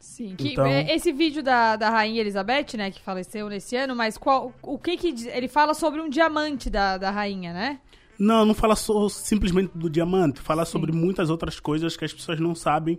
Sim. 0.00 0.34
Que, 0.36 0.52
Então- 0.52 0.66
é, 0.66 0.94
Esse 0.94 1.12
vídeo 1.12 1.42
da, 1.42 1.76
da 1.76 1.90
Rainha 1.90 2.20
Elizabeth, 2.20 2.76
né, 2.76 2.90
que 2.90 3.00
faleceu 3.00 3.48
nesse 3.48 3.76
ano, 3.76 3.94
mas 3.94 4.16
qual, 4.16 4.52
o 4.62 4.78
que 4.78 4.96
que... 4.96 5.28
Ele 5.28 5.48
fala 5.48 5.72
sobre 5.74 6.00
um 6.00 6.08
diamante 6.08 6.68
da, 6.70 6.96
da 6.98 7.10
rainha, 7.10 7.52
né? 7.52 7.80
Não, 8.18 8.44
não 8.44 8.54
fala 8.54 8.76
só 8.76 9.08
simplesmente 9.08 9.70
do 9.74 9.90
diamante, 9.90 10.40
fala 10.40 10.64
sobre 10.64 10.92
muitas 10.92 11.30
outras 11.30 11.60
coisas 11.60 11.96
que 11.96 12.04
as 12.04 12.12
pessoas 12.12 12.40
não 12.40 12.54
sabem 12.54 12.98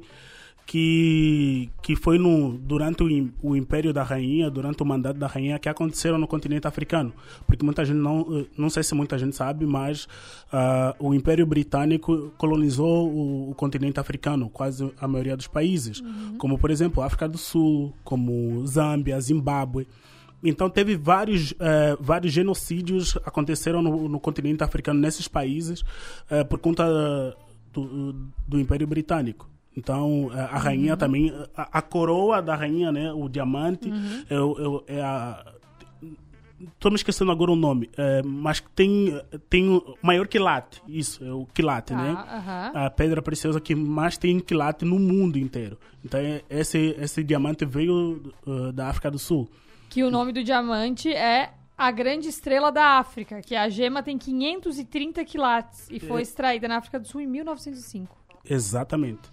que 0.67 1.69
que 1.81 1.95
foi 1.95 2.19
no 2.19 2.57
durante 2.57 3.01
o, 3.01 3.29
o 3.41 3.55
império 3.55 3.93
da 3.93 4.03
rainha, 4.03 4.51
durante 4.51 4.83
o 4.83 4.85
mandato 4.85 5.17
da 5.17 5.25
rainha 5.25 5.57
que 5.57 5.69
aconteceram 5.69 6.17
no 6.17 6.27
continente 6.27 6.67
africano, 6.67 7.13
porque 7.47 7.63
muita 7.63 7.85
gente 7.85 7.97
não 7.97 8.27
eh, 8.37 8.45
não 8.57 8.69
sei 8.69 8.83
se 8.83 8.93
muita 8.93 9.17
gente 9.17 9.35
sabe, 9.35 9.65
mas 9.65 10.07
ah, 10.51 10.93
o 10.99 11.13
império 11.13 11.45
britânico 11.45 12.33
colonizou 12.37 13.09
o, 13.09 13.51
o 13.51 13.55
continente 13.55 13.97
africano, 13.99 14.49
quase 14.49 14.91
a 14.99 15.07
maioria 15.07 15.37
dos 15.37 15.47
países, 15.47 16.03
como 16.37 16.59
por 16.59 16.69
exemplo 16.69 17.01
África 17.01 17.29
do 17.29 17.37
Sul, 17.37 17.93
como 18.03 18.67
Zâmbia, 18.67 19.19
Zimbábue. 19.21 19.87
Então 20.43 20.69
teve 20.69 20.95
vários, 20.95 21.53
eh, 21.59 21.97
vários 21.99 22.31
genocídios 22.31 23.17
aconteceram 23.25 23.81
no, 23.81 24.07
no 24.07 24.19
continente 24.19 24.63
africano 24.63 24.99
nesses 24.99 25.27
países 25.27 25.83
eh, 26.29 26.43
por 26.43 26.59
conta 26.59 26.85
do, 27.73 28.13
do 28.47 28.59
Império 28.59 28.85
Britânico. 28.85 29.49
Então 29.75 30.29
eh, 30.33 30.39
a 30.39 30.57
rainha 30.59 30.95
também, 30.95 31.33
a, 31.55 31.79
a 31.79 31.81
coroa 31.81 32.41
da 32.41 32.55
rainha, 32.55 32.91
né, 32.91 33.11
o 33.11 33.27
diamante, 33.27 33.89
é, 34.29 34.39
o- 34.39 34.83
é, 34.87 34.95
é 34.97 35.01
a 35.01 35.43
Estou 36.73 36.89
me 36.89 36.95
esquecendo 36.95 37.31
agora 37.31 37.51
o 37.51 37.55
nome, 37.55 37.87
eh, 37.95 38.23
mas 38.25 38.63
tem, 38.75 39.13
tem 39.47 39.79
maior 40.01 40.27
quilate, 40.27 40.81
isso, 40.87 41.23
é 41.23 41.31
o 41.31 41.45
quilate, 41.53 41.93
Tá, 41.93 42.01
né? 42.01 42.11
A 42.85 42.89
pedra 42.89 43.21
preciosa 43.21 43.61
que 43.61 43.75
mais 43.75 44.17
tem 44.17 44.39
quilate 44.39 44.83
no 44.83 44.97
mundo 44.97 45.37
inteiro. 45.37 45.77
Então 46.03 46.19
é- 46.19 46.41
esse, 46.49 46.95
esse 46.99 47.23
diamante 47.23 47.63
veio 47.63 48.33
eh, 48.47 48.71
da 48.71 48.87
África 48.87 49.11
do 49.11 49.19
Sul. 49.19 49.47
Que 49.97 50.03
o 50.03 50.11
nome 50.11 50.31
do 50.31 50.43
diamante 50.43 51.11
é 51.11 51.49
a 51.75 51.89
grande 51.89 52.27
estrela 52.29 52.71
da 52.71 52.99
África, 52.99 53.41
que 53.41 53.55
a 53.55 53.67
gema 53.67 54.03
tem 54.03 54.15
530 54.15 55.25
quilates 55.25 55.87
e 55.89 55.99
foi 55.99 56.19
É. 56.19 56.21
extraída 56.21 56.67
na 56.67 56.77
África 56.77 56.99
do 56.99 57.07
Sul 57.07 57.19
em 57.21 57.25
1905. 57.25 58.15
Exatamente. 58.47 59.27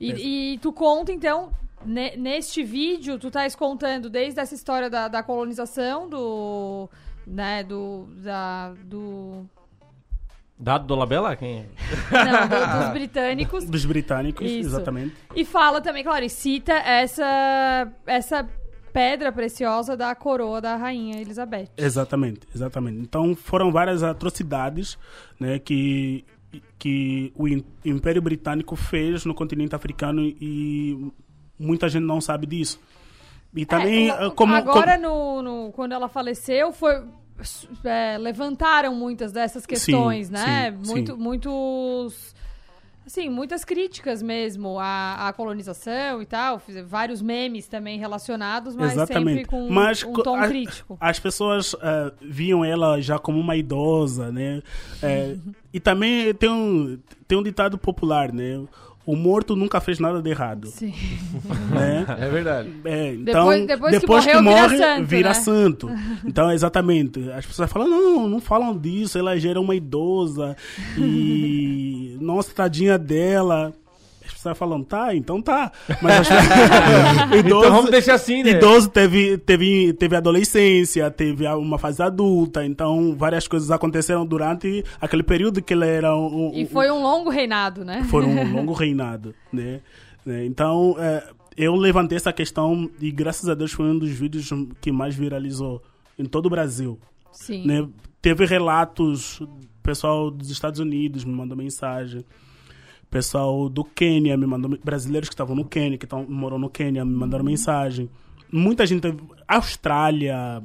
E, 0.00 0.54
e 0.54 0.58
tu 0.58 0.72
conta, 0.72 1.12
então, 1.12 1.52
ne- 1.84 2.16
neste 2.16 2.62
vídeo, 2.64 3.18
tu 3.18 3.26
estás 3.26 3.54
contando 3.54 4.08
desde 4.08 4.40
essa 4.40 4.54
história 4.54 4.88
da, 4.88 5.06
da 5.06 5.22
colonização, 5.22 6.08
do... 6.08 6.88
né, 7.26 7.62
do... 7.62 8.06
da... 8.24 8.72
do... 8.86 9.44
Dado 10.58 10.86
do 10.86 10.94
Labela? 10.94 11.36
Quem 11.36 11.58
é? 11.58 11.66
Não, 12.24 12.48
do- 12.48 12.56
dos 12.86 12.92
britânicos. 12.94 13.64
Dos 13.66 13.84
britânicos, 13.84 14.50
Isso. 14.50 14.68
exatamente. 14.70 15.14
E 15.36 15.44
fala 15.44 15.78
também, 15.82 16.02
claro, 16.02 16.24
e 16.24 16.30
cita 16.30 16.72
essa, 16.72 17.92
essa 18.06 18.48
pedra 18.92 19.32
preciosa 19.32 19.96
da 19.96 20.14
coroa 20.14 20.60
da 20.60 20.76
rainha 20.76 21.20
Elizabeth. 21.20 21.68
Exatamente, 21.76 22.40
exatamente. 22.54 22.98
Então 23.00 23.34
foram 23.34 23.72
várias 23.72 24.02
atrocidades 24.02 24.98
né, 25.40 25.58
que, 25.58 26.24
que 26.78 27.32
o 27.34 27.48
Im- 27.48 27.64
Império 27.84 28.20
Britânico 28.20 28.76
fez 28.76 29.24
no 29.24 29.34
continente 29.34 29.74
africano 29.74 30.20
e 30.22 31.10
muita 31.58 31.88
gente 31.88 32.04
não 32.04 32.20
sabe 32.20 32.46
disso. 32.46 32.78
E 33.54 33.66
também, 33.66 34.10
É, 34.10 34.26
eh, 34.26 34.30
como, 34.30 34.54
Agora, 34.54 34.98
como- 34.98 35.42
no, 35.42 35.42
no- 35.66 35.72
quando 35.72 35.92
ela 35.92 36.08
faleceu, 36.08 36.72
foi, 36.72 37.02
é, 37.84 38.16
levantaram 38.18 38.94
muitas 38.94 39.30
dessas 39.32 39.66
questões, 39.66 40.28
Sim, 40.28 40.32
né? 40.32 40.70
sim, 40.82 40.90
Muito, 40.92 41.12
sim. 41.14 41.18
Muitos. 41.18 42.34
Assim, 43.12 43.28
muitas 43.28 43.62
críticas 43.62 44.22
mesmo 44.22 44.78
à, 44.78 45.28
à 45.28 45.32
colonização 45.34 46.22
e 46.22 46.24
tal. 46.24 46.62
Vários 46.86 47.20
memes 47.20 47.68
também 47.68 47.98
relacionados, 47.98 48.74
mas 48.74 48.94
sempre 49.06 49.44
com 49.44 49.68
Mas 49.68 50.02
um 50.02 50.14
tom 50.14 50.36
a- 50.36 50.48
crítico. 50.48 50.96
As 50.98 51.18
pessoas 51.20 51.76
eh, 51.82 52.12
viam 52.22 52.64
ela 52.64 53.02
já 53.02 53.18
como 53.18 53.38
uma 53.38 53.54
idosa, 53.54 54.32
né? 54.32 54.62
Eh, 55.02 55.36
e 55.74 55.78
também 55.78 56.32
tem 56.32 56.48
um, 56.48 56.98
tem 57.28 57.36
um 57.36 57.42
ditado 57.42 57.76
popular, 57.76 58.32
né? 58.32 58.64
O 59.04 59.16
morto 59.16 59.56
nunca 59.56 59.80
fez 59.80 59.98
nada 59.98 60.22
de 60.22 60.30
errado. 60.30 60.68
Sim. 60.68 60.92
Né? 61.72 62.04
É 62.20 62.28
verdade. 62.28 62.70
É, 62.84 63.14
então, 63.14 63.48
Depois- 63.66 63.92
depois 64.00 64.24
que 64.24 64.30
que 64.30 64.40
morreu, 64.40 64.42
vira 64.42 64.62
morre, 64.62 64.78
santo, 64.78 65.06
vira 65.06 65.28
né? 65.30 65.34
santo. 65.34 65.90
Então, 66.24 66.52
exatamente. 66.52 67.30
As 67.32 67.44
pessoas 67.46 67.70
falam, 67.70 67.88
não, 67.88 68.28
não 68.28 68.40
falam 68.40 68.76
disso, 68.76 69.18
ela 69.18 69.36
já 69.38 69.50
era 69.50 69.60
uma 69.60 69.74
idosa 69.74 70.56
e... 70.98 72.16
Nossa, 72.20 72.54
tadinha 72.54 72.96
dela. 72.98 73.72
As 74.42 74.56
pessoas 74.56 74.58
falam, 74.58 74.82
tá, 74.82 75.14
então 75.14 75.40
tá. 75.40 75.70
Mas 76.02 76.28
as... 76.28 76.28
Então 77.44 77.60
vamos 77.62 77.90
deixar 77.90 78.14
assim, 78.14 78.42
né? 78.42 78.50
Idoso 78.50 78.88
teve, 78.90 79.38
teve, 79.38 79.92
teve 79.92 80.16
adolescência, 80.16 81.08
teve 81.10 81.46
uma 81.46 81.78
fase 81.78 82.02
adulta, 82.02 82.64
então 82.66 83.14
várias 83.16 83.46
coisas 83.46 83.70
aconteceram 83.70 84.26
durante 84.26 84.84
aquele 85.00 85.22
período 85.22 85.62
que 85.62 85.72
ele 85.72 85.86
era 85.86 86.16
um, 86.16 86.48
um- 86.48 86.54
E 86.54 86.66
foi 86.66 86.90
um 86.90 87.00
longo 87.00 87.30
reinado, 87.30 87.84
né? 87.84 88.04
foi 88.10 88.24
um 88.24 88.50
longo 88.52 88.72
reinado, 88.72 89.32
né? 89.52 89.80
Né? 90.26 90.44
Então, 90.44 90.96
é, 90.98 91.22
eu 91.56 91.74
levantei 91.76 92.16
essa 92.16 92.32
questão 92.32 92.90
e 93.00 93.10
graças 93.12 93.48
a 93.48 93.54
Deus 93.54 93.72
foi 93.72 93.86
um 93.86 93.98
dos 93.98 94.10
vídeos 94.10 94.48
que 94.80 94.90
mais 94.90 95.14
viralizou 95.14 95.80
em 96.18 96.24
todo 96.24 96.46
o 96.46 96.50
Brasil. 96.50 96.98
Sim. 97.32 97.64
Né? 97.66 97.88
Teve 98.20 98.44
relatos, 98.44 99.40
o 99.40 99.48
pessoal 99.82 100.30
dos 100.30 100.50
Estados 100.50 100.78
Unidos 100.80 101.24
me 101.24 101.32
mandou 101.32 101.56
mensagem, 101.56 102.24
pessoal 103.12 103.68
do 103.68 103.84
Quênia 103.84 104.36
me 104.38 104.46
mandou, 104.46 104.76
brasileiros 104.82 105.28
que 105.28 105.34
estavam 105.34 105.54
no 105.54 105.66
Quênia, 105.66 105.98
que 105.98 106.06
tão, 106.06 106.24
moram 106.26 106.58
no 106.58 106.70
Quênia, 106.70 107.04
me 107.04 107.14
mandaram 107.14 107.44
mensagem. 107.44 108.08
Muita 108.50 108.86
gente, 108.86 109.06
Austrália, 109.46 110.62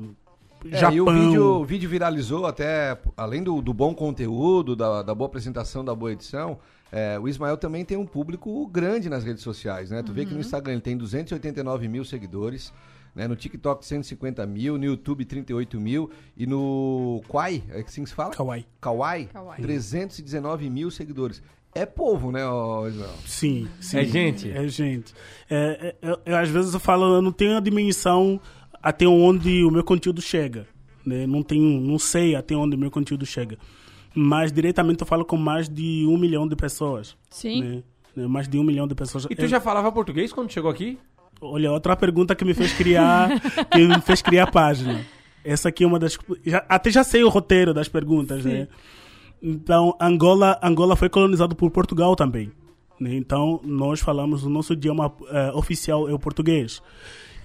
É, 0.71 0.77
Japão. 0.77 0.95
e 0.95 1.01
o 1.01 1.05
vídeo, 1.05 1.45
o 1.61 1.65
vídeo 1.65 1.89
viralizou 1.89 2.45
até, 2.45 2.97
além 3.15 3.43
do, 3.43 3.61
do 3.61 3.73
bom 3.73 3.93
conteúdo, 3.93 4.75
da, 4.75 5.03
da 5.03 5.13
boa 5.13 5.27
apresentação, 5.27 5.83
da 5.83 5.93
boa 5.93 6.11
edição, 6.13 6.57
é, 6.91 7.19
o 7.19 7.27
Ismael 7.27 7.57
também 7.57 7.83
tem 7.83 7.97
um 7.97 8.05
público 8.05 8.65
grande 8.67 9.09
nas 9.09 9.25
redes 9.25 9.43
sociais, 9.43 9.91
né? 9.91 10.01
Tu 10.01 10.13
vê 10.13 10.25
que 10.25 10.33
no 10.33 10.39
Instagram 10.39 10.73
ele 10.73 10.81
tem 10.81 10.95
289 10.97 11.87
mil 11.89 12.05
seguidores, 12.05 12.73
né? 13.13 13.27
no 13.27 13.35
TikTok 13.35 13.85
150 13.85 14.45
mil, 14.45 14.77
no 14.77 14.85
YouTube 14.85 15.25
38 15.25 15.79
mil 15.81 16.09
e 16.35 16.47
no 16.47 17.21
Quai, 17.27 17.61
é 17.69 17.83
que 17.83 17.89
assim 17.89 18.05
se 18.05 18.13
fala? 18.13 18.31
Kawaii. 18.31 18.65
Kawaii, 18.79 19.25
Kawaii. 19.25 19.61
319 19.61 20.69
mil 20.69 20.89
seguidores. 20.89 21.41
É 21.77 21.85
povo, 21.85 22.31
né, 22.31 22.47
ô, 22.47 22.87
Ismael? 22.87 23.13
Sim, 23.25 23.67
sim. 23.79 23.97
É 23.99 24.03
gente? 24.05 24.51
É 24.51 24.67
gente. 24.67 25.13
É, 25.49 25.95
é, 26.01 26.09
eu- 26.09 26.19
eu, 26.25 26.35
às 26.37 26.49
vezes 26.49 26.73
eu 26.73 26.79
falo, 26.79 27.15
eu 27.15 27.21
não 27.21 27.31
tenho 27.31 27.55
a 27.55 27.59
dimensão 27.59 28.39
até 28.81 29.07
onde 29.07 29.63
o 29.63 29.71
meu 29.71 29.83
conteúdo 29.83 30.21
chega. 30.21 30.67
Né? 31.05 31.25
Não 31.25 31.41
tenho, 31.43 31.79
não 31.79 31.97
sei 31.99 32.35
até 32.35 32.55
onde 32.55 32.75
o 32.75 32.79
meu 32.79 32.91
conteúdo 32.91 33.25
chega. 33.25 33.57
Mas 34.13 34.51
diretamente 34.51 35.01
eu 35.01 35.07
falo 35.07 35.23
com 35.23 35.37
mais 35.37 35.69
de 35.69 36.05
um 36.07 36.17
milhão 36.17 36.47
de 36.47 36.55
pessoas. 36.55 37.15
Sim. 37.29 37.61
Né? 37.63 37.83
Né? 38.15 38.27
Mais 38.27 38.47
de 38.47 38.57
um 38.59 38.63
milhão 38.63 38.87
de 38.87 38.95
pessoas. 38.95 39.25
E 39.29 39.35
tu 39.35 39.45
É- 39.45 39.47
já 39.47 39.61
falava 39.61 39.91
português 39.91 40.33
quando 40.33 40.51
chegou 40.51 40.69
aqui? 40.71 40.97
Olha, 41.39 41.71
outra 41.71 41.95
pergunta 41.95 42.33
que 42.35 42.43
me 42.43 42.53
fez 42.55 42.73
criar, 42.73 43.29
que 43.71 43.87
me 43.87 44.01
fez 44.01 44.21
criar 44.23 44.45
a 44.45 44.51
página. 44.51 45.05
Essa 45.45 45.69
aqui 45.69 45.83
é 45.83 45.87
uma 45.87 45.99
das. 45.99 46.17
já- 46.45 46.65
até 46.67 46.89
já 46.89 47.03
sei 47.03 47.23
o 47.23 47.29
roteiro 47.29 47.73
das 47.73 47.87
perguntas, 47.87 48.43
né? 48.43 48.67
Então, 49.41 49.95
Angola, 50.01 50.59
Angola 50.63 50.95
foi 50.95 51.09
colonizado 51.09 51.55
por 51.55 51.69
Portugal 51.71 52.15
também. 52.15 52.51
né? 52.99 53.15
Então, 53.15 53.59
nós 53.63 53.99
falamos, 53.99 54.43
o 54.43 54.49
nosso 54.49 54.73
idioma 54.73 55.13
eh, 55.29 55.51
oficial 55.53 56.09
é 56.09 56.13
o 56.13 56.19
português. 56.19 56.81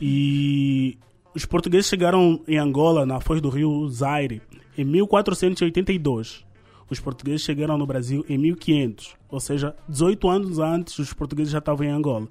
E 0.01 0.97
os 1.35 1.45
portugueses 1.47 1.87
chegaram 1.89 2.41
em 2.49 2.59
Angola, 2.59 3.05
na 3.07 3.21
foz 3.21 3.41
do 3.41 3.49
rio 3.49 3.89
Zaire, 3.89 4.41
em 4.77 4.85
1482. 4.85 6.45
Os 6.91 7.01
portugueses 7.01 7.43
chegaram 7.43 7.79
no 7.79 7.87
Brasil 7.87 8.25
em 8.29 8.37
1500, 8.37 9.15
ou 9.31 9.41
seja, 9.41 9.75
18 9.89 10.29
anos 10.29 10.59
antes 10.59 10.99
os 10.99 11.13
portugueses 11.15 11.51
já 11.53 11.59
estavam 11.59 11.87
em 11.87 11.91
Angola. 11.91 12.29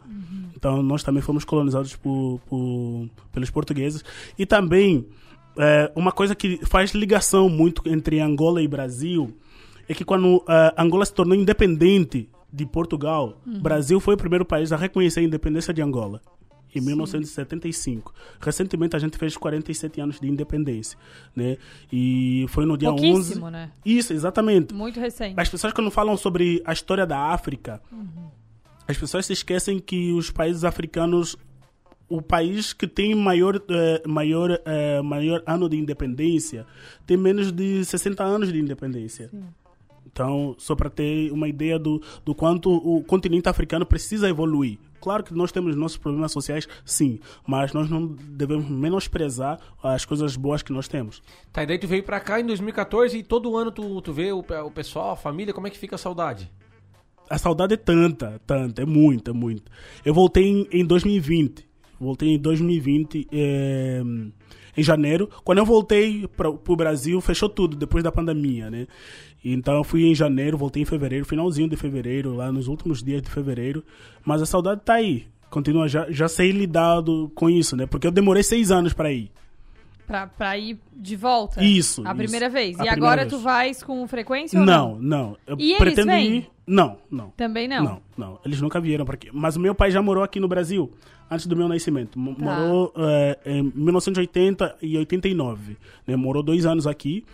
Então 0.55 0.83
nós 0.83 1.01
também 1.01 1.21
fomos 1.23 1.43
colonizados 1.43 1.95
por, 1.95 2.39
por- 2.47 3.09
pelos 3.31 3.49
portugueses. 3.49 4.03
E 4.37 4.45
também 4.45 5.07
é, 5.57 5.91
uma 5.95 6.11
coisa 6.11 6.35
que 6.35 6.59
faz 6.65 6.91
ligação 6.93 7.49
muito 7.49 7.81
entre 7.89 8.19
Angola 8.19 8.61
e 8.61 8.67
Brasil 8.67 9.35
é 9.91 9.95
que 9.95 10.05
quando 10.05 10.43
eh, 10.47 10.73
Angola 10.77 11.05
se 11.05 11.13
tornou 11.13 11.35
independente 11.37 12.29
de 12.51 12.65
Portugal, 12.65 13.39
Uhum. 13.45 13.61
Brasil 13.61 13.99
foi 13.99 14.13
o 14.15 14.17
primeiro 14.17 14.45
país 14.45 14.71
a 14.71 14.77
reconhecer 14.77 15.19
a 15.21 15.23
independência 15.23 15.73
de 15.73 15.81
Angola. 15.81 16.21
Em 16.73 16.79
1975. 16.79 18.13
Recentemente 18.39 18.95
a 18.95 18.99
gente 18.99 19.17
fez 19.17 19.35
47 19.35 19.99
anos 19.99 20.19
de 20.21 20.27
independência, 20.29 20.97
né? 21.35 21.57
E 21.91 22.45
foi 22.47 22.65
no 22.65 22.77
dia 22.77 22.91
11. 22.91 23.01
Pouquíssimo, 23.11 23.49
né? 23.49 23.71
Isso, 23.85 24.13
exatamente. 24.13 24.73
Muito 24.73 24.97
recente. 24.97 25.35
As 25.37 25.49
pessoas 25.49 25.73
quando 25.73 25.91
falam 25.91 26.15
sobre 26.15 26.61
a 26.65 26.71
história 26.71 27.05
da 27.05 27.17
África, 27.33 27.81
Uhum. 27.91 28.29
as 28.87 28.97
pessoas 28.97 29.25
se 29.25 29.33
esquecem 29.33 29.79
que 29.79 30.13
os 30.13 30.31
países 30.31 30.63
africanos 30.63 31.35
o 32.07 32.21
país 32.21 32.73
que 32.73 32.87
tem 32.87 33.15
maior, 33.15 33.61
eh, 33.69 34.01
maior, 34.05 34.59
eh, 34.65 35.01
maior 35.01 35.41
ano 35.45 35.69
de 35.69 35.77
independência 35.77 36.65
tem 37.05 37.15
menos 37.15 37.53
de 37.53 37.85
60 37.85 38.21
anos 38.23 38.51
de 38.51 38.59
independência. 38.59 39.29
Então, 40.11 40.55
só 40.57 40.75
para 40.75 40.89
ter 40.89 41.31
uma 41.31 41.47
ideia 41.47 41.79
do, 41.79 42.01
do 42.25 42.35
quanto 42.35 42.69
o 42.69 43.03
continente 43.03 43.47
africano 43.47 43.85
precisa 43.85 44.29
evoluir. 44.29 44.77
Claro 44.99 45.23
que 45.23 45.33
nós 45.33 45.51
temos 45.51 45.75
nossos 45.75 45.97
problemas 45.97 46.31
sociais, 46.31 46.67
sim, 46.85 47.19
mas 47.47 47.73
nós 47.73 47.89
não 47.89 48.07
devemos 48.07 48.69
menosprezar 48.69 49.59
as 49.81 50.05
coisas 50.05 50.35
boas 50.35 50.61
que 50.61 50.71
nós 50.71 50.87
temos. 50.87 51.23
Tá, 51.51 51.63
e 51.63 51.65
daí 51.65 51.79
tu 51.79 51.87
veio 51.87 52.03
pra 52.03 52.19
cá 52.19 52.39
em 52.39 52.45
2014 52.45 53.17
e 53.17 53.23
todo 53.23 53.57
ano 53.57 53.71
tu, 53.71 53.99
tu 54.01 54.13
vê 54.13 54.31
o, 54.31 54.39
o 54.39 54.71
pessoal, 54.71 55.11
a 55.11 55.15
família, 55.15 55.53
como 55.53 55.65
é 55.65 55.69
que 55.69 55.77
fica 55.77 55.95
a 55.95 55.97
saudade? 55.97 56.51
A 57.27 57.37
saudade 57.37 57.73
é 57.73 57.77
tanta, 57.77 58.39
tanta, 58.45 58.83
é 58.83 58.85
muita, 58.85 59.33
muita. 59.33 59.71
Eu 60.05 60.13
voltei 60.13 60.45
em, 60.45 60.67
em 60.71 60.85
2020. 60.85 61.65
Voltei 61.99 62.29
em 62.29 62.39
2020, 62.39 63.27
eh, 63.31 64.01
em 64.75 64.83
janeiro. 64.83 65.29
Quando 65.43 65.59
eu 65.59 65.65
voltei 65.65 66.27
para 66.27 66.49
o 66.49 66.75
Brasil, 66.75 67.21
fechou 67.21 67.47
tudo 67.47 67.77
depois 67.77 68.03
da 68.03 68.11
pandemia, 68.11 68.69
né? 68.69 68.87
Então 69.43 69.73
eu 69.75 69.83
fui 69.83 70.05
em 70.05 70.13
janeiro, 70.15 70.57
voltei 70.57 70.83
em 70.83 70.85
fevereiro, 70.85 71.25
finalzinho 71.25 71.67
de 71.69 71.75
fevereiro, 71.75 72.33
lá 72.35 72.51
nos 72.51 72.67
últimos 72.67 73.01
dias 73.01 73.21
de 73.21 73.29
fevereiro. 73.29 73.83
Mas 74.23 74.41
a 74.41 74.45
saudade 74.45 74.81
tá 74.85 74.93
aí. 74.95 75.25
Continua, 75.49 75.87
já, 75.87 76.09
já 76.11 76.27
sei 76.27 76.51
lidar 76.51 77.01
com 77.35 77.49
isso, 77.49 77.75
né? 77.75 77.85
Porque 77.85 78.05
eu 78.07 78.11
demorei 78.11 78.43
seis 78.43 78.71
anos 78.71 78.93
para 78.93 79.11
ir. 79.11 79.31
Pra, 80.07 80.27
pra 80.27 80.57
ir 80.57 80.77
de 80.95 81.15
volta? 81.15 81.63
Isso, 81.63 82.01
A 82.05 82.09
isso. 82.11 82.15
primeira 82.17 82.49
vez. 82.49 82.79
A 82.79 82.83
e 82.83 82.87
primeira 82.87 82.93
agora 82.95 83.21
vez. 83.21 83.33
tu 83.33 83.39
vais 83.39 83.81
com 83.83 84.05
frequência 84.07 84.59
ou 84.59 84.65
não? 84.65 84.95
Não, 84.95 85.01
não. 85.01 85.37
Eu 85.47 85.57
E 85.59 85.69
eles 85.71 85.77
pretendo 85.77 86.07
vêm? 86.11 86.35
ir. 86.37 86.49
Não, 86.67 86.97
não. 87.09 87.31
Também 87.35 87.67
não? 87.67 87.83
Não, 87.83 88.01
não. 88.17 88.39
Eles 88.45 88.61
nunca 88.61 88.79
vieram 88.79 89.05
para 89.05 89.15
aqui. 89.15 89.29
Mas 89.33 89.57
meu 89.57 89.73
pai 89.73 89.89
já 89.89 90.01
morou 90.01 90.23
aqui 90.23 90.39
no 90.39 90.47
Brasil 90.47 90.91
antes 91.29 91.47
do 91.47 91.55
meu 91.55 91.67
nascimento. 91.67 92.11
Tá. 92.35 92.43
Morou 92.43 92.93
eh, 92.97 93.39
em 93.45 93.63
1980 93.73 94.77
e 94.81 94.97
89. 94.97 95.77
Né? 96.05 96.15
Morou 96.15 96.43
dois 96.43 96.65
anos 96.65 96.85
aqui. 96.87 97.25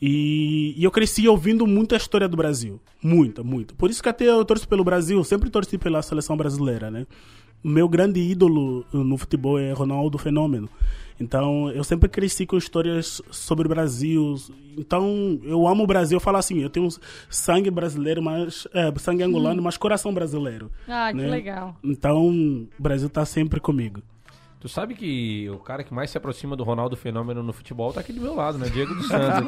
E, 0.00 0.74
e 0.76 0.84
eu 0.84 0.90
cresci 0.90 1.26
ouvindo 1.28 1.66
muita 1.66 1.96
história 1.96 2.28
do 2.28 2.36
Brasil. 2.36 2.80
Muita, 3.02 3.42
muita. 3.42 3.74
Por 3.74 3.90
isso 3.90 4.02
que 4.02 4.08
até 4.08 4.26
eu 4.26 4.44
torço 4.44 4.68
pelo 4.68 4.84
Brasil. 4.84 5.22
Sempre 5.24 5.50
torci 5.50 5.78
pela 5.78 6.02
seleção 6.02 6.36
brasileira, 6.36 6.90
né? 6.90 7.06
Meu 7.64 7.88
grande 7.88 8.20
ídolo 8.20 8.84
no 8.92 9.16
futebol 9.16 9.58
é 9.58 9.72
Ronaldo 9.72 10.18
Fenômeno. 10.18 10.68
Então, 11.18 11.70
eu 11.70 11.82
sempre 11.82 12.10
cresci 12.10 12.44
com 12.44 12.58
histórias 12.58 13.22
sobre 13.30 13.66
o 13.66 13.70
Brasil. 13.70 14.36
Então, 14.76 15.40
eu 15.42 15.66
amo 15.66 15.84
o 15.84 15.86
Brasil. 15.86 16.16
Eu 16.16 16.20
falo 16.20 16.36
assim, 16.36 16.58
eu 16.58 16.68
tenho 16.68 16.86
sangue 17.30 17.70
brasileiro, 17.70 18.22
mas 18.22 18.68
é, 18.74 18.92
sangue 18.98 19.22
angolano, 19.22 19.60
Hum. 19.60 19.64
mas 19.64 19.78
coração 19.78 20.12
brasileiro. 20.12 20.70
Ah, 20.86 21.08
que 21.10 21.16
né? 21.16 21.28
legal. 21.30 21.74
Então, 21.82 22.28
o 22.78 22.82
Brasil 22.82 23.08
tá 23.08 23.24
sempre 23.24 23.58
comigo. 23.60 24.02
Tu 24.66 24.70
sabe 24.70 24.96
que 24.96 25.48
o 25.48 25.58
cara 25.60 25.84
que 25.84 25.94
mais 25.94 26.10
se 26.10 26.18
aproxima 26.18 26.56
do 26.56 26.64
Ronaldo 26.64 26.96
Fenômeno 26.96 27.40
no 27.40 27.52
futebol 27.52 27.92
tá 27.92 28.00
aqui 28.00 28.12
do 28.12 28.20
meu 28.20 28.34
lado, 28.34 28.58
né? 28.58 28.68
Diego 28.68 28.96
dos 28.96 29.06
Santos. 29.06 29.46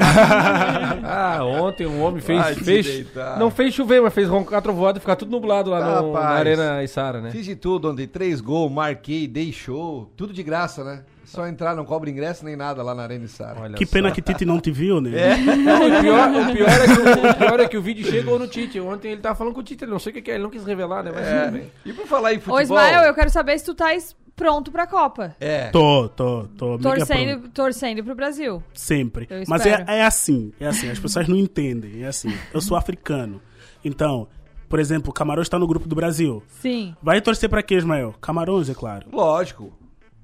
ah, 1.02 1.40
ontem 1.42 1.88
um 1.88 2.00
homem 2.04 2.20
fez. 2.20 2.40
Vai 2.40 2.54
fez 2.54 3.06
não 3.36 3.50
fez 3.50 3.74
chover, 3.74 4.00
mas 4.00 4.14
fez 4.14 4.28
roncar 4.28 4.62
trovoada 4.62 4.98
e 4.98 5.00
ficar 5.00 5.16
tudo 5.16 5.32
nublado 5.32 5.70
lá 5.70 6.02
no, 6.02 6.12
na 6.12 6.20
Arena 6.20 6.84
Isara, 6.84 7.20
né? 7.20 7.32
Fiz 7.32 7.44
de 7.44 7.56
tudo 7.56 7.90
ontem, 7.90 8.06
três 8.06 8.40
gols, 8.40 8.70
marquei, 8.70 9.26
dei 9.26 9.50
show, 9.52 10.08
tudo 10.16 10.32
de 10.32 10.40
graça, 10.44 10.84
né? 10.84 11.02
Só 11.24 11.48
entrar, 11.48 11.74
não 11.74 11.84
cobra 11.84 12.08
ingresso 12.08 12.44
nem 12.44 12.54
nada 12.54 12.80
lá 12.80 12.94
na 12.94 13.02
Arena 13.02 13.26
Sara. 13.26 13.70
que 13.72 13.84
pena 13.84 14.12
que 14.12 14.22
Tite 14.22 14.44
não 14.44 14.60
te 14.60 14.70
viu, 14.70 15.00
né? 15.00 15.10
É. 15.18 15.36
Não, 15.36 15.88
o, 15.88 16.00
pior, 16.00 16.30
o, 16.30 16.52
pior 16.54 16.68
é 16.70 16.86
que, 16.86 16.92
o, 16.92 17.30
o 17.30 17.34
pior 17.34 17.60
é 17.60 17.68
que 17.68 17.76
o 17.76 17.82
vídeo 17.82 18.06
chegou 18.06 18.38
no 18.38 18.46
Tite. 18.46 18.78
Ontem 18.78 19.10
ele 19.12 19.20
tava 19.20 19.34
falando 19.34 19.52
com 19.52 19.60
o 19.60 19.64
Tite, 19.64 19.82
ele 19.82 19.90
não 19.90 19.98
sei 19.98 20.12
o 20.12 20.14
que, 20.14 20.22
que 20.22 20.30
é, 20.30 20.34
ele 20.34 20.44
não 20.44 20.50
quis 20.50 20.64
revelar, 20.64 21.02
né? 21.02 21.10
Mas 21.12 21.26
É. 21.26 21.44
tudo 21.46 21.52
bem. 21.54 21.72
E 21.84 21.92
por 21.92 22.06
falar 22.06 22.32
em 22.32 22.36
Ô, 22.36 22.40
futebol... 22.40 22.60
Ismael, 22.62 23.02
eu 23.02 23.14
quero 23.14 23.30
saber 23.30 23.58
se 23.58 23.64
tu 23.64 23.72
estás 23.72 24.16
pronto 24.38 24.70
pra 24.70 24.86
Copa. 24.86 25.36
É. 25.40 25.68
Tô, 25.70 26.08
tô, 26.08 26.44
tô. 26.56 26.66
mega 26.66 26.78
pronto. 26.78 26.96
Torcendo, 26.96 27.48
torcendo 27.50 28.04
pro 28.04 28.14
Brasil. 28.14 28.62
Sempre. 28.72 29.26
Eu 29.28 29.42
Mas 29.46 29.66
é, 29.66 29.84
é 29.86 30.04
assim, 30.04 30.52
é 30.58 30.66
assim, 30.66 30.88
as 30.88 30.98
pessoas 30.98 31.28
não 31.28 31.36
entendem, 31.36 32.04
é 32.04 32.06
assim. 32.06 32.32
Eu 32.54 32.60
sou 32.60 32.76
africano. 32.76 33.42
Então, 33.84 34.28
por 34.68 34.78
exemplo, 34.78 35.12
Camarões 35.12 35.46
está 35.46 35.58
no 35.58 35.66
grupo 35.66 35.88
do 35.88 35.96
Brasil. 35.96 36.42
Sim. 36.46 36.94
Vai 37.02 37.20
torcer 37.20 37.50
pra 37.50 37.62
quê, 37.62 37.76
Ismael? 37.76 38.14
Camarões, 38.20 38.70
é 38.70 38.74
claro. 38.74 39.08
Lógico. 39.12 39.72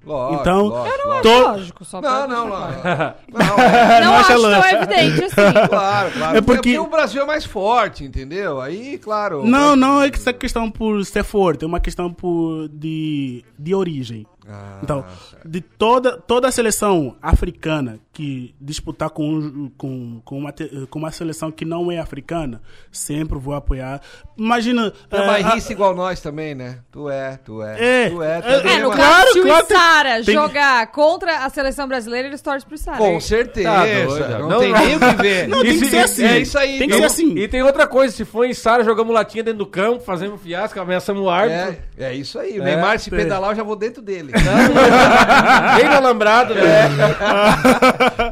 Lógico, 0.06 0.40
Então, 0.40 0.66
lógico, 0.66 0.88
eu 0.88 0.98
não 0.98 1.06
lógico. 1.06 1.12
acho 1.14 1.22
Tô- 1.22 1.48
lógico, 1.50 1.84
só 1.84 2.00
Não, 2.00 2.28
não, 2.28 2.44
não. 2.44 2.46
claro. 2.48 3.14
Não, 3.32 3.64
é. 3.64 4.00
Não 4.00 4.14
acho 4.14 4.40
tão 4.42 4.64
evidente 4.80 5.24
assim. 5.24 5.68
Claro, 5.68 6.10
claro. 6.12 6.36
É 6.36 6.40
porque- 6.40 6.78
o 6.78 6.86
Brasil 6.86 7.22
é 7.22 7.26
mais 7.26 7.44
forte, 7.44 8.04
entendeu? 8.04 8.60
Aí, 8.60 8.98
claro. 8.98 9.44
Não, 9.46 9.74
não 9.74 10.02
é 10.02 10.10
que 10.10 10.18
essa 10.18 10.32
questão 10.32 10.70
por 10.70 11.04
ser 11.04 11.24
forte, 11.24 11.64
é 11.64 11.66
uma 11.66 11.80
questão 11.80 12.12
por 12.12 12.68
de, 12.68 13.44
de 13.58 13.74
origem. 13.74 14.26
Ah, 14.46 14.80
então, 14.82 15.04
de 15.44 15.60
toda, 15.60 16.18
toda 16.18 16.48
a 16.48 16.52
seleção 16.52 17.16
africana 17.22 17.98
que 18.12 18.54
disputar 18.60 19.08
com, 19.10 19.70
com, 19.76 20.20
com, 20.24 20.38
uma, 20.38 20.54
com 20.90 20.98
uma 20.98 21.10
seleção 21.10 21.50
que 21.50 21.64
não 21.64 21.90
é 21.90 21.98
africana, 21.98 22.60
sempre 22.92 23.38
vou 23.38 23.54
apoiar. 23.54 24.00
Imagina. 24.36 24.92
É 25.10 25.16
eh, 25.16 25.26
bairrista 25.26 25.70
a- 25.70 25.72
igual 25.72 25.94
nós 25.94 26.20
também, 26.20 26.54
né? 26.54 26.78
Tu 26.92 27.08
é, 27.08 27.38
tu 27.44 27.62
é. 27.62 28.04
É. 28.04 28.10
Tu 28.10 28.22
é, 28.22 28.40
tu 28.42 28.48
É, 28.48 28.52
é, 28.52 28.74
É, 28.76 28.82
no 28.82 28.90
caso, 28.90 29.32
se 29.32 29.40
o 29.40 29.42
claro, 29.44 29.66
tem- 29.66 29.76
Sara 29.76 30.22
tem- 30.22 30.34
jogar 30.34 30.86
contra 30.92 31.38
a 31.44 31.48
seleção 31.50 31.88
brasileira, 31.88 32.28
eles 32.28 32.42
torcem 32.42 32.68
pro 32.68 32.76
Sara. 32.78 32.98
Com 32.98 33.18
certeza. 33.20 33.68
Tá 33.70 34.38
não, 34.40 34.48
Não, 34.50 34.58
tem 34.60 34.72
nem 34.72 34.96
o 34.96 35.00
que 35.00 35.14
ver. 35.22 35.48
Não, 35.48 35.62
tem 35.62 35.78
que 35.78 35.86
ser 35.86 35.98
assim. 36.00 36.24
É 36.24 36.38
isso 36.38 36.58
aí. 36.58 36.78
Tem 36.78 36.88
que 36.88 36.94
ser 36.96 37.04
assim. 37.04 37.34
E 37.38 37.48
tem 37.48 37.62
outra 37.62 37.86
coisa, 37.86 38.14
se 38.14 38.24
for 38.26 38.44
em 38.44 38.52
Sara, 38.54 38.84
jogamos 38.84 39.12
latinha 39.14 39.42
dentro 39.42 39.58
do 39.60 39.66
campo, 39.66 40.04
fazemos 40.04 40.40
fiasco, 40.40 40.78
ameaçamos 40.78 41.22
o 41.22 41.30
árbitro. 41.30 41.82
É, 41.96 42.10
é 42.10 42.14
isso 42.14 42.38
aí. 42.38 42.58
O 42.60 42.62
É, 42.62 42.66
Neymar, 42.66 42.98
se 43.00 43.08
tem. 43.10 43.18
pedalar, 43.18 43.50
eu 43.52 43.56
já 43.56 43.62
vou 43.62 43.74
dentro 43.74 44.02
dele. 44.02 44.33
Bem 45.76 45.88
no 45.88 45.94
alambrado, 45.96 46.54
né? 46.54 46.88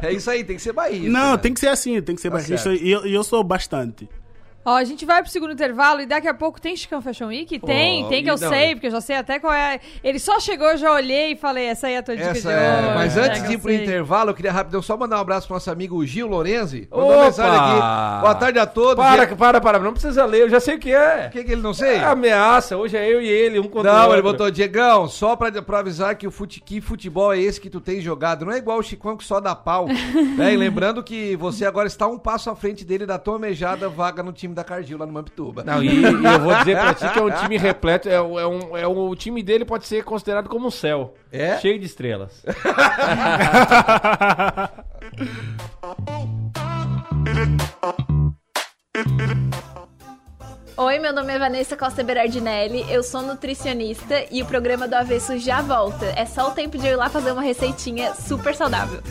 É 0.01 0.11
isso 0.11 0.29
aí, 0.29 0.43
tem 0.43 0.55
que 0.55 0.61
ser 0.61 0.73
bairrista. 0.73 1.09
Não, 1.09 1.31
né? 1.31 1.37
tem 1.37 1.53
que 1.53 1.59
ser 1.59 1.69
assim, 1.69 2.01
tem 2.01 2.15
que 2.15 2.21
ser 2.21 2.29
Tá 2.29 2.37
bairrista. 2.37 2.69
certo. 2.69 2.83
E 2.83 2.91
eu, 2.91 3.05
e 3.05 3.13
eu 3.13 3.23
sou 3.23 3.43
bastante. 3.43 4.07
Ó, 4.65 4.75
a 4.75 4.83
gente 4.83 5.05
vai 5.05 5.21
pro 5.21 5.29
segundo 5.31 5.51
intervalo 5.51 5.99
e 6.01 6.05
daqui 6.05 6.27
a 6.27 6.33
pouco 6.33 6.59
tem 6.61 6.75
Chicão 6.75 7.01
Fashion 7.01 7.27
Week? 7.27 7.59
Tem, 7.59 8.05
Oh, 8.05 8.07
tem 8.07 8.23
que 8.23 8.29
eu 8.29 8.37
não, 8.37 8.49
sei, 8.49 8.73
porque 8.75 8.87
eu 8.87 8.91
já 8.91 9.01
sei 9.01 9.17
até 9.17 9.37
qual 9.39 9.51
é. 9.53 9.79
Ele 10.03 10.17
só 10.19 10.39
chegou, 10.39 10.67
eu 10.69 10.77
já 10.77 10.91
olhei 10.93 11.33
e 11.33 11.35
falei, 11.35 11.65
essa 11.65 11.87
aí 11.87 11.93
é 11.95 11.97
a 11.97 12.03
tua 12.03 12.15
dica 12.15 12.29
Essa 12.29 12.49
de 12.49 12.55
é, 12.55 12.79
hoje. 12.85 12.95
mas 12.95 13.17
é 13.17 13.21
antes 13.21 13.43
de 13.43 13.53
ir 13.53 13.57
pro 13.57 13.69
sei. 13.71 13.83
intervalo, 13.83 14.29
eu 14.29 14.33
queria 14.33 14.51
rapidão 14.53 14.81
só 14.81 14.95
mandar 14.95 15.17
um 15.17 15.21
abraço 15.21 15.47
pro 15.47 15.55
nosso 15.55 15.69
amigo 15.69 16.05
Gil 16.05 16.27
Lorenzi. 16.27 16.87
Mandou 16.89 17.11
Opa! 17.11 17.25
mensagem 17.25 17.59
aqui. 17.59 18.21
Boa 18.21 18.35
tarde 18.35 18.59
a 18.59 18.65
todos. 18.65 18.95
Para, 19.03 19.23
E- 19.23 19.35
para, 19.35 19.59
para, 19.61 19.79
não 19.79 19.91
precisa 19.91 20.25
ler, 20.25 20.41
eu 20.43 20.49
já 20.49 20.59
sei 20.61 20.75
o 20.75 20.79
que 20.79 20.93
é. 20.93 21.27
O 21.27 21.31
que, 21.31 21.43
que 21.43 21.51
ele 21.51 21.61
não 21.61 21.73
sei? 21.73 21.95
É 21.95 22.03
ameaça, 22.05 22.77
hoje 22.77 22.95
é 22.95 23.07
eu 23.11 23.21
e 23.21 23.27
ele, 23.27 23.59
um 23.59 23.63
contra 23.67 23.91
o 23.91 23.93
Não, 23.93 24.13
ele 24.13 24.21
botou, 24.21 24.49
Diegão, 24.49 25.07
só 25.09 25.35
pra, 25.35 25.51
pra 25.61 25.79
avisar 25.79 26.15
que 26.15 26.25
o 26.25 26.31
fute, 26.31 26.61
que 26.61 26.79
futebol 26.79 27.33
é 27.33 27.39
esse 27.39 27.59
que 27.59 27.69
tu 27.69 27.81
tem 27.81 27.99
jogado. 27.99 28.45
Não 28.45 28.53
é 28.53 28.57
igual 28.57 28.79
o 28.79 28.83
Chicão 28.83 29.17
que 29.17 29.25
só 29.25 29.39
dá 29.41 29.53
pau. 29.53 29.87
né? 30.37 30.53
E 30.53 30.57
lembrando 30.57 31.03
que 31.03 31.35
você 31.35 31.65
agora 31.65 31.87
está 31.87 32.07
um 32.07 32.17
passo 32.17 32.49
à 32.49 32.55
frente 32.55 32.85
dele 32.85 33.05
da 33.05 33.19
tua 33.19 33.33
almejada 33.35 33.89
vaga 33.89 34.23
no 34.23 34.31
time 34.31 34.52
da 34.53 34.63
Cardil 34.63 34.97
lá 34.97 35.05
no 35.05 35.13
Mampituba. 35.13 35.63
Não, 35.63 35.83
e, 35.83 35.87
e 35.89 36.03
eu 36.03 36.39
vou 36.39 36.55
dizer 36.55 36.77
pra 36.77 36.93
ti 36.93 37.09
que 37.09 37.19
é 37.19 37.21
um 37.21 37.31
time 37.31 37.57
repleto, 37.57 38.07
é, 38.09 38.21
um- 38.21 38.39
é 38.39 38.47
um, 38.47 38.77
é 38.77 38.87
um, 38.87 39.09
o 39.09 39.15
time 39.15 39.41
dele 39.43 39.65
pode 39.65 39.85
ser 39.85 40.03
considerado 40.03 40.47
como 40.49 40.67
um 40.67 40.71
céu. 40.71 41.13
É? 41.31 41.57
Cheio 41.59 41.79
de 41.79 41.85
estrelas. 41.85 42.43
Oi, 50.75 50.99
meu 50.99 51.13
nome 51.13 51.31
é 51.33 51.39
Vanessa 51.39 51.77
Costa 51.77 52.03
Berardinelli, 52.03 52.83
eu 52.91 53.03
sou 53.03 53.21
nutricionista 53.21 54.25
e 54.31 54.41
o 54.41 54.45
programa 54.45 54.87
do 54.87 54.95
Avesso 54.95 55.37
já 55.37 55.61
volta. 55.61 56.05
É 56.17 56.25
só 56.25 56.49
o 56.49 56.51
tempo 56.51 56.77
de 56.77 56.87
eu 56.87 56.93
ir 56.93 56.95
lá 56.95 57.09
fazer 57.09 57.31
uma 57.31 57.41
receitinha 57.43 58.13
super 58.15 58.55
saudável. 58.55 59.01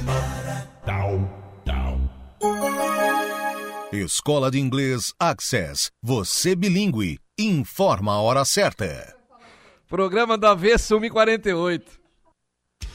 Escola 3.92 4.50
de 4.50 4.58
Inglês 4.58 5.12
Access. 5.20 5.90
Você 6.02 6.56
bilíngue. 6.56 7.18
Informa 7.38 8.14
a 8.14 8.22
hora 8.22 8.42
certa. 8.42 9.14
Programa 9.86 10.38
do 10.38 10.46
Avesso 10.46 10.98
148. 10.98 12.00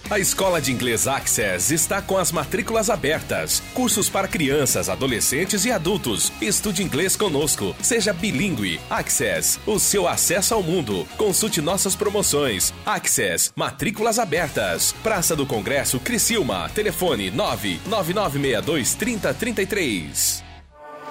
A 0.10 0.18
Escola 0.18 0.60
de 0.60 0.72
Inglês 0.72 1.08
Access 1.08 1.72
está 1.72 2.02
com 2.02 2.18
as 2.18 2.32
matrículas 2.32 2.90
abertas. 2.90 3.62
Cursos 3.76 4.10
para 4.10 4.28
crianças, 4.28 4.90
adolescentes 4.90 5.66
e 5.66 5.72
adultos. 5.72 6.32
Estude 6.42 6.82
inglês 6.82 7.16
conosco. 7.16 7.76
Seja 7.80 8.12
bilíngue. 8.12 8.82
Access, 8.90 9.60
o 9.68 9.78
seu 9.78 10.08
acesso 10.08 10.56
ao 10.56 10.64
mundo. 10.64 11.08
Consulte 11.16 11.62
nossas 11.62 11.96
promoções. 11.96 12.74
Access, 12.84 13.52
matrículas 13.56 14.18
abertas. 14.18 14.94
Praça 15.04 15.36
do 15.36 15.46
Congresso, 15.46 16.00
Criciúma. 16.00 16.72
Telefone 16.74 17.30
99962 17.30 18.96
3033. 18.96 20.47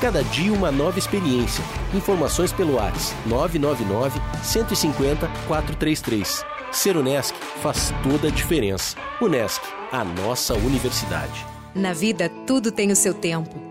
Cada 0.00 0.24
dia 0.24 0.50
uma 0.50 0.72
nova 0.72 0.98
experiência. 0.98 1.62
Informações 1.92 2.50
pelo 2.54 2.76
WhatsApp 2.76 3.28
999 3.28 4.18
150 4.42 5.28
433. 5.46 6.42
Ser 6.72 6.96
Unesc 6.96 7.34
faz 7.60 7.92
toda 8.02 8.28
a 8.28 8.30
diferença. 8.30 8.96
Unesc, 9.20 9.60
a 9.92 10.02
nossa 10.02 10.54
universidade. 10.54 11.44
Na 11.74 11.92
vida, 11.92 12.30
tudo 12.46 12.72
tem 12.72 12.90
o 12.90 12.96
seu 12.96 13.12
tempo. 13.12 13.69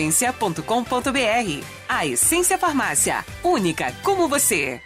www.lojaessência.com.br. 0.00 1.64
A 1.88 2.06
Essência 2.06 2.56
Farmácia, 2.56 3.24
única 3.42 3.92
como 4.02 4.28
você. 4.28 4.80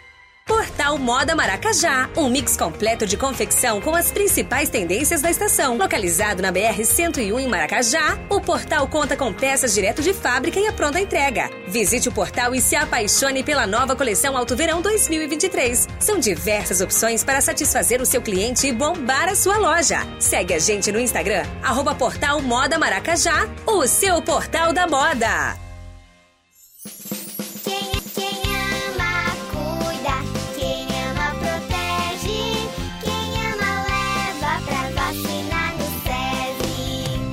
Portal 0.47 0.99
Moda 0.99 1.35
Maracajá, 1.35 2.07
um 2.15 2.29
mix 2.29 2.55
completo 2.55 3.07
de 3.07 3.17
confecção 3.17 3.81
com 3.81 3.95
as 3.95 4.11
principais 4.11 4.69
tendências 4.69 5.19
da 5.19 5.31
estação. 5.31 5.75
Localizado 5.75 6.43
na 6.43 6.53
BR-101 6.53 7.39
em 7.39 7.47
Maracajá, 7.47 8.19
o 8.29 8.39
portal 8.39 8.87
conta 8.87 9.17
com 9.17 9.33
peças 9.33 9.73
direto 9.73 10.03
de 10.03 10.13
fábrica 10.13 10.59
e 10.59 10.67
a 10.67 10.71
pronta 10.71 10.99
entrega. 10.99 11.49
Visite 11.67 12.09
o 12.09 12.11
portal 12.11 12.53
e 12.53 12.61
se 12.61 12.75
apaixone 12.75 13.43
pela 13.43 13.65
nova 13.65 13.95
coleção 13.95 14.37
Alto 14.37 14.55
Verão 14.55 14.83
2023. 14.83 15.87
São 15.99 16.19
diversas 16.19 16.79
opções 16.79 17.23
para 17.23 17.41
satisfazer 17.41 17.99
o 17.99 18.05
seu 18.05 18.21
cliente 18.21 18.67
e 18.67 18.71
bombar 18.71 19.27
a 19.27 19.35
sua 19.35 19.57
loja. 19.57 20.01
Segue 20.19 20.53
a 20.53 20.59
gente 20.59 20.91
no 20.91 20.99
Instagram, 20.99 21.43
arroba 21.63 21.95
Portal 21.95 22.39
Moda 22.43 22.77
Maracajá, 22.77 23.49
o 23.65 23.87
seu 23.87 24.21
portal 24.21 24.71
da 24.71 24.85
moda. 24.85 25.57
Quem 27.63 27.94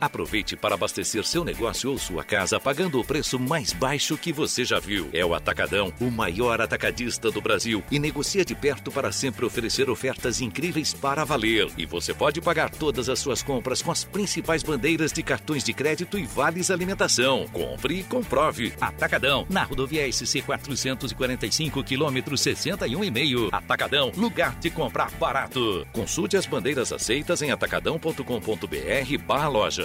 Aproveite 0.00 0.56
para 0.56 0.74
abastecer 0.74 1.24
seu 1.24 1.44
negócio 1.44 1.90
ou 1.90 1.98
sua 1.98 2.24
casa 2.24 2.58
pagando 2.58 2.98
o 2.98 3.04
preço 3.04 3.38
mais 3.38 3.72
baixo 3.72 4.16
que 4.16 4.32
você 4.32 4.64
já 4.64 4.80
viu. 4.80 5.10
É 5.12 5.24
o 5.24 5.34
Atacadão, 5.34 5.92
o 6.00 6.10
maior 6.10 6.60
atacadista 6.60 7.30
do 7.30 7.40
Brasil 7.40 7.82
e 7.90 7.98
negocia 7.98 8.44
de 8.44 8.54
perto 8.54 8.90
para 8.90 9.12
sempre 9.12 9.44
oferecer 9.44 9.90
ofertas 9.90 10.40
incríveis 10.40 10.94
para 10.94 11.24
valer. 11.24 11.68
E 11.76 11.84
você 11.84 12.14
pode 12.14 12.40
pagar 12.40 12.70
todas 12.70 13.08
as 13.10 13.18
suas 13.18 13.42
compras 13.42 13.82
com 13.82 13.90
as 13.90 14.02
principais 14.02 14.62
bandeiras 14.62 15.12
de 15.12 15.22
cartões 15.22 15.62
de 15.62 15.74
crédito 15.74 16.18
e 16.18 16.24
vales 16.24 16.70
alimentação. 16.70 17.46
Compre 17.52 18.00
e 18.00 18.02
comprove. 18.02 18.72
Atacadão, 18.80 19.46
na 19.50 19.64
rodovia 19.64 20.10
SC 20.10 20.40
445, 20.40 21.84
quilômetro 21.84 22.36
61,5. 22.36 23.48
Atacadão, 23.52 24.12
lugar 24.16 24.58
de 24.58 24.70
comprar 24.70 25.10
barato. 25.12 25.86
Consulte 25.92 26.36
as 26.36 26.46
bandeiras 26.46 26.92
aceitas 26.92 27.42
em 27.42 27.50
atacadão.com.br 27.50 29.18
barra 29.26 29.48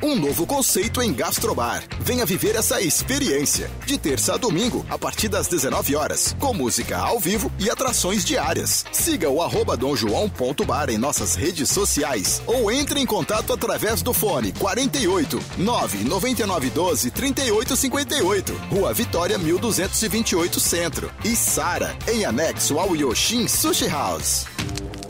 um 0.00 0.14
novo 0.14 0.46
conceito 0.46 1.02
em 1.02 1.12
gastrobar. 1.12 1.82
Venha 1.98 2.24
viver 2.24 2.54
essa 2.54 2.80
experiência. 2.80 3.68
De 3.84 3.98
terça 3.98 4.34
a 4.34 4.36
domingo, 4.36 4.86
a 4.88 4.96
partir 4.96 5.28
das 5.28 5.48
19 5.48 5.96
horas, 5.96 6.36
com 6.38 6.54
música 6.54 6.96
ao 6.96 7.18
vivo 7.18 7.50
e 7.58 7.68
atrações 7.68 8.24
diárias. 8.24 8.84
Siga 8.92 9.28
o 9.28 9.42
arroba 9.42 9.76
domjoão.bar 9.76 10.90
em 10.90 10.98
nossas 10.98 11.34
redes 11.34 11.70
sociais 11.70 12.40
ou 12.46 12.70
entre 12.70 13.00
em 13.00 13.06
contato 13.06 13.52
através 13.52 14.00
do 14.00 14.12
fone 14.12 14.52
48 14.52 15.40
99912 15.58 17.10
3858, 17.10 18.52
Rua 18.70 18.94
Vitória 18.94 19.36
1228 19.38 20.60
Centro 20.60 21.10
e 21.24 21.34
Sara, 21.34 21.96
em 22.06 22.24
anexo 22.24 22.78
ao 22.78 22.94
Yoshin 22.94 23.48
Sushi 23.48 23.88
House. 23.88 24.46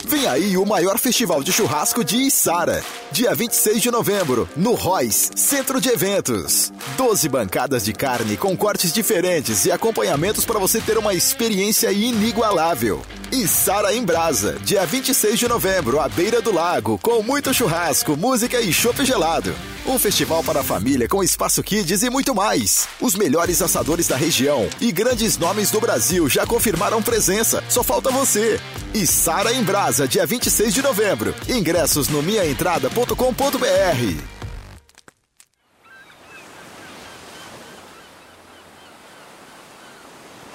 Vem 0.07 0.27
aí 0.27 0.55
o 0.55 0.65
maior 0.65 0.99
festival 0.99 1.41
de 1.41 1.51
churrasco 1.51 2.03
de 2.03 2.17
Içara. 2.17 2.83
Dia 3.11 3.33
26 3.33 3.81
de 3.81 3.89
novembro, 3.89 4.47
no 4.55 4.73
Royce, 4.73 5.31
Centro 5.35 5.81
de 5.81 5.89
Eventos. 5.89 6.71
12 6.97 7.27
bancadas 7.27 7.83
de 7.83 7.93
carne 7.93 8.37
com 8.37 8.55
cortes 8.55 8.93
diferentes 8.93 9.65
e 9.65 9.71
acompanhamentos 9.71 10.45
para 10.45 10.59
você 10.59 10.79
ter 10.79 10.97
uma 10.97 11.13
experiência 11.13 11.91
inigualável. 11.91 13.01
Içara 13.31 13.93
em 13.93 14.03
Brasa, 14.03 14.57
dia 14.63 14.85
26 14.85 15.39
de 15.39 15.47
novembro, 15.47 15.99
à 15.99 16.07
beira 16.07 16.41
do 16.41 16.53
lago, 16.53 16.99
com 17.01 17.21
muito 17.21 17.53
churrasco, 17.53 18.15
música 18.15 18.61
e 18.61 18.71
chopp 18.71 19.03
gelado. 19.03 19.53
Um 19.85 19.99
festival 19.99 20.43
para 20.43 20.61
a 20.61 20.63
família 20.63 21.07
com 21.07 21.23
espaço 21.23 21.61
kids 21.61 22.01
e 22.01 22.09
muito 22.09 22.33
mais. 22.33 22.87
Os 22.99 23.15
melhores 23.15 23.61
assadores 23.61 24.07
da 24.07 24.15
região 24.15 24.67
e 24.79 24.91
grandes 24.91 25.37
nomes 25.37 25.69
do 25.69 25.79
Brasil 25.79 26.27
já 26.29 26.45
confirmaram 26.45 27.03
presença. 27.03 27.63
Só 27.69 27.83
falta 27.83 28.09
você. 28.09 28.59
E 28.93 29.05
Sara 29.05 29.53
em 29.53 29.63
Brasa, 29.63 30.07
dia 30.07 30.25
26 30.25 30.73
de 30.73 30.81
novembro. 30.81 31.35
Ingressos 31.47 32.07
no 32.07 32.23
minhaentrada.com.br. 32.23 34.34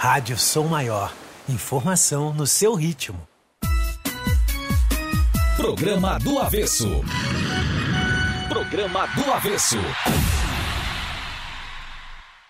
Rádio 0.03 0.39
Som 0.39 0.67
Maior. 0.67 1.15
Informação 1.47 2.33
no 2.33 2.47
seu 2.47 2.75
ritmo. 2.75 3.21
Programa 5.59 6.19
do 6.19 6.39
Avesso. 6.39 6.89
Programa 8.49 9.07
do 9.09 9.31
Avesso. 9.31 9.77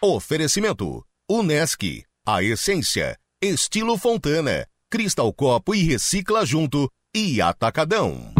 Oferecimento: 0.01 1.05
Unesc, 1.29 2.05
a 2.25 2.41
essência, 2.41 3.19
estilo 3.43 3.99
Fontana, 3.99 4.65
Cristal 4.89 5.33
Copo 5.33 5.75
e 5.75 5.83
Recicla 5.83 6.47
Junto 6.47 6.89
e 7.13 7.43
Atacadão. 7.43 8.33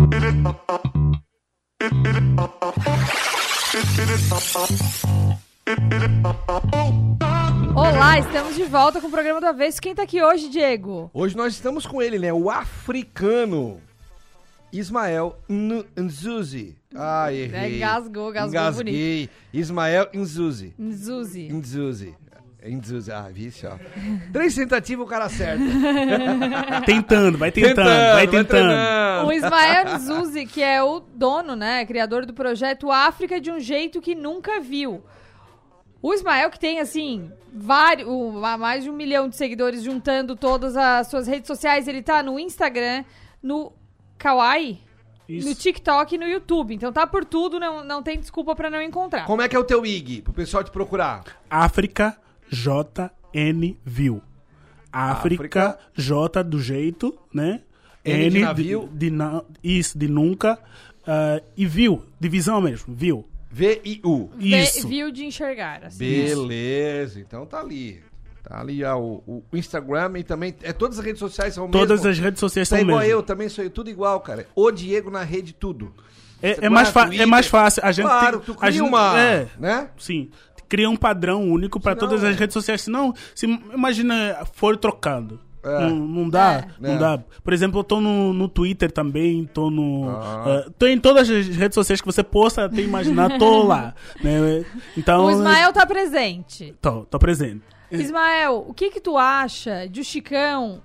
Olá, 7.75 8.19
estamos 8.19 8.57
de 8.57 8.65
volta 8.65 9.01
com 9.01 9.07
o 9.07 9.11
programa 9.11 9.41
do 9.41 9.47
Avesso. 9.47 9.81
Quem 9.81 9.95
tá 9.95 10.03
aqui 10.03 10.23
hoje, 10.23 10.49
Diego? 10.49 11.11
Hoje 11.15 11.37
nós 11.37 11.55
estamos 11.55 11.87
com 11.87 12.03
ele, 12.03 12.19
né? 12.19 12.33
O 12.33 12.51
africano 12.51 13.81
Ismael 14.73 15.37
Nzuzi. 15.99 16.77
Ah, 16.95 17.33
errei. 17.33 17.75
É, 17.75 17.77
engasgou, 17.77 18.33
gasgou 18.33 18.51
Engasguei. 18.61 19.29
Ismael 19.53 20.09
Nzuzi. 20.15 20.75
Nzuzi. 20.79 21.49
Nzuzi. 21.53 22.15
Nzuzi. 22.67 23.13
Ah, 23.13 23.29
vice, 23.33 23.67
ó. 23.67 23.73
Três 24.33 24.55
tentativas 24.55 25.07
o 25.07 25.09
cara 25.09 25.27
acerta. 25.27 25.63
Tentando, 26.85 27.39
vai 27.39 27.51
tentando, 27.51 28.13
vai 28.15 28.27
tentando. 28.27 29.27
O 29.27 29.33
Ismael 29.33 29.97
Nzuzi, 29.97 30.45
que 30.45 30.63
é 30.63 30.83
o 30.83 31.01
dono, 31.01 31.55
né, 31.57 31.87
criador 31.87 32.27
do 32.27 32.35
projeto 32.35 32.91
África 32.91 33.41
de 33.41 33.51
um 33.51 33.61
jeito 33.61 34.01
que 34.01 34.15
nunca 34.15 34.61
viu. 34.61 35.03
O 36.03 36.15
Ismael, 36.15 36.51
que 36.51 36.59
tem, 36.59 36.79
assim, 36.81 37.31
vários, 37.53 38.09
mais 38.59 38.85
de 38.85 38.91
um 38.91 38.95
milhão 38.95 39.29
de 39.29 39.37
seguidores 39.37 39.83
juntando 39.83 40.35
todas 40.35 40.77
as 40.77 41.09
suas 41.09 41.27
redes 41.27 41.47
sociais, 41.47 41.87
ele 41.87 42.03
tá 42.03 42.23
no 42.23 42.39
Instagram, 42.39 43.05
no 43.43 43.73
Kawaii, 44.19 44.81
no 45.29 45.55
TikTok 45.55 46.15
e 46.15 46.19
no 46.19 46.27
YouTube. 46.27 46.75
Então 46.75 46.93
tá 46.93 47.07
por 47.07 47.25
tudo, 47.25 47.61
não, 47.61 47.85
não 47.85 48.03
tem 48.03 48.19
desculpa 48.19 48.55
pra 48.57 48.71
não 48.71 48.81
encontrar. 48.83 49.27
Como 49.27 49.43
é 49.43 49.49
que 49.49 49.55
é 49.55 49.59
o 49.59 49.65
teu 49.65 49.85
IG? 49.85 50.23
Pro 50.23 50.33
pessoal 50.33 50.65
te 50.65 50.71
procurar. 50.71 51.23
África 51.49 52.17
JN 52.51 53.77
View. 53.85 54.23
África, 54.93 55.35
África. 55.35 55.79
J 55.95 56.43
do 56.43 56.59
jeito, 56.61 57.17
né? 57.33 57.61
N 58.05 58.31
de 58.31 58.41
navio. 58.41 58.89
de, 58.93 59.11
na- 59.11 59.43
isso, 59.63 59.97
de 59.97 60.09
nunca. 60.09 60.59
ah, 61.07 61.41
e 61.57 61.65
View, 61.67 62.03
divisão 62.19 62.61
mesmo, 62.61 62.93
View. 62.95 63.25
V-I-U. 63.51 64.31
Isso. 64.39 64.87
Viu 64.89 65.11
de 65.11 65.25
enxergar, 65.25 65.85
assim. 65.85 65.99
Beleza, 65.99 67.19
então 67.21 67.45
tá 67.45 67.61
ali. 67.61 68.01
Tá 68.43 68.61
ali 68.61 68.83
ó, 68.85 68.97
o, 68.99 69.45
o 69.53 69.57
Instagram 69.57 70.13
e 70.19 70.25
também. 70.25 70.55
É, 70.63 70.73
todas 70.73 70.99
as 70.99 71.05
redes 71.05 71.19
sociais 71.19 71.53
são 71.55 71.69
Todas 71.71 72.01
mesmo? 72.01 72.11
as 72.11 72.19
redes 72.19 72.41
sociais 72.41 72.69
Tá 72.69 72.77
são 72.77 72.85
igual 72.85 73.01
mesmo. 73.01 73.13
eu, 73.13 73.23
também 73.23 73.49
sou 73.49 73.63
eu, 73.65 73.71
tudo 73.71 73.91
igual, 73.91 74.21
cara. 74.21 74.47
O 74.55 74.71
Diego 74.71 75.11
na 75.11 75.23
rede, 75.23 75.53
tudo. 75.53 75.93
É, 76.43 76.65
é 76.67 76.69
mais 76.71 76.91
é 77.19 77.27
mais 77.27 77.47
fácil. 77.47 77.85
A 77.85 77.93
gente 77.93 78.07
Claro, 78.07 78.39
tem, 78.41 78.47
tu 78.47 78.53
a 78.53 78.57
cria 78.67 78.73
gente, 78.73 78.83
uma, 78.89 79.21
É, 79.21 79.49
né? 79.59 79.91
Sim. 79.99 80.31
Cria 80.69 80.89
um 80.89 80.97
padrão 80.97 81.51
único 81.51 81.79
para 81.81 81.95
todas 81.97 82.23
as 82.25 82.37
redes 82.37 82.55
sociais. 82.55 82.81
Senão, 82.83 83.13
se 83.35 83.45
imagina 83.75 84.47
for 84.55 84.77
trocando. 84.77 85.39
É. 85.63 85.81
Não, 85.81 85.91
não 85.97 86.29
dá, 86.29 86.53
É. 86.53 86.69
não 86.81 86.91
É. 86.95 86.99
dá. 86.99 87.23
Por 87.45 87.53
exemplo, 87.53 87.81
eu 87.81 87.85
tô 87.85 88.01
no, 88.01 88.33
no 88.33 88.49
Twitter 88.49 88.91
também, 88.91 89.45
tô 89.45 89.71
no. 89.71 90.09
Ah. 90.09 90.45
eh, 90.67 90.71
tô 90.79 90.87
em 90.87 90.99
todas 90.99 91.29
as 91.29 91.47
redes 91.49 91.75
sociais 91.75 92.01
que 92.01 92.07
você 92.07 92.23
possa 92.23 92.65
até 92.65 92.81
imaginar, 92.81 93.39
tô 93.39 93.63
lá. 93.67 93.95
Né? 94.23 94.65
Então. 94.97 95.27
O 95.27 95.31
Ismael 95.31 95.73
tá 95.73 95.85
presente. 95.87 96.75
Tô, 96.81 97.05
tô 97.05 97.19
presente. 97.19 97.63
Ismael, 97.91 98.65
o 98.69 98.73
que 98.73 98.91
que 98.91 99.01
tu 99.01 99.19
acha 99.19 99.87
de 99.89 100.01
o 100.01 100.05
Chicão 100.05 100.81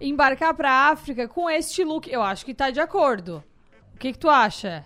embarcar 0.00 0.54
pra 0.54 0.88
África 0.90 1.28
com 1.28 1.48
este 1.50 1.84
look? 1.84 2.10
Eu 2.10 2.22
acho 2.22 2.44
que 2.44 2.54
tá 2.54 2.70
de 2.70 2.80
acordo. 2.80 3.44
O 3.94 3.98
que 3.98 4.12
que 4.12 4.18
tu 4.18 4.28
acha? 4.28 4.84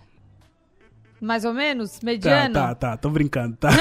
Mais 1.21 1.45
ou 1.45 1.53
menos? 1.53 1.99
Tá, 1.99 2.05
Mediano? 2.05 2.53
tá, 2.55 2.73
tá, 2.73 2.97
tô 2.97 3.11
brincando, 3.11 3.55
tá? 3.55 3.69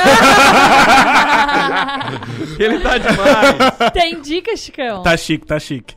Ele 2.59 2.81
tá 2.81 2.99
demais. 2.99 3.57
Tem 3.95 4.21
dica, 4.21 4.55
Chicão? 4.55 5.03
Tá 5.03 5.17
chique, 5.17 5.47
tá 5.47 5.59
chique. 5.59 5.97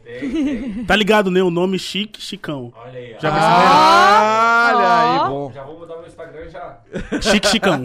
Tá 0.87 0.95
ligado, 0.95 1.29
né? 1.29 1.43
O 1.43 1.49
nome 1.51 1.77
chique, 1.77 2.21
Chicão. 2.21 2.71
Olha 2.73 2.97
aí, 2.97 3.15
ó. 3.17 3.19
Já 3.19 3.31
perceberam? 3.31 3.71
Olha 4.77 5.01
aí, 5.01 5.29
bom. 5.29 5.51
Já 5.53 5.63
vou 5.65 5.79
mudar 5.79 5.97
meu 5.97 6.07
Instagram 6.07 6.47
já. 6.49 6.79
Chique, 7.21 7.47
Chicão. 7.49 7.83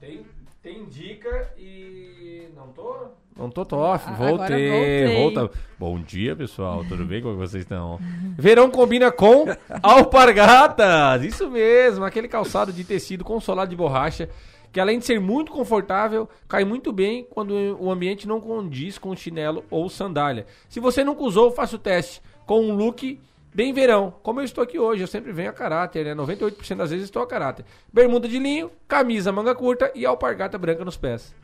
Tem, 0.00 0.24
tem 0.62 0.84
dica 0.84 1.52
e. 1.58 2.50
Não 2.54 2.68
tô? 2.68 3.08
Não 3.40 3.48
tô 3.48 3.64
top. 3.64 4.04
Ah, 4.06 4.10
agora 4.10 4.36
Voltei. 4.36 4.70
voltei. 4.70 5.16
Volta. 5.16 5.58
Bom 5.78 5.98
dia, 5.98 6.36
pessoal. 6.36 6.84
Tudo 6.86 7.06
bem? 7.06 7.22
Como 7.22 7.36
vocês 7.38 7.62
estão? 7.62 7.98
Verão 8.36 8.70
combina 8.70 9.10
com 9.10 9.46
alpargatas. 9.82 11.24
Isso 11.24 11.48
mesmo. 11.50 12.04
Aquele 12.04 12.28
calçado 12.28 12.70
de 12.70 12.84
tecido 12.84 13.24
consolado 13.24 13.70
de 13.70 13.76
borracha. 13.76 14.28
Que 14.70 14.78
além 14.78 14.98
de 14.98 15.06
ser 15.06 15.18
muito 15.18 15.50
confortável, 15.50 16.28
cai 16.46 16.64
muito 16.66 16.92
bem 16.92 17.26
quando 17.30 17.52
o 17.80 17.90
ambiente 17.90 18.28
não 18.28 18.40
condiz 18.42 18.98
com 18.98 19.16
chinelo 19.16 19.64
ou 19.70 19.88
sandália. 19.88 20.44
Se 20.68 20.78
você 20.78 21.02
nunca 21.02 21.22
usou, 21.22 21.50
faça 21.50 21.76
o 21.76 21.78
teste 21.78 22.20
com 22.46 22.60
um 22.60 22.74
look 22.74 23.18
bem 23.54 23.72
verão. 23.72 24.14
Como 24.22 24.38
eu 24.38 24.44
estou 24.44 24.62
aqui 24.62 24.78
hoje, 24.78 25.02
eu 25.02 25.08
sempre 25.08 25.32
venho 25.32 25.48
a 25.48 25.52
caráter, 25.54 26.04
né? 26.04 26.14
98% 26.14 26.76
das 26.76 26.90
vezes 26.90 27.06
estou 27.06 27.22
a 27.22 27.26
caráter. 27.26 27.64
Bermuda 27.92 28.28
de 28.28 28.38
linho, 28.38 28.70
camisa 28.86 29.32
manga 29.32 29.54
curta 29.54 29.90
e 29.94 30.04
alpargata 30.06 30.58
branca 30.58 30.84
nos 30.84 30.96
pés. 30.96 31.34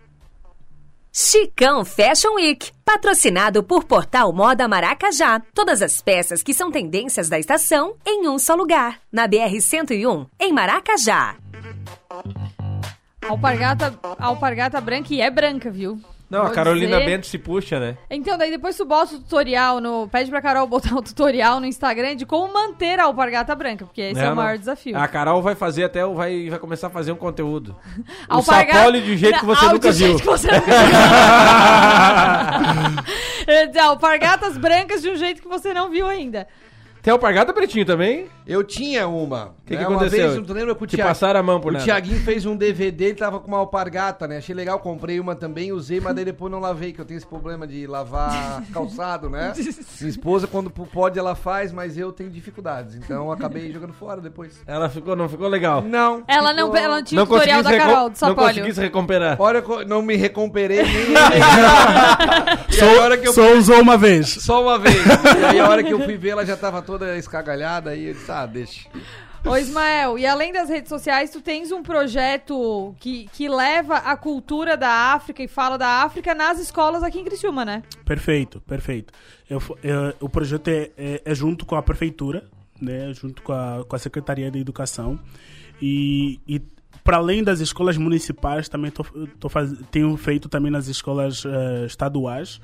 Chicão 1.19 1.83
Fashion 1.83 2.35
Week, 2.35 2.71
patrocinado 2.85 3.63
por 3.63 3.85
Portal 3.85 4.31
Moda 4.35 4.69
Maracajá. 4.69 5.41
Todas 5.55 5.81
as 5.81 6.03
peças 6.03 6.43
que 6.43 6.53
são 6.53 6.71
tendências 6.71 7.31
da 7.31 7.39
estação 7.39 7.97
em 8.07 8.29
um 8.29 8.39
só 8.39 8.55
lugar. 8.55 9.01
Na 9.11 9.27
BR-101, 9.27 10.27
em 10.39 10.53
Maracajá. 10.53 11.37
Alpargata, 13.27 13.99
alpargata 14.19 14.79
branca 14.79 15.15
e 15.15 15.23
é 15.23 15.31
branca, 15.31 15.71
viu? 15.71 15.99
Não, 16.29 16.41
a 16.41 16.45
Vou 16.47 16.53
Carolina 16.55 16.97
dizer- 16.99 17.07
Bento 17.11 17.27
se 17.27 17.39
puxa, 17.39 17.79
né? 17.79 17.97
Então, 18.11 18.37
daí 18.37 18.51
depois 18.51 18.77
tu 18.77 18.85
bota 18.85 19.15
o 19.15 19.19
tutorial 19.19 19.81
no. 19.81 20.09
Pede 20.09 20.29
pra 20.29 20.43
Carol 20.43 20.67
botar 20.67 20.93
o 20.97 21.01
tutorial 21.01 21.61
no 21.61 21.67
Instagram 21.67 22.17
de 22.17 22.27
como 22.27 22.53
manter 22.53 22.99
a 22.99 23.05
alpargata 23.05 23.55
branca, 23.55 23.85
porque 23.87 24.01
esse 24.01 24.19
é 24.21 24.25
Não, 24.25 24.33
o 24.33 24.35
não. 24.35 24.43
maior 24.43 24.59
desafio. 24.59 24.99
A 24.99 25.07
Carol 25.07 25.41
vai 25.41 25.55
fazer 25.55 25.85
até, 25.85 26.05
o- 26.05 26.15
vai, 26.15 26.51
vai 26.51 26.59
começar 26.59 26.89
a 26.89 26.91
fazer 26.91 27.13
um 27.13 27.17
conteúdo. 27.17 27.77
O 28.29 28.35
Alpargata- 28.39 28.79
sapólio 28.79 29.03
de 29.03 29.13
um 29.13 29.17
jeito 29.17 29.39
que 29.39 29.47
você 29.47 29.65
Não, 29.67 29.73
nunca 29.75 29.93
de 29.93 29.99
jeito 29.99 30.11
viu. 30.11 30.19
que 30.19 30.27
você 30.27 30.49
Eu 33.47 33.67
dizer, 33.69 33.79
Alpargatas 33.81 34.57
brancas 34.57 35.03
de 35.03 35.09
um 35.11 35.17
jeito 35.17 35.41
que 35.43 35.49
você 35.49 35.73
não 35.73 35.91
viu 35.91 36.07
ainda. 36.09 36.47
Tem 37.07 37.13
alpargata 37.13 37.53
pretinho 37.53 37.87
também? 37.87 38.27
Eu 38.45 38.65
tinha 38.65 39.07
uma. 39.07 39.55
Que 39.65 39.75
que 39.75 39.77
né? 39.77 39.83
aconteceu? 39.85 40.25
Uma 40.27 40.33
vez, 40.35 40.47
tu 40.47 40.53
lembra 40.53 40.75
que 40.75 40.83
o 40.83 40.87
Thiago- 40.89 41.09
passaram 41.09 41.39
a 41.39 41.43
mão 41.43 41.61
por 41.61 41.71
O 41.71 41.73
nada. 41.75 41.85
Tiaguinho 41.85 42.19
fez 42.19 42.45
um 42.45 42.57
DVD, 42.57 43.05
ele 43.07 43.15
tava 43.15 43.39
com 43.39 43.47
uma 43.47 43.59
alpargata, 43.59 44.27
né? 44.27 44.39
Achei 44.39 44.53
legal, 44.57 44.81
comprei 44.81 45.21
uma 45.21 45.37
também, 45.37 45.71
usei, 45.71 46.01
mas 46.01 46.17
daí 46.17 46.25
depois 46.27 46.51
não 46.51 46.59
lavei, 46.59 46.93
que 46.93 47.01
eu 47.01 47.05
tenho 47.05 47.19
esse 47.19 47.27
problema 47.27 47.65
de 47.65 47.87
lavar 47.87 48.61
calçado, 48.75 49.31
né? 49.31 49.53
Minha 50.01 50.11
esposa, 50.11 50.49
quando 50.49 50.69
pode, 50.69 51.17
ela 51.17 51.37
faz, 51.37 51.73
mas 51.73 51.97
eu 51.97 52.11
tenho 52.11 52.29
dificuldades. 52.29 52.97
Então 52.97 53.27
eu 53.27 53.31
acabei 53.31 53.71
jogando 53.73 53.93
fora 53.93 54.21
depois. 54.21 54.61
Ela 54.67 54.89
ficou, 54.89 55.15
não 55.15 55.29
ficou 55.29 55.47
legal? 55.47 55.83
Não. 55.83 56.25
Ela 56.27 56.53
não, 56.53 56.67
ficou- 56.67 56.77
ela 56.85 56.97
não 56.97 57.05
tinha 57.05 57.23
o 57.23 57.27
tutorial 57.27 57.63
da 57.63 57.77
Carol, 57.79 58.09
do 58.09 58.15
Não 58.15 58.15
sapólio. 58.17 58.49
consegui 58.49 58.75
se 58.75 58.81
recuperar. 58.81 59.37
Olha, 59.41 59.63
não 59.87 60.03
me 60.03 60.17
recuperei 60.17 60.83
nem. 60.83 61.07
Só, 62.71 62.85
a 62.85 63.03
hora 63.05 63.17
que 63.17 63.29
eu 63.29 63.33
só 63.33 63.53
usou 63.55 63.81
uma 63.81 63.97
vez. 63.97 64.29
Só 64.41 64.61
uma 64.61 64.77
vez. 64.77 64.97
E 65.41 65.45
aí 65.45 65.61
a 65.61 65.69
hora 65.69 65.85
que 65.85 65.93
eu 65.93 66.01
fui 66.01 66.17
ver, 66.17 66.31
ela 66.31 66.45
já 66.45 66.57
tava 66.57 66.83
toda 66.83 66.96
escagalhada, 67.17 67.91
aí 67.91 68.07
eu 68.07 68.15
disse, 68.15 68.31
ah, 68.31 68.47
deixa. 68.47 68.89
Ô, 69.45 69.57
Ismael, 69.57 70.19
e 70.19 70.27
além 70.27 70.53
das 70.53 70.69
redes 70.69 70.89
sociais, 70.89 71.31
tu 71.31 71.41
tens 71.41 71.71
um 71.71 71.81
projeto 71.83 72.95
que, 72.99 73.29
que 73.33 73.49
leva 73.49 73.97
a 73.99 74.17
cultura 74.17 74.77
da 74.77 74.91
África 75.15 75.41
e 75.43 75.47
fala 75.47 75.77
da 75.79 76.03
África 76.03 76.35
nas 76.35 76.59
escolas 76.59 77.03
aqui 77.05 77.21
em 77.21 77.25
Criciúma, 77.25 77.65
né? 77.65 77.83
Perfeito, 78.05 78.61
perfeito. 78.63 79.13
Eu, 79.49 79.63
eu- 79.85 80.15
o 80.21 80.29
projeto 80.29 80.67
é, 80.69 80.91
é- 80.99 81.23
é 81.25 81.35
junto 81.35 81.65
com 81.65 81.77
a 81.77 81.83
prefeitura, 81.83 82.49
né, 82.81 83.13
junto 83.15 83.41
com 83.43 83.53
a, 83.53 83.85
com 83.87 83.95
a 83.95 83.99
Secretaria 83.99 84.51
de 84.51 84.59
Educação. 84.59 85.19
E, 85.81 86.41
e 86.49 86.61
para 87.05 87.19
além 87.19 87.45
das 87.45 87.61
escolas 87.61 87.97
municipais, 87.97 88.69
também 88.69 88.91
tô, 88.91 89.05
tô 89.39 89.49
faz, 89.49 89.73
tenho 89.93 90.17
feito 90.17 90.49
também 90.49 90.73
nas 90.73 90.89
escolas 90.89 91.45
eh, 91.47 91.85
estaduais, 91.87 92.61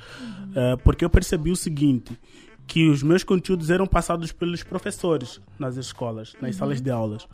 eh, 0.57 0.77
porque 0.83 1.05
eu 1.05 1.11
percebi 1.11 1.53
o 1.53 1.57
seguinte, 1.57 2.19
que 2.67 2.89
os 2.89 3.03
meus 3.03 3.23
conteúdos 3.25 3.71
eram 3.71 3.87
passados 3.87 4.33
pelos 4.33 4.63
professores 4.63 5.41
nas 5.59 5.77
escolas, 5.77 6.35
nas 6.41 6.53
Uhum. 6.55 6.59
salas 6.59 6.81
de 6.81 6.91
aulas. 6.91 7.27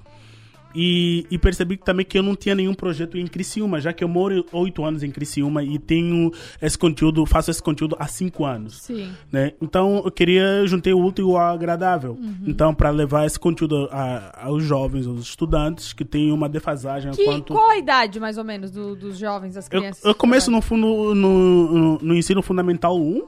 E, 0.75 1.27
e 1.31 1.39
percebi 1.39 1.79
também 1.79 2.05
que 2.05 2.19
eu 2.19 2.23
não 2.23 2.37
tinha 2.37 2.55
nenhum 2.55 2.75
projeto 2.75 3.17
em 3.17 3.27
Criciúma, 3.27 3.81
já 3.81 3.91
que 3.91 4.05
eu 4.05 4.09
moro 4.09 4.45
oito 4.53 4.85
anos 4.85 5.03
em 5.03 5.11
Criciúma 5.11 5.65
e 5.65 5.79
tenho 5.79 6.31
esse 6.61 6.77
conteúdo, 6.77 7.25
faço 7.25 7.51
esse 7.51 7.63
conteúdo 7.63 7.97
há 7.99 8.07
cinco 8.07 8.45
anos. 8.45 8.83
Sim. 8.83 9.11
Né? 9.33 9.53
Então 9.63 10.03
eu 10.05 10.11
queria 10.11 10.67
juntar 10.67 10.93
o 10.93 11.03
útil 11.03 11.39
ao 11.39 11.55
agradável. 11.55 12.19
Uhum. 12.21 12.35
Então, 12.47 12.75
para 12.75 12.91
levar 12.91 13.25
esse 13.25 13.41
conteúdo 13.41 13.89
a- 13.91 14.45
aos 14.45 14.63
jovens, 14.63 15.07
aos 15.07 15.21
estudantes 15.21 15.95
que 15.95 16.05
têm 16.05 16.31
uma 16.33 16.51
defasagem 16.51 17.13
Que, 17.13 17.25
quanto. 17.25 17.55
Qual 17.55 17.71
a 17.71 17.79
idade, 17.79 18.21
mais 18.21 18.37
ou 18.37 18.45
menos, 18.45 18.71
do- 18.71 18.95
dos 18.95 19.17
jovens, 19.19 19.55
das 19.55 19.65
Eu, 19.73 19.81
crianças? 19.81 20.05
eu 20.05 20.15
começo 20.15 20.51
no, 20.51 20.61
fundo, 20.61 21.15
no, 21.15 21.15
no, 21.15 21.99
no 21.99 22.15
ensino 22.15 22.43
fundamental 22.43 23.01
1 23.01 23.27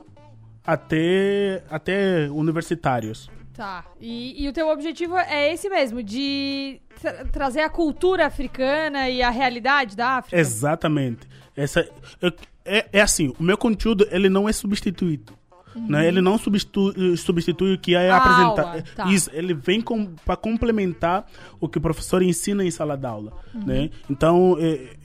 até, 0.72 1.62
até 1.70 2.28
universitários. 2.30 3.30
Tá. 3.54 3.84
E, 4.00 4.42
e 4.42 4.48
o 4.48 4.52
teu 4.52 4.68
objetivo 4.68 5.16
é 5.18 5.52
esse 5.52 5.68
mesmo, 5.68 6.02
de 6.02 6.80
tra- 7.00 7.24
trazer 7.26 7.60
a 7.60 7.68
cultura 7.68 8.26
africana 8.26 9.08
e 9.10 9.22
a 9.22 9.30
realidade 9.30 9.96
da 9.96 10.18
África? 10.18 10.38
Exatamente. 10.38 11.28
Essa, 11.56 11.86
eu- 12.22 12.32
é, 12.64 12.86
é 12.92 13.00
assim, 13.00 13.34
o 13.38 13.42
meu 13.42 13.58
conteúdo 13.58 14.06
ele 14.10 14.28
não 14.28 14.48
é 14.48 14.52
substituído. 14.52 15.38
Uhum. 15.74 15.86
Né? 15.88 16.08
Ele 16.08 16.20
não 16.20 16.36
substitui, 16.36 17.16
substitui 17.16 17.74
o 17.74 17.78
que 17.78 17.94
é 17.94 18.10
apresentado. 18.10 18.82
tá. 18.94 19.06
Isso, 19.12 19.30
ele 19.32 19.54
vem 19.54 19.80
para 20.24 20.36
complementar 20.36 21.26
o 21.60 21.68
que 21.68 21.78
o 21.78 21.80
professor 21.80 22.22
ensina 22.22 22.64
em 22.64 22.70
sala 22.72 22.96
de 22.96 23.06
aula. 23.06 23.32
Uhum. 23.54 23.66
Né? 23.66 23.90
Então, 24.08 24.56
é, 24.58 24.96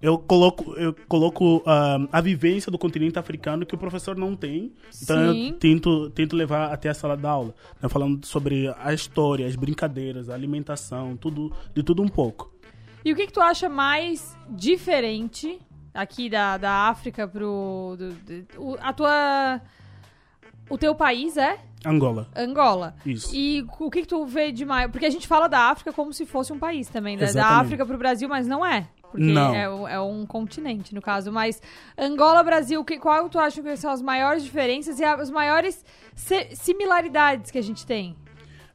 eu 0.00 0.18
coloco, 0.18 0.72
eu 0.76 0.94
coloco 1.08 1.62
ah, 1.66 1.98
a 2.12 2.20
vivência 2.20 2.70
do 2.70 2.78
continente 2.78 3.18
africano 3.18 3.64
que 3.66 3.74
o 3.74 3.78
professor 3.78 4.16
não 4.16 4.34
tem. 4.36 4.72
Então, 5.02 5.32
Sim. 5.32 5.48
eu 5.50 5.54
tento, 5.58 6.10
tento 6.10 6.36
levar 6.36 6.72
até 6.72 6.88
a 6.88 6.94
sala 6.94 7.16
de 7.16 7.26
aula. 7.26 7.54
Né? 7.82 7.88
Falando 7.88 8.24
sobre 8.26 8.72
a 8.78 8.92
história, 8.92 9.46
as 9.46 9.56
brincadeiras, 9.56 10.28
a 10.28 10.34
alimentação, 10.34 11.16
tudo, 11.16 11.52
de 11.74 11.82
tudo 11.82 12.02
um 12.02 12.08
pouco. 12.08 12.52
E 13.04 13.12
o 13.12 13.16
que, 13.16 13.26
que 13.26 13.32
tu 13.32 13.40
acha 13.40 13.68
mais 13.68 14.36
diferente 14.48 15.58
aqui 15.92 16.28
da, 16.30 16.56
da 16.56 16.70
África 16.88 17.28
pro. 17.28 17.96
do- 17.98 18.12
do- 18.12 18.46
o- 18.62 18.78
a 18.80 18.92
tua. 18.92 19.60
O 20.70 20.78
teu 20.78 20.94
país 20.94 21.36
é? 21.36 21.58
Angola. 21.84 22.26
Angola. 22.34 22.94
Isso. 23.04 23.36
E 23.36 23.62
o 23.78 23.90
que, 23.90 24.00
que 24.00 24.08
tu 24.08 24.24
vê 24.24 24.50
de 24.50 24.64
mais? 24.64 24.90
Porque 24.90 25.04
a 25.04 25.10
gente 25.10 25.26
fala 25.28 25.46
da 25.46 25.68
África 25.68 25.92
como 25.92 26.10
se 26.14 26.24
fosse 26.24 26.50
um 26.50 26.58
país 26.58 26.88
também, 26.88 27.18
da, 27.18 27.30
da. 27.30 27.46
África 27.58 27.84
pro 27.84 27.98
Brasil, 27.98 28.26
mas 28.26 28.46
não 28.46 28.64
é. 28.64 28.88
Porque. 29.14 29.30
É, 29.54 29.94
é 29.94 30.00
um 30.00 30.26
continente, 30.26 30.92
no 30.92 31.00
caso. 31.00 31.30
Mas 31.30 31.62
Angola, 31.96 32.42
Brasil, 32.42 32.84
que, 32.84 32.98
qual 32.98 33.28
tu 33.28 33.38
acha 33.38 33.62
que 33.62 33.76
são 33.76 33.92
as 33.92 34.02
maiores 34.02 34.42
diferenças 34.42 34.98
e 34.98 35.04
as 35.04 35.30
maiores 35.30 35.84
similaridades 36.52 37.52
que 37.52 37.58
a 37.58 37.62
gente 37.62 37.86
tem? 37.86 38.16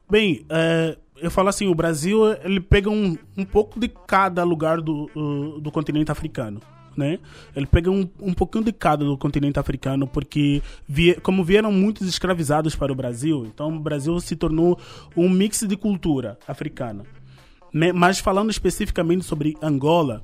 Bem, 0.08 0.46
é, 0.48 0.96
eu 1.18 1.30
falo 1.30 1.50
assim, 1.50 1.66
o 1.66 1.74
Brasil 1.74 2.32
ele 2.42 2.58
pega 2.58 2.88
um, 2.88 3.18
um 3.36 3.44
pouco 3.44 3.78
de 3.78 3.88
cada 4.06 4.42
lugar 4.44 4.80
do, 4.80 5.10
uh, 5.14 5.60
do 5.60 5.70
continente 5.70 6.10
africano. 6.10 6.58
Né? 6.96 7.18
Ele 7.54 7.66
pega 7.66 7.90
um, 7.90 8.08
um 8.18 8.32
pouquinho 8.32 8.64
de 8.64 8.72
cada 8.72 9.04
do 9.04 9.16
continente 9.16 9.58
africano, 9.60 10.06
porque 10.06 10.62
vie- 10.88 11.14
como 11.22 11.44
vieram 11.44 11.70
muitos 11.70 12.08
escravizados 12.08 12.74
para 12.74 12.90
o 12.92 12.96
Brasil, 12.96 13.46
então 13.46 13.76
o 13.76 13.78
Brasil 13.78 14.18
se 14.20 14.34
tornou 14.34 14.78
um 15.14 15.28
mix 15.28 15.60
de 15.60 15.76
cultura 15.76 16.38
africana. 16.48 17.04
Mas 17.94 18.18
falando 18.18 18.50
especificamente 18.50 19.24
sobre 19.24 19.56
Angola, 19.62 20.22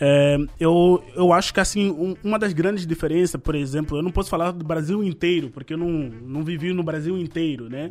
é, 0.00 0.36
eu, 0.58 1.02
eu 1.14 1.32
acho 1.32 1.54
que 1.54 1.60
assim 1.60 1.88
um- 1.90 2.16
uma 2.24 2.38
das 2.38 2.52
grandes 2.52 2.84
diferenças, 2.86 3.40
por 3.40 3.54
exemplo, 3.54 3.96
eu 3.96 4.02
não 4.02 4.10
posso 4.10 4.28
falar 4.28 4.50
do 4.50 4.64
Brasil 4.64 5.02
inteiro, 5.04 5.50
porque 5.50 5.74
eu 5.74 5.78
não, 5.78 5.88
não 5.88 6.42
vivi 6.42 6.72
no 6.72 6.82
Brasil 6.82 7.16
inteiro, 7.16 7.68
né? 7.70 7.90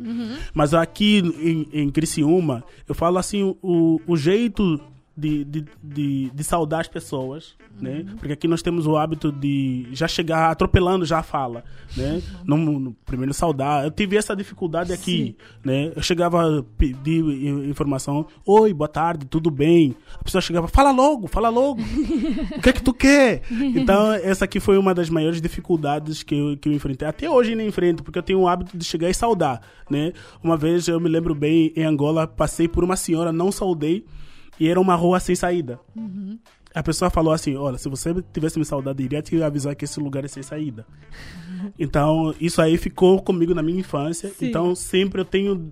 Mas 0.52 0.74
aqui 0.74 1.18
em, 1.40 1.66
em 1.72 1.90
Criciúma, 1.90 2.62
eu 2.88 2.94
falo 2.94 3.16
assim, 3.18 3.56
o, 3.62 4.00
o 4.06 4.16
jeito 4.16 4.78
de, 5.16 5.44
de, 5.44 5.64
de, 5.82 6.30
de 6.34 6.44
saudar 6.44 6.80
as 6.80 6.88
pessoas, 6.88 7.54
né? 7.80 8.04
Porque 8.18 8.32
aqui 8.32 8.48
nós 8.48 8.62
temos 8.62 8.86
o 8.86 8.96
hábito 8.96 9.30
de 9.30 9.86
já 9.92 10.08
chegar 10.08 10.50
atropelando 10.50 11.04
já 11.04 11.18
a 11.20 11.22
fala, 11.22 11.64
né? 11.96 12.20
No, 12.44 12.56
no 12.56 12.92
primeiro 13.06 13.32
saudar. 13.32 13.84
Eu 13.84 13.90
tive 13.90 14.16
essa 14.16 14.34
dificuldade 14.34 14.92
aqui, 14.92 15.36
né? 15.64 15.92
Eu 15.94 16.02
chegava 16.02 16.58
a 16.58 16.62
pedir 16.76 17.24
i- 17.24 17.68
informação, 17.70 18.26
oi, 18.44 18.72
boa 18.74 18.88
tarde, 18.88 19.24
tudo 19.26 19.50
bem? 19.50 19.94
A 20.18 20.24
pessoa 20.24 20.42
chegava, 20.42 20.66
fala 20.66 20.90
logo, 20.90 21.28
fala 21.28 21.48
logo. 21.48 21.80
o 22.56 22.60
que 22.60 22.68
é 22.68 22.72
que 22.72 22.82
tu 22.82 22.92
quer? 22.92 23.42
Então, 23.50 24.12
essa 24.14 24.44
aqui 24.44 24.58
foi 24.58 24.76
uma 24.78 24.92
das 24.94 25.08
maiores 25.08 25.40
dificuldades 25.40 26.22
que 26.22 26.34
eu, 26.34 26.56
que 26.56 26.68
eu 26.68 26.72
enfrentei. 26.72 27.06
Até 27.06 27.30
hoje 27.30 27.50
ainda 27.50 27.62
enfrento, 27.62 28.02
porque 28.02 28.18
eu 28.18 28.22
tenho 28.22 28.40
o 28.40 28.48
hábito 28.48 28.76
de 28.76 28.84
chegar 28.84 29.08
e 29.08 29.14
saudar, 29.14 29.60
né? 29.88 30.12
Uma 30.42 30.56
vez, 30.56 30.88
eu 30.88 30.98
me 30.98 31.08
lembro 31.08 31.34
bem, 31.34 31.72
em 31.76 31.84
Angola, 31.84 32.26
passei 32.26 32.66
por 32.66 32.82
uma 32.82 32.96
senhora, 32.96 33.32
não 33.32 33.52
saudei, 33.52 34.04
e 34.58 34.68
era 34.68 34.80
uma 34.80 34.94
rua 34.94 35.20
sem 35.20 35.34
saída. 35.34 35.78
A 36.74 36.82
pessoa 36.82 37.10
falou 37.10 37.32
assim: 37.32 37.56
Olha, 37.56 37.78
se 37.78 37.88
você 37.88 38.14
tivesse 38.32 38.58
me 38.58 38.64
saudado, 38.64 39.00
iria 39.00 39.22
te 39.22 39.40
avisar 39.42 39.74
que 39.76 39.84
esse 39.84 40.00
lugar 40.00 40.24
é 40.24 40.28
sem 40.28 40.42
saída. 40.42 40.86
Então, 41.78 42.34
isso 42.40 42.60
aí 42.60 42.76
ficou 42.76 43.20
comigo 43.22 43.54
na 43.54 43.62
minha 43.62 43.80
infância. 43.80 44.28
Sim. 44.30 44.46
Então, 44.48 44.74
sempre 44.74 45.20
eu 45.20 45.24
tenho 45.24 45.68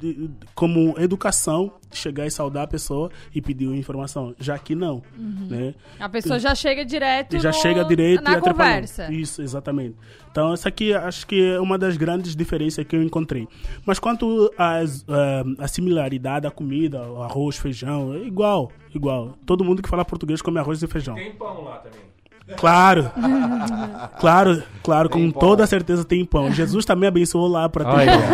como 0.55 0.95
educação 0.99 1.73
chegar 1.91 2.27
e 2.27 2.31
saudar 2.31 2.65
a 2.65 2.67
pessoa 2.67 3.11
e 3.35 3.43
pedir 3.43 3.67
uma 3.67 3.77
informação. 3.77 4.35
Já 4.41 4.59
que 4.59 4.75
não. 4.75 5.03
Uhum. 5.19 5.47
Né? 5.51 5.75
A 6.01 6.09
pessoa 6.09 6.39
já 6.39 6.55
chega 6.55 6.85
direto 6.87 7.37
E 7.37 7.41
já 7.41 7.51
no- 7.51 7.55
chega 7.55 7.85
direito 7.85 8.23
na 8.23 8.39
e 8.39 8.41
conversa. 8.41 9.13
Isso, 9.13 9.43
exatamente. 9.43 9.95
Então, 10.31 10.53
essa 10.55 10.69
aqui 10.71 10.95
acho 10.95 11.27
que 11.27 11.43
é 11.53 11.61
uma 11.61 11.77
das 11.77 11.97
grandes 11.99 12.35
diferenças 12.35 12.85
que 12.87 12.97
eu 12.97 13.03
encontrei. 13.03 13.47
Mas 13.85 13.99
quanto 13.99 14.51
às, 14.57 15.05
ah, 15.09 15.45
à 15.59 15.69
similaridade 15.69 16.45
da 16.45 16.51
comida, 16.51 16.99
arroz, 17.03 17.59
feijão, 17.59 18.15
é 18.15 18.19
igual, 18.21 18.73
igual. 18.95 19.37
Todo 19.45 19.63
mundo 19.63 19.83
que 19.83 19.89
fala 19.89 20.03
português 20.05 20.41
come 20.41 20.59
arroz 20.59 20.83
e 20.83 20.87
feijão. 20.87 21.15
Tem 21.15 21.33
pão 21.33 21.65
lá 21.65 21.77
também. 21.77 22.01
Claro. 22.57 23.11
claro, 24.19 24.63
claro, 24.83 25.09
com 25.09 25.19
Tem 25.19 25.31
pão. 25.31 25.41
toda 25.41 25.67
certeza 25.67 26.05
tem 26.05 26.25
pão. 26.25 26.51
Jesus 26.53 26.85
também 26.85 27.09
abençoou 27.09 27.49
lá 27.49 27.69
para 27.69 27.85
ter 27.85 27.91
Olha, 27.91 28.13
pão. 28.13 28.33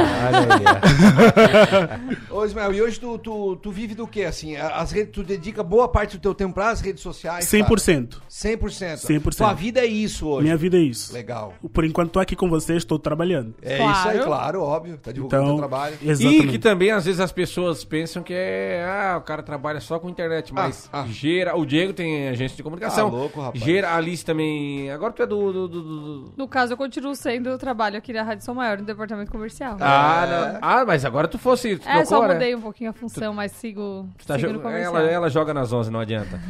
Ô, 2.38 2.44
Ismael, 2.44 2.74
e 2.74 2.82
hoje 2.82 2.98
tu, 2.98 3.18
tu, 3.18 3.56
tu 3.56 3.70
vive 3.70 3.94
do 3.94 4.06
quê, 4.06 4.24
assim? 4.24 4.56
As 4.56 4.90
redes, 4.90 5.12
tu 5.12 5.22
dedica 5.22 5.62
boa 5.62 5.88
parte 5.88 6.16
do 6.16 6.20
teu 6.20 6.34
tempo 6.34 6.54
para 6.54 6.70
as 6.70 6.80
redes 6.80 7.02
sociais? 7.02 7.44
100%. 7.46 8.09
Cara? 8.11 8.22
100%. 8.30 9.20
100%. 9.22 9.36
Tua 9.36 9.52
vida 9.52 9.80
é 9.80 9.86
isso 9.86 10.26
hoje. 10.26 10.44
Minha 10.44 10.56
vida 10.56 10.76
é 10.76 10.80
isso. 10.80 11.12
Legal. 11.12 11.54
Por 11.72 11.84
enquanto 11.84 12.11
tô 12.12 12.20
aqui 12.20 12.34
com 12.36 12.48
vocês, 12.48 12.78
estou 12.78 12.98
trabalhando. 12.98 13.54
É 13.62 13.76
isso 13.76 14.09
aí, 14.09 14.18
claro, 14.20 14.62
óbvio. 14.62 14.96
Tá 14.98 15.12
divulgando 15.12 15.42
Então, 15.44 15.56
teu 15.56 15.68
trabalho. 15.68 15.96
Exatamente. 16.02 16.46
E 16.46 16.48
que 16.48 16.59
também, 16.59 16.90
às 16.90 17.04
vezes, 17.04 17.20
as 17.20 17.32
pessoas 17.32 17.84
pensam 17.84 18.22
que 18.22 18.32
é. 18.34 18.84
Ah, 18.88 19.18
o 19.18 19.22
cara 19.22 19.42
trabalha 19.42 19.80
só 19.80 19.98
com 19.98 20.09
internet, 20.09 20.52
mas 20.52 20.90
gera. 21.09 21.56
O 21.56 21.64
Diego 21.66 21.92
tem 21.92 22.28
agência 22.28 22.56
de 22.56 22.62
comunicação. 22.62 23.09
Ah, 23.09 23.11
louco, 23.11 23.40
rapaz. 23.40 23.62
Gera 23.64 23.97
Alice 23.99 24.24
também. 24.24 24.90
Agora 24.90 25.12
tu 25.12 25.22
é 25.22 25.26
do. 25.26 25.53
do, 25.53 25.68
do- 25.68 25.82
do- 25.82 26.32
No 26.36 26.49
caso, 26.49 26.72
eu 26.72 26.76
continuo 26.76 27.14
sendo, 27.14 27.49
eu 27.49 27.59
trabalho 27.59 27.99
aqui 27.99 28.12
na 28.12 28.22
Rádio 28.22 28.44
São 28.44 28.55
Maior, 28.55 28.78
no 28.78 28.84
departamento 28.84 29.30
comercial. 29.30 29.76
Ah, 29.80 30.26
não. 30.53 30.59
ah, 30.62 30.84
mas 30.86 31.05
agora 31.05 31.28
tu 31.28 31.38
fosse. 31.38 31.76
Tu 31.76 31.88
É, 31.88 32.05
só 32.05 32.16
trocou, 32.16 32.28
né? 32.28 32.34
mudei 32.34 32.55
um 32.55 32.61
pouquinho 32.61 32.90
a 32.90 32.92
função, 32.92 33.34
mas 33.34 33.53
sigo, 33.53 34.09
Tu 34.18 34.26
tá 34.26 34.36
sigo 34.36 34.49
jo- 34.49 34.55
no 34.55 34.61
comercial. 34.61 34.96
ela, 34.96 35.11
ela 35.11 35.28
joga 35.30 35.53
nas 35.53 35.72
11, 35.72 35.90
não 35.90 36.01
adianta. 36.01 36.40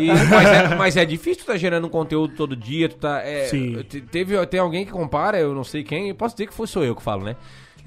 E- 0.00 0.08
mas, 0.30 0.48
é, 0.48 0.74
mas 0.74 0.96
é 0.96 1.04
difícil 1.04 1.44
tu 1.44 1.46
tá 1.46 1.56
gerando 1.56 1.86
um 1.86 1.90
conteúdo 1.90 2.34
todo 2.34 2.56
dia, 2.56 2.88
tu 2.88 2.96
tá... 2.96 3.20
é, 3.22 3.44
Sim. 3.46 3.82
te- 3.84 4.00
Teve, 4.00 4.44
tem 4.46 4.60
alguém 4.60 4.84
que 4.84 4.92
compara, 4.92 5.38
eu 5.38 5.54
não 5.54 5.64
sei 5.64 5.84
quem, 5.84 6.08
eu 6.08 6.14
posso 6.14 6.34
dizer 6.34 6.46
que 6.48 6.54
foi 6.54 6.66
sou 6.66 6.84
eu 6.84 6.94
que 6.96 7.02
falo, 7.02 7.24
né? 7.24 7.36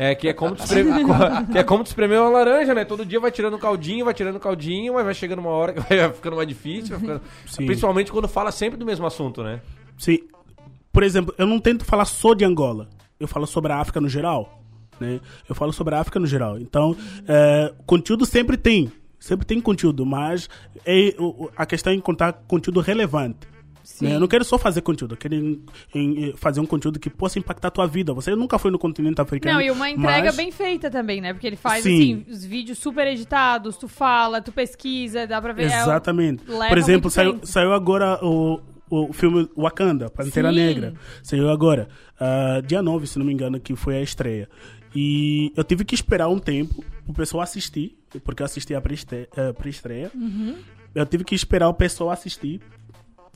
É, 0.01 0.15
que 0.15 0.29
é 0.29 0.33
como 0.33 0.55
tu 0.55 0.63
espremer, 0.63 1.05
que 1.51 1.57
é 1.57 1.63
como 1.63 1.83
tu 1.83 1.87
espremer 1.87 2.21
uma 2.21 2.29
laranja, 2.29 2.73
né? 2.73 2.85
Todo 2.85 3.05
dia 3.05 3.19
vai 3.19 3.31
tirando 3.31 3.57
caldinho, 3.57 4.05
vai 4.05 4.13
tirando 4.13 4.39
caldinho, 4.39 4.93
mas 4.93 5.03
vai 5.03 5.13
chegando 5.13 5.39
uma 5.39 5.49
hora 5.49 5.73
que 5.73 5.81
vai 5.81 6.07
ficando 6.13 6.37
mais 6.37 6.47
difícil, 6.47 6.97
ficando- 6.97 7.21
principalmente 7.57 8.09
quando 8.09 8.25
fala 8.25 8.49
sempre 8.49 8.79
do 8.79 8.85
mesmo 8.85 9.05
assunto, 9.05 9.43
né? 9.43 9.59
Sim. 9.97 10.19
Por 10.93 11.03
exemplo, 11.03 11.35
eu 11.37 11.45
não 11.45 11.59
tento 11.59 11.83
falar 11.83 12.05
só 12.05 12.33
de 12.33 12.45
Angola. 12.45 12.87
Eu 13.19 13.27
falo 13.27 13.45
sobre 13.45 13.73
a 13.73 13.77
África 13.81 13.99
no 13.99 14.07
geral. 14.07 14.63
Né? 15.01 15.19
Eu 15.49 15.53
falo 15.53 15.73
sobre 15.73 15.93
a 15.93 15.99
África 15.99 16.17
no 16.17 16.25
geral. 16.27 16.57
Então, 16.57 16.95
é, 17.27 17.73
conteúdo 17.85 18.25
sempre 18.25 18.55
tem. 18.55 18.89
Sempre 19.19 19.45
tem 19.45 19.59
conteúdo, 19.59 20.05
mas 20.05 20.49
é, 20.85 21.13
a 21.57 21.65
questão 21.65 21.91
é 21.91 21.95
encontrar 21.97 22.31
conteúdo 22.47 22.79
relevante. 22.79 23.39
Né? 24.01 24.15
Eu 24.15 24.19
não 24.19 24.27
quero 24.27 24.43
só 24.45 24.57
fazer 24.57 24.81
conteúdo, 24.81 25.13
eu 25.13 25.17
quero 25.17 25.35
em- 25.35 25.61
em- 25.93 26.33
fazer 26.35 26.59
um 26.59 26.65
conteúdo 26.65 26.99
que 26.99 27.09
possa 27.09 27.39
impactar 27.39 27.69
a 27.69 27.71
tua 27.71 27.87
vida. 27.87 28.13
Você 28.13 28.35
nunca 28.35 28.57
foi 28.59 28.71
no 28.71 28.79
continente 28.79 29.19
africano. 29.19 29.55
Não, 29.55 29.61
e 29.61 29.71
uma 29.71 29.89
entrega 29.89 30.27
mas- 30.27 30.35
bem 30.35 30.51
feita 30.51 30.89
também, 30.89 31.19
né? 31.21 31.33
Porque 31.33 31.47
ele 31.47 31.55
faz, 31.55 31.83
Sim. 31.83 31.95
assim, 32.23 32.31
os 32.31 32.45
vídeos 32.45 32.77
super 32.77 33.07
editados, 33.07 33.77
tu 33.77 33.87
fala, 33.87 34.41
tu 34.41 34.51
pesquisa, 34.51 35.25
dá 35.27 35.41
pra 35.41 35.53
ver. 35.53 35.63
é, 35.63 35.81
Exatamente. 35.81 36.43
leva 36.47 36.67
Por 36.69 36.77
exemplo, 36.77 37.09
saiu, 37.09 37.39
saiu 37.43 37.73
agora 37.73 38.19
o, 38.23 38.59
o 38.89 39.13
filme 39.13 39.49
Wakanda, 39.57 40.09
Pantera 40.09 40.49
Sim. 40.49 40.55
Negra. 40.55 40.93
Saiu 41.23 41.49
agora. 41.49 41.87
ah, 42.19 42.61
dia 42.65 42.81
9, 42.81 43.07
se 43.07 43.17
não 43.19 43.25
me 43.25 43.33
engano, 43.33 43.59
que 43.59 43.75
foi 43.75 43.97
a 43.97 44.01
estreia. 44.01 44.47
E 44.95 45.51
eu 45.55 45.63
tive 45.63 45.85
que 45.85 45.93
esperar 45.95 46.27
um 46.29 46.39
tempo 46.39 46.83
o 47.07 47.13
pessoal 47.13 47.43
assistir, 47.43 47.97
porque 48.23 48.41
eu 48.41 48.45
assisti 48.45 48.73
a 48.73 48.79
eh, 48.79 49.53
pré-estreia. 49.53 50.11
Uhum. 50.15 50.55
Eu 50.95 51.05
tive 51.05 51.23
que 51.23 51.35
esperar 51.35 51.69
o 51.69 51.73
pessoal 51.73 52.09
assistir. 52.09 52.59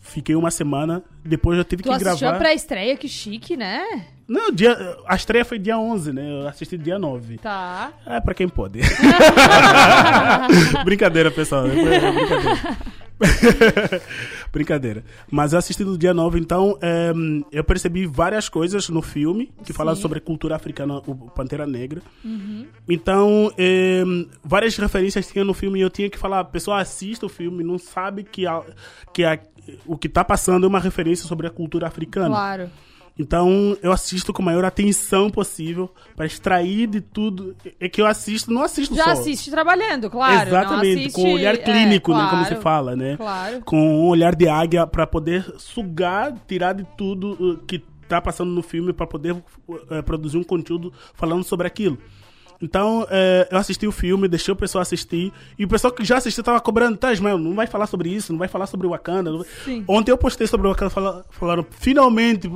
Fiquei 0.06 0.36
uma 0.36 0.52
semana, 0.52 1.02
depois 1.24 1.58
eu 1.58 1.64
tive 1.64 1.82
Tu 1.82 1.88
que 1.90 1.96
assistiu 1.96 2.28
gravar. 2.28 2.36
a 2.36 2.40
pré-estreia, 2.40 2.98
que 2.98 3.08
chique, 3.08 3.56
né? 3.56 4.06
Não, 4.28 4.52
dia, 4.52 4.98
a 5.08 5.16
estreia 5.16 5.46
foi 5.46 5.58
dia 5.58 5.78
11, 5.78 6.12
né? 6.12 6.42
Eu 6.44 6.48
assisti 6.48 6.78
dia 6.78 7.00
9. 7.00 7.38
Tá. 7.38 7.90
É 8.06 8.20
pra 8.20 8.34
quem 8.34 8.50
pode. 8.50 8.82
brincadeira, 10.84 11.32
pessoal. 11.32 11.68
É 11.68 11.70
Brincadeira. 11.70 12.78
brincadeira. 14.52 15.04
Mas 15.30 15.54
eu 15.54 15.60
assisti 15.60 15.84
no 15.84 15.98
dia 15.98 16.14
9, 16.14 16.40
então 16.40 16.78
eh, 16.82 17.14
eu 17.52 17.64
percebi 17.64 18.06
várias 18.06 18.50
coisas 18.50 18.90
no 18.90 19.02
filme 19.02 19.52
que 19.64 19.74
falam 19.74 19.96
sobre 19.96 20.20
a 20.20 20.22
cultura 20.22 20.56
africana, 20.56 20.98
o 21.06 21.30
Pantera 21.32 21.66
Negra. 21.66 22.02
Uhum. 22.24 22.66
Então, 22.88 23.52
eh, 23.58 24.04
várias 24.44 24.76
referências 24.78 25.28
tinha 25.28 25.44
no 25.44 25.54
filme 25.54 25.80
e 25.80 25.82
eu 25.82 25.90
tinha 25.90 26.10
que 26.10 26.18
falar, 26.18 26.44
pessoal, 26.46 26.78
assista 26.78 27.26
o 27.26 27.30
filme, 27.30 27.64
não 27.64 27.78
sabe 27.78 28.24
que, 28.24 28.46
a, 28.46 28.62
que 29.14 29.24
a, 29.24 29.40
o 29.86 29.98
que 29.98 30.10
tá 30.10 30.24
passando 30.24 30.66
é 30.66 30.70
uma 30.70 30.80
referência 30.80 31.26
sobre 31.26 31.48
a 31.48 31.50
cultura 31.50 31.88
africana. 31.88 32.30
Claro. 32.30 32.70
Então, 33.18 33.78
eu 33.84 33.92
assisto 33.92 34.34
com 34.34 34.42
a 34.42 34.46
maior 34.46 34.66
atenção 34.66 35.30
possível 35.30 35.94
para 36.16 36.26
extrair 36.26 36.88
de 36.88 37.00
tudo. 37.00 37.56
É 37.80 37.88
que 37.88 38.02
eu 38.02 38.08
assisto, 38.08 38.52
não 38.52 38.64
assisto 38.64 38.96
Já 38.96 39.04
só. 39.04 39.12
assiste 39.12 39.52
trabalhando, 39.52 40.10
claro. 40.10 40.50
Exatamente, 40.50 41.00
assiste- 41.02 41.16
com 41.16 41.30
um 41.30 41.34
olhar 41.34 41.54
é, 41.54 41.58
clínico, 41.58 42.12
né, 42.12 42.18
como 42.18 42.30
claro, 42.30 42.56
se 42.56 42.62
fala, 42.62 42.96
né? 42.96 43.16
Claro. 43.18 43.62
Com 43.64 43.78
um 43.78 44.08
olhar 44.08 44.36
de 44.36 44.48
águia 44.48 44.88
para 44.88 45.06
poder 45.06 45.46
sugar, 45.58 46.34
tirar 46.48 46.74
de 46.74 46.86
tudo 46.98 47.34
uh, 47.34 47.58
que 47.66 47.84
tá 48.08 48.20
passando 48.20 48.52
no 48.52 48.64
filme 48.64 48.92
para 48.94 49.06
poder 49.06 49.34
uh, 49.34 50.04
produzir 50.04 50.38
um 50.38 50.44
conteúdo 50.44 50.92
falando 51.14 51.44
sobre 51.44 51.68
aquilo. 51.68 52.00
Então, 52.64 53.06
eh, 53.12 53.46
eu 53.52 53.58
assisti 53.58 53.86
o 53.86 53.92
filme, 53.92 54.26
deixei 54.26 54.54
o 54.54 54.56
pessoal 54.56 54.82
assistir, 54.82 55.34
e 55.60 55.66
o 55.66 55.68
pessoal 55.68 55.92
que 55.92 56.02
já 56.06 56.16
assistiu 56.16 56.42
tava 56.42 56.62
cobrando, 56.62 56.96
tá, 56.96 57.12
Ismael, 57.12 57.38
não 57.38 57.54
vai 57.54 57.68
falar 57.68 57.88
sobre 57.88 58.08
isso, 58.10 58.32
não 58.32 58.40
vai 58.40 58.48
falar 58.48 58.68
sobre 58.68 58.88
Wakanda. 58.88 59.30
não 59.30 59.40
vai-" 59.40 59.48
Sim. 59.66 59.84
Ontem 59.86 60.12
eu 60.12 60.18
postei 60.18 60.48
sobre 60.48 60.70
Wakanda, 60.70 60.90
fala- 60.90 61.26
falaram, 61.30 61.66
finalmente, 61.72 62.50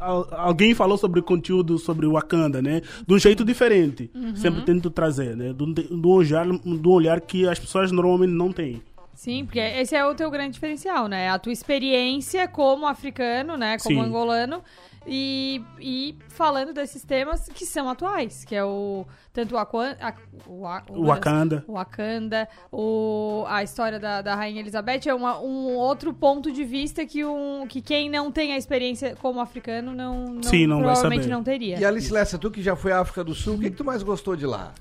al- 0.00 0.26
alguém 0.32 0.74
falou 0.74 0.98
sobre 0.98 1.20
o 1.20 1.22
conteúdo 1.22 1.78
sobre 1.78 2.08
Wakanda, 2.08 2.60
né? 2.60 2.82
De 3.06 3.14
um 3.14 3.18
jeito 3.20 3.44
diferente. 3.44 4.10
Uhum. 4.12 4.34
Sempre 4.34 4.62
tento 4.62 4.90
trazer, 4.90 5.36
né? 5.36 5.52
De 5.52 5.62
um, 5.62 5.72
de 5.72 5.88
um 5.92 6.08
olhar, 6.08 6.44
de 6.44 6.88
um 6.88 6.90
olhar 6.90 7.20
que 7.20 7.46
as 7.46 7.60
pessoas 7.60 7.92
normalmente 7.92 8.32
não 8.32 8.50
têm. 8.52 8.82
Sim, 9.14 9.44
porque 9.44 9.60
esse 9.60 9.94
é 9.94 10.04
o 10.04 10.12
teu 10.16 10.28
grande 10.28 10.54
diferencial, 10.54 11.06
né? 11.06 11.28
A 11.30 11.38
tua 11.38 11.52
experiência 11.52 12.48
como 12.48 12.84
africano, 12.86 13.56
né? 13.56 13.76
Como 13.78 14.00
Sim. 14.00 14.08
angolano. 14.08 14.60
E, 15.06 15.62
e 15.80 16.16
falando 16.28 16.72
desses 16.72 17.04
temas 17.04 17.48
que 17.48 17.66
são 17.66 17.88
atuais, 17.88 18.44
que 18.44 18.54
é 18.54 18.64
o 18.64 19.04
tanto 19.32 19.54
o, 19.54 19.58
Aquan, 19.58 19.96
a, 20.00 20.14
o, 20.46 20.60
Wa- 20.60 20.82
O 20.88 21.06
Wakanda. 21.06 21.64
o 21.66 21.72
Wakanda, 21.72 22.48
o, 22.70 23.44
a 23.48 23.62
história 23.62 23.98
da, 23.98 24.22
da 24.22 24.34
Rainha 24.34 24.60
Elizabeth 24.60 25.00
é 25.06 25.14
uma- 25.14 25.40
um 25.40 25.74
outro 25.74 26.14
ponto 26.14 26.52
de 26.52 26.64
vista 26.64 27.04
que, 27.04 27.24
um, 27.24 27.66
que 27.66 27.80
quem 27.82 28.08
não 28.08 28.30
tem 28.30 28.52
a 28.52 28.56
experiência 28.56 29.16
como 29.20 29.40
africano 29.40 29.92
não, 29.92 30.24
não, 30.26 30.42
Sim, 30.44 30.66
não 30.66 30.78
provavelmente 30.80 31.26
não 31.28 31.42
teria. 31.42 31.78
E 31.80 31.84
Alice 31.84 32.12
Lessa, 32.12 32.38
tu 32.38 32.50
que 32.50 32.62
já 32.62 32.76
foi 32.76 32.92
à 32.92 33.00
África 33.00 33.24
do 33.24 33.34
Sul, 33.34 33.56
o 33.56 33.58
que, 33.58 33.70
que 33.70 33.76
tu 33.76 33.84
mais 33.84 34.02
gostou 34.02 34.36
de 34.36 34.46
lá? 34.46 34.72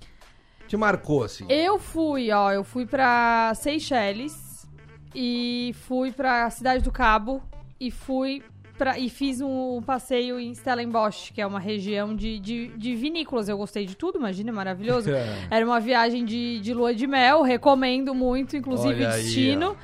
Te 0.67 0.77
marcou, 0.77 1.23
assim? 1.23 1.45
Eu 1.49 1.79
fui, 1.79 2.31
ó, 2.31 2.51
eu 2.51 2.63
fui 2.63 2.85
pra 2.85 3.51
Seychelles 3.55 4.67
e 5.13 5.73
fui 5.87 6.11
pra 6.11 6.49
Cidade 6.49 6.83
do 6.83 6.91
Cabo 6.91 7.41
e 7.79 7.89
fui 7.91 8.43
pra, 8.81 8.97
e 8.97 9.09
fiz 9.09 9.41
um 9.41 9.79
passeio 9.79 10.39
em 10.39 10.51
Stellenbosch, 10.55 11.31
que 11.31 11.39
é 11.39 11.45
uma 11.45 11.59
região 11.59 12.15
de, 12.15 12.39
de, 12.39 12.69
de 12.69 12.95
vinícolas. 12.95 13.47
Eu 13.47 13.55
gostei 13.55 13.85
de 13.85 13.95
tudo, 13.95 14.17
imagina, 14.17 14.49
é 14.49 14.53
maravilhoso. 14.53 15.11
É. 15.21 15.47
Era 15.51 15.65
uma 15.65 15.79
viagem 15.79 16.23
de, 16.25 16.59
de 16.61 16.73
lua 16.73 16.95
de 16.95 17.05
mel, 17.05 17.41
recomendo 17.43 18.15
muito, 18.15 18.55
inclusive 18.55 18.95
Olha 18.95 19.09
o 19.09 19.11
aí, 19.11 19.21
destino. 19.21 19.77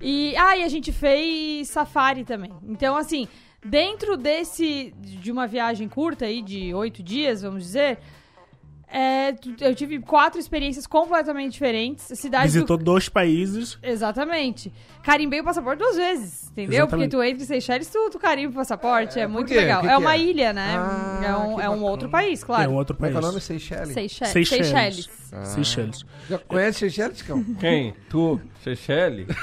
E, 0.00 0.36
ah, 0.36 0.56
e 0.56 0.64
a 0.64 0.68
gente 0.68 0.90
fez 0.92 1.68
safari 1.68 2.24
também. 2.24 2.52
Então, 2.68 2.96
assim, 2.96 3.28
dentro 3.64 4.16
desse, 4.16 4.92
de 4.98 5.30
uma 5.30 5.46
viagem 5.46 5.88
curta 5.88 6.26
aí, 6.26 6.42
de 6.42 6.74
oito 6.74 7.02
dias, 7.02 7.42
vamos 7.42 7.62
dizer, 7.62 7.98
é, 8.88 9.34
eu 9.60 9.74
tive 9.74 9.98
quatro 10.00 10.38
experiências 10.38 10.86
completamente 10.86 11.52
diferentes. 11.52 12.06
Cidade 12.18 12.44
Visitou 12.44 12.76
do... 12.76 12.84
dois 12.84 13.08
países. 13.08 13.78
Exatamente. 13.82 14.72
Carimbei 15.02 15.40
o 15.40 15.44
passaporte 15.44 15.82
duas 15.82 15.96
vezes, 15.96 16.50
entendeu? 16.50 16.84
Exatamente. 16.84 17.10
Porque 17.10 17.16
tu 17.16 17.22
entra 17.22 17.42
em 17.42 17.46
Seychelles, 17.46 17.88
tu, 17.88 18.10
tu 18.10 18.18
carimba 18.18 18.52
o 18.52 18.54
passaporte. 18.54 19.18
É, 19.18 19.26
muito 19.26 19.48
quê? 19.48 19.56
legal. 19.56 19.80
Que 19.82 19.88
é 19.88 19.90
que 19.90 19.96
uma 19.96 20.14
é? 20.14 20.18
ilha, 20.18 20.52
né? 20.52 20.74
Ah, 20.76 21.20
é 21.24 21.36
um, 21.36 21.60
é 21.60 21.70
um 21.70 21.82
outro 21.82 22.08
país, 22.08 22.42
claro. 22.44 22.64
É 22.64 22.68
um 22.68 22.76
outro 22.76 22.96
Como 22.96 23.06
é 23.06 23.10
que 23.10 23.16
é 23.16 23.18
o 23.18 23.22
país. 23.22 23.32
nome? 23.32 23.40
Seychelles? 23.40 23.92
Seychelles. 23.92 24.32
Seychelles. 24.32 24.68
Seychelles. 24.68 25.10
Ah. 25.32 25.44
Seychelles. 25.44 26.06
Já 26.28 26.38
conhece 26.38 26.78
Seychelles, 26.78 27.22
Cão? 27.22 27.42
Quem? 27.58 27.94
Tu? 28.08 28.40
Seychelles? 28.64 29.26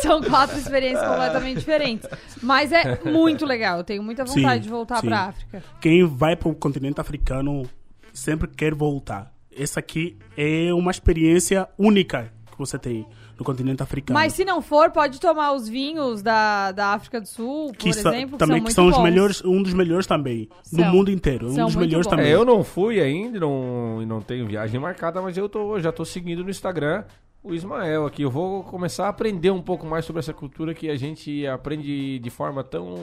São 0.00 0.22
quatro 0.22 0.58
experiências 0.58 1.06
completamente 1.06 1.58
diferentes. 1.58 2.08
Mas 2.42 2.72
é 2.72 2.98
muito 3.04 3.44
legal. 3.44 3.78
Eu 3.78 3.84
tenho 3.84 4.02
muita 4.02 4.24
vontade 4.24 4.56
Sim, 4.56 4.62
de 4.62 4.68
voltar 4.68 5.00
sim. 5.00 5.08
pra 5.08 5.26
África. 5.26 5.62
Quem 5.80 6.04
vai 6.06 6.34
para 6.34 6.48
o 6.48 6.54
continente 6.54 7.00
africano 7.00 7.68
sempre 8.12 8.48
quer 8.48 8.74
voltar. 8.74 9.32
Essa 9.56 9.80
aqui 9.80 10.16
é 10.36 10.72
uma 10.72 10.90
experiência 10.90 11.68
única 11.78 12.32
que 12.50 12.58
você 12.58 12.78
tem 12.78 13.06
no 13.40 13.44
continente 13.44 13.82
africano. 13.82 14.18
Mas 14.18 14.34
se 14.34 14.44
não 14.44 14.60
for, 14.62 14.90
pode 14.90 15.18
tomar 15.18 15.52
os 15.52 15.68
vinhos 15.68 16.22
da, 16.22 16.70
da 16.72 16.88
África 16.88 17.20
do 17.20 17.26
Sul, 17.26 17.68
por 17.68 17.76
que 17.78 17.92
são- 17.92 18.12
exemplo, 18.12 18.32
que 18.32 18.38
também 18.38 18.56
são 18.56 18.58
que 18.58 18.62
muito 18.62 18.74
são 18.74 18.86
os 18.88 18.96
bons. 18.96 19.02
melhores, 19.02 19.44
um 19.44 19.62
dos 19.62 19.72
melhores 19.72 20.06
também 20.06 20.48
no 20.72 20.82
São. 20.82 20.92
mundo 20.92 21.10
inteiro, 21.10 21.50
um 21.50 21.64
dos 21.66 21.74
melhores 21.74 22.06
bons. 22.06 22.10
também. 22.10 22.26
É, 22.30 22.34
eu 22.34 22.44
não 22.44 22.62
fui 22.62 23.00
ainda 23.00 23.38
e 23.38 23.40
não, 23.40 23.98
e 24.02 24.06
não 24.06 24.20
tenho 24.20 24.46
viagem 24.46 24.78
marcada, 24.78 25.20
mas 25.22 25.36
eu 25.36 25.48
tô, 25.48 25.80
já 25.80 25.90
tô 25.90 26.04
seguindo 26.04 26.44
no 26.44 26.50
Instagram 26.50 27.04
o 27.42 27.54
Ismael 27.54 28.04
aqui. 28.04 28.20
Eu 28.22 28.30
vou 28.30 28.62
começar 28.62 29.06
a 29.06 29.08
aprender 29.08 29.50
um 29.50 29.62
pouco 29.62 29.86
mais 29.86 30.04
sobre 30.04 30.20
essa 30.20 30.34
cultura 30.34 30.74
que 30.74 30.90
a 30.90 30.96
gente 30.96 31.46
aprende 31.46 32.18
de 32.18 32.28
forma 32.30 32.62
tão. 32.62 32.94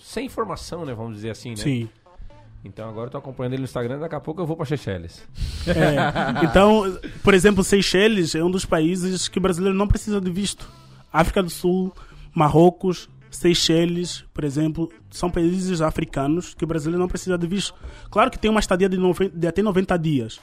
sem 0.00 0.24
informação, 0.26 0.84
né? 0.86 0.94
Vamos 0.94 1.16
dizer 1.16 1.30
assim, 1.30 1.50
né? 1.50 1.56
Sim. 1.56 1.88
Então 2.66 2.88
agora 2.88 3.06
eu 3.06 3.10
tô 3.10 3.18
acompanhando 3.18 3.52
ele 3.54 3.62
no 3.62 3.64
Instagram, 3.64 3.98
daqui 3.98 4.14
a 4.14 4.20
pouco 4.20 4.40
eu 4.40 4.46
vou 4.46 4.56
pra 4.56 4.66
Seychelles. 4.66 5.26
É. 5.66 6.44
Então, 6.44 6.98
por 7.22 7.32
exemplo, 7.34 7.62
Seychelles 7.64 8.34
é 8.34 8.42
um 8.44 8.50
dos 8.50 8.64
países 8.64 9.28
que 9.28 9.38
o 9.38 9.40
brasileiro 9.40 9.76
não 9.76 9.86
precisa 9.88 10.20
de 10.20 10.30
visto. 10.30 10.68
África 11.12 11.42
do 11.42 11.48
Sul, 11.50 11.92
Marrocos, 12.34 13.08
Seychelles, 13.30 14.24
por 14.34 14.44
exemplo, 14.44 14.90
são 15.10 15.30
países 15.30 15.80
africanos 15.80 16.54
que 16.54 16.64
o 16.64 16.66
brasileiro 16.66 17.00
não 17.00 17.08
precisa 17.08 17.38
de 17.38 17.46
visto. 17.46 17.74
Claro 18.10 18.30
que 18.30 18.38
tem 18.38 18.50
uma 18.50 18.60
estadia 18.60 18.88
de, 18.88 18.98
de 19.34 19.46
até 19.46 19.62
90 19.62 19.96
dias. 19.98 20.40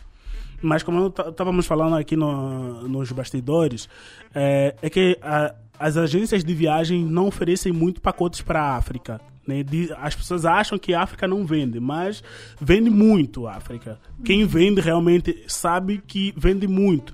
Mas 0.61 0.81
como 0.81 1.07
estávamos 1.07 1.65
falando 1.65 1.95
aqui 1.97 2.15
no- 2.15 2.87
nos 2.87 3.11
bastidores, 3.11 3.89
é, 4.33 4.75
é 4.81 4.89
que 4.89 5.17
a- 5.21 5.53
as 5.77 5.97
agências 5.97 6.43
de 6.43 6.53
viagem 6.53 7.03
não 7.03 7.27
oferecem 7.27 7.73
muito 7.73 7.99
pacotes 8.01 8.41
para 8.41 8.61
a 8.61 8.75
África. 8.77 9.19
Né? 9.47 9.63
As 9.97 10.15
pessoas 10.15 10.45
acham 10.45 10.77
que 10.77 10.93
a 10.93 11.01
África 11.01 11.27
não 11.27 11.45
vende, 11.45 11.79
mas 11.79 12.23
vende 12.59 12.89
muito 12.89 13.47
a 13.47 13.55
África. 13.55 13.99
Quem 14.23 14.45
vende 14.45 14.81
realmente 14.81 15.43
sabe 15.47 16.01
que 16.05 16.33
vende 16.37 16.67
muito. 16.67 17.13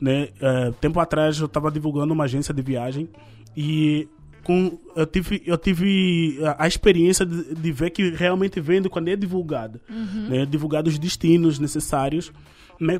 Né? 0.00 0.28
É, 0.40 0.70
tempo 0.80 0.98
atrás 1.00 1.38
eu 1.38 1.46
estava 1.46 1.70
divulgando 1.70 2.12
uma 2.12 2.24
agência 2.24 2.52
de 2.52 2.60
viagem 2.60 3.08
e 3.56 4.08
com, 4.42 4.76
eu 4.96 5.06
tive, 5.06 5.42
eu 5.46 5.56
tive 5.56 6.38
a, 6.44 6.64
a 6.64 6.68
experiência 6.68 7.24
de, 7.24 7.54
de 7.54 7.72
ver 7.72 7.90
que 7.90 8.10
realmente 8.10 8.60
vende 8.60 8.88
quando 8.88 9.08
é 9.08 9.16
divulgado. 9.16 9.80
Uhum. 9.88 10.28
Né? 10.28 10.46
Divulgado 10.46 10.88
os 10.88 10.98
destinos 10.98 11.58
necessários. 11.58 12.32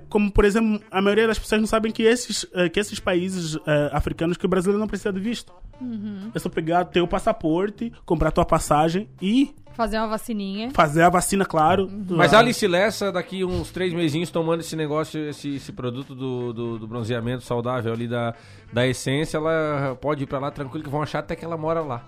Como, 0.09 0.31
por 0.31 0.45
exemplo, 0.45 0.81
a 0.91 1.01
maioria 1.01 1.27
das 1.27 1.39
pessoas 1.39 1.61
não 1.61 1.69
sabem 1.69 1.91
que 1.91 2.03
esses, 2.03 2.47
eh, 2.55 2.69
que 2.69 2.79
esses 2.79 3.01
países 3.01 3.57
eh, 3.67 3.91
africanos 3.93 4.37
que 4.37 4.47
o 4.47 4.49
brasileiro 4.49 4.79
não 4.79 4.87
precisa 4.87 5.13
de 5.13 5.21
visto. 5.21 5.53
Uhum. 5.81 6.31
É 6.35 6.39
só 6.39 6.49
pegar 6.49 6.85
teu 6.85 7.07
passaporte, 7.07 7.93
comprar 8.05 8.31
tua 8.31 8.45
passagem 8.45 9.09
e 9.21 9.55
Fazer 9.75 9.97
uma 9.99 10.07
vacininha. 10.09 10.71
fazer 10.71 11.03
a 11.03 11.09
vacina, 11.09 11.47
claro. 11.47 11.91
Mas 12.11 12.33
lá. 12.33 12.39
a 12.39 12.41
Alice 12.41 12.67
Lessa, 12.67 13.11
daqui 13.11 13.43
uns 13.43 13.71
três 13.71 13.93
mesinhos, 13.93 14.31
tomando 14.31 14.61
esse 14.61 14.77
negócio, 14.77 15.19
esse, 15.31 15.57
esse 15.57 15.73
produto 15.73 16.15
do, 16.15 16.53
do, 16.53 16.79
do 16.79 16.87
bronzeamento 16.87 17.43
saudável 17.43 17.93
ali 17.93 18.07
da, 18.07 18.35
da 18.73 18.87
essência, 18.87 19.39
ela 19.39 19.97
pode 20.01 20.25
ir 20.25 20.27
pra 20.27 20.39
lá 20.39 20.51
tranquilo 20.51 20.85
que 20.85 20.91
vão 20.91 21.03
achar 21.03 21.21
até 21.21 21.35
que 21.35 21.45
ela 21.45 21.57
mora 21.57 21.81
lá. 21.81 22.07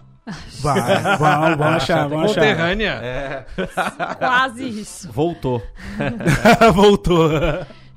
Vai, 0.61 0.81
vão, 1.19 1.57
vão 1.57 1.69
achar, 1.69 2.09
vão 2.09 2.21
achar. 2.21 2.35
Conterrânea. 2.35 2.93
É. 3.03 3.47
Quase 4.19 4.67
isso. 4.69 5.13
Voltou. 5.13 5.63
Voltou. 6.75 7.31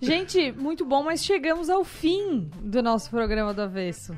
Gente, 0.01 0.51
muito 0.51 0.85
bom, 0.85 1.03
mas 1.03 1.23
chegamos 1.23 1.69
ao 1.69 1.83
fim 1.83 2.49
do 2.61 2.83
nosso 2.83 3.09
programa 3.09 3.53
do 3.53 3.61
Avesso. 3.61 4.13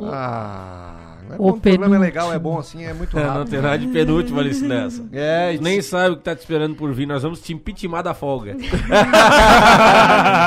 Ah, 0.00 1.18
não 1.28 1.34
é 1.34 1.38
O 1.38 1.42
bom, 1.42 1.48
o 1.50 1.60
programa 1.60 1.94
é 1.94 1.98
legal, 2.00 2.32
é 2.32 2.38
bom 2.38 2.58
assim, 2.58 2.84
é 2.84 2.92
muito 2.92 3.16
É, 3.16 3.22
rápido. 3.22 3.38
não 3.38 3.46
tem 3.46 3.60
nada 3.60 3.78
de 3.78 3.86
penúltimo 3.86 4.40
ali 4.40 4.52
nessa. 4.60 5.06
É, 5.12 5.56
nem 5.60 5.80
sabe 5.80 6.14
o 6.14 6.16
que 6.16 6.24
tá 6.24 6.34
te 6.34 6.40
esperando 6.40 6.74
por 6.74 6.92
vir. 6.92 7.06
Nós 7.06 7.22
vamos 7.22 7.40
te 7.40 7.52
impeachment 7.52 8.02
da 8.02 8.12
folga. 8.12 8.56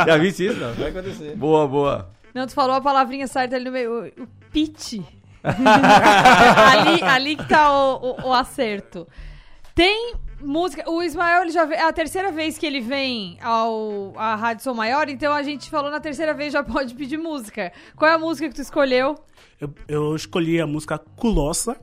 Já 0.05 0.17
viste 0.17 0.47
isso? 0.47 0.59
Não, 0.59 0.73
vai 0.73 0.89
acontecer. 0.89 1.35
Boa, 1.35 1.67
boa. 1.67 2.09
Não, 2.33 2.45
tu 2.45 2.53
falou 2.53 2.75
a 2.75 2.81
palavrinha 2.81 3.25
certa 3.27 3.55
ali 3.55 3.63
no 3.65 3.71
meio. 3.71 4.11
O, 4.17 4.23
o 4.23 4.27
pitch. 4.51 4.99
ali, 6.71 7.03
ali 7.03 7.35
que 7.35 7.45
tá 7.47 7.71
o, 7.71 7.95
o- 8.23 8.27
o 8.29 8.33
acerto. 8.33 9.07
Tem 9.73 10.13
música. 10.41 10.89
O 10.89 11.01
Ismael, 11.03 11.43
ele 11.43 11.51
já 11.51 11.63
é 11.73 11.81
a 11.83 11.93
terceira 11.93 12.31
vez 12.31 12.57
que 12.57 12.65
ele 12.65 12.79
vem 12.81 13.37
ao 13.41 14.13
à 14.15 14.35
Rádio 14.35 14.63
Som 14.63 14.73
Maior, 14.73 15.07
então 15.09 15.33
a 15.33 15.43
gente 15.43 15.69
falou 15.69 15.91
na 15.91 15.99
terceira 15.99 16.33
vez 16.33 16.53
já 16.53 16.63
pode 16.65 16.93
pedir 16.95 17.17
música. 17.17 17.71
Qual 17.95 18.09
é 18.09 18.13
a 18.15 18.19
música 18.19 18.47
que 18.49 18.55
tu 18.55 18.61
escolheu? 18.61 19.15
Eu, 19.59 19.73
eu 19.87 20.15
escolhi 20.15 20.59
a 20.61 20.67
música 20.67 20.97
Kulosa, 20.97 21.77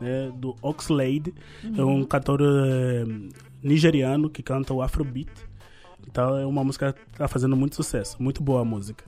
né, 0.00 0.30
do 0.34 0.54
Oxlade. 0.62 1.34
É 1.64 1.80
Uhum. 1.82 2.00
um 2.00 2.04
cantor 2.04 2.40
eh, 2.42 3.04
nigeriano 3.62 4.28
que 4.30 4.42
canta 4.42 4.72
o 4.74 4.80
Afrobeat. 4.82 5.30
Então 6.06 6.36
é 6.36 6.44
uma 6.46 6.62
música 6.62 6.92
que 6.92 7.18
tá 7.18 7.26
fazendo 7.28 7.56
muito 7.56 7.74
sucesso. 7.76 8.22
Muito 8.22 8.42
boa 8.42 8.60
a 8.60 8.64
música. 8.64 9.04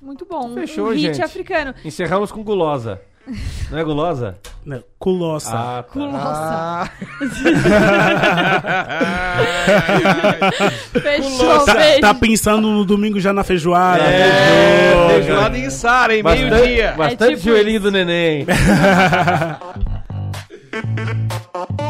Muito 0.00 0.26
bom. 0.26 0.52
Fechou, 0.54 0.88
um 0.88 0.90
hit 0.90 1.00
gente. 1.14 1.22
africano. 1.22 1.72
Encerramos 1.84 2.32
com 2.32 2.42
gulosa. 2.42 3.00
Não 3.70 3.78
é 3.78 3.84
gulosa? 3.84 4.36
Não, 4.64 4.82
Kulosa. 4.98 5.50
Ah, 5.52 5.82
tá. 5.82 5.92
Culosa. 5.92 6.18
Ah. 6.22 6.88
Fechou, 11.00 11.64
Tá, 11.64 11.74
beijo. 11.74 12.00
tá 12.00 12.14
pensando 12.14 12.68
no 12.68 12.84
domingo 12.84 13.20
já 13.20 13.32
na 13.32 13.44
feijoada. 13.44 14.02
É, 14.02 14.92
Feijoada. 14.92 15.14
feijoada 15.24 15.58
em 15.58 15.70
Sara, 15.70 16.16
hein? 16.16 16.22
Bastante, 16.22 16.50
Meio-dia. 16.54 16.94
bastante 16.96 17.32
É 17.32 17.36
tipo 17.36 17.48
joelhinho 17.48 17.80
do 17.80 17.90
neném. 17.90 18.46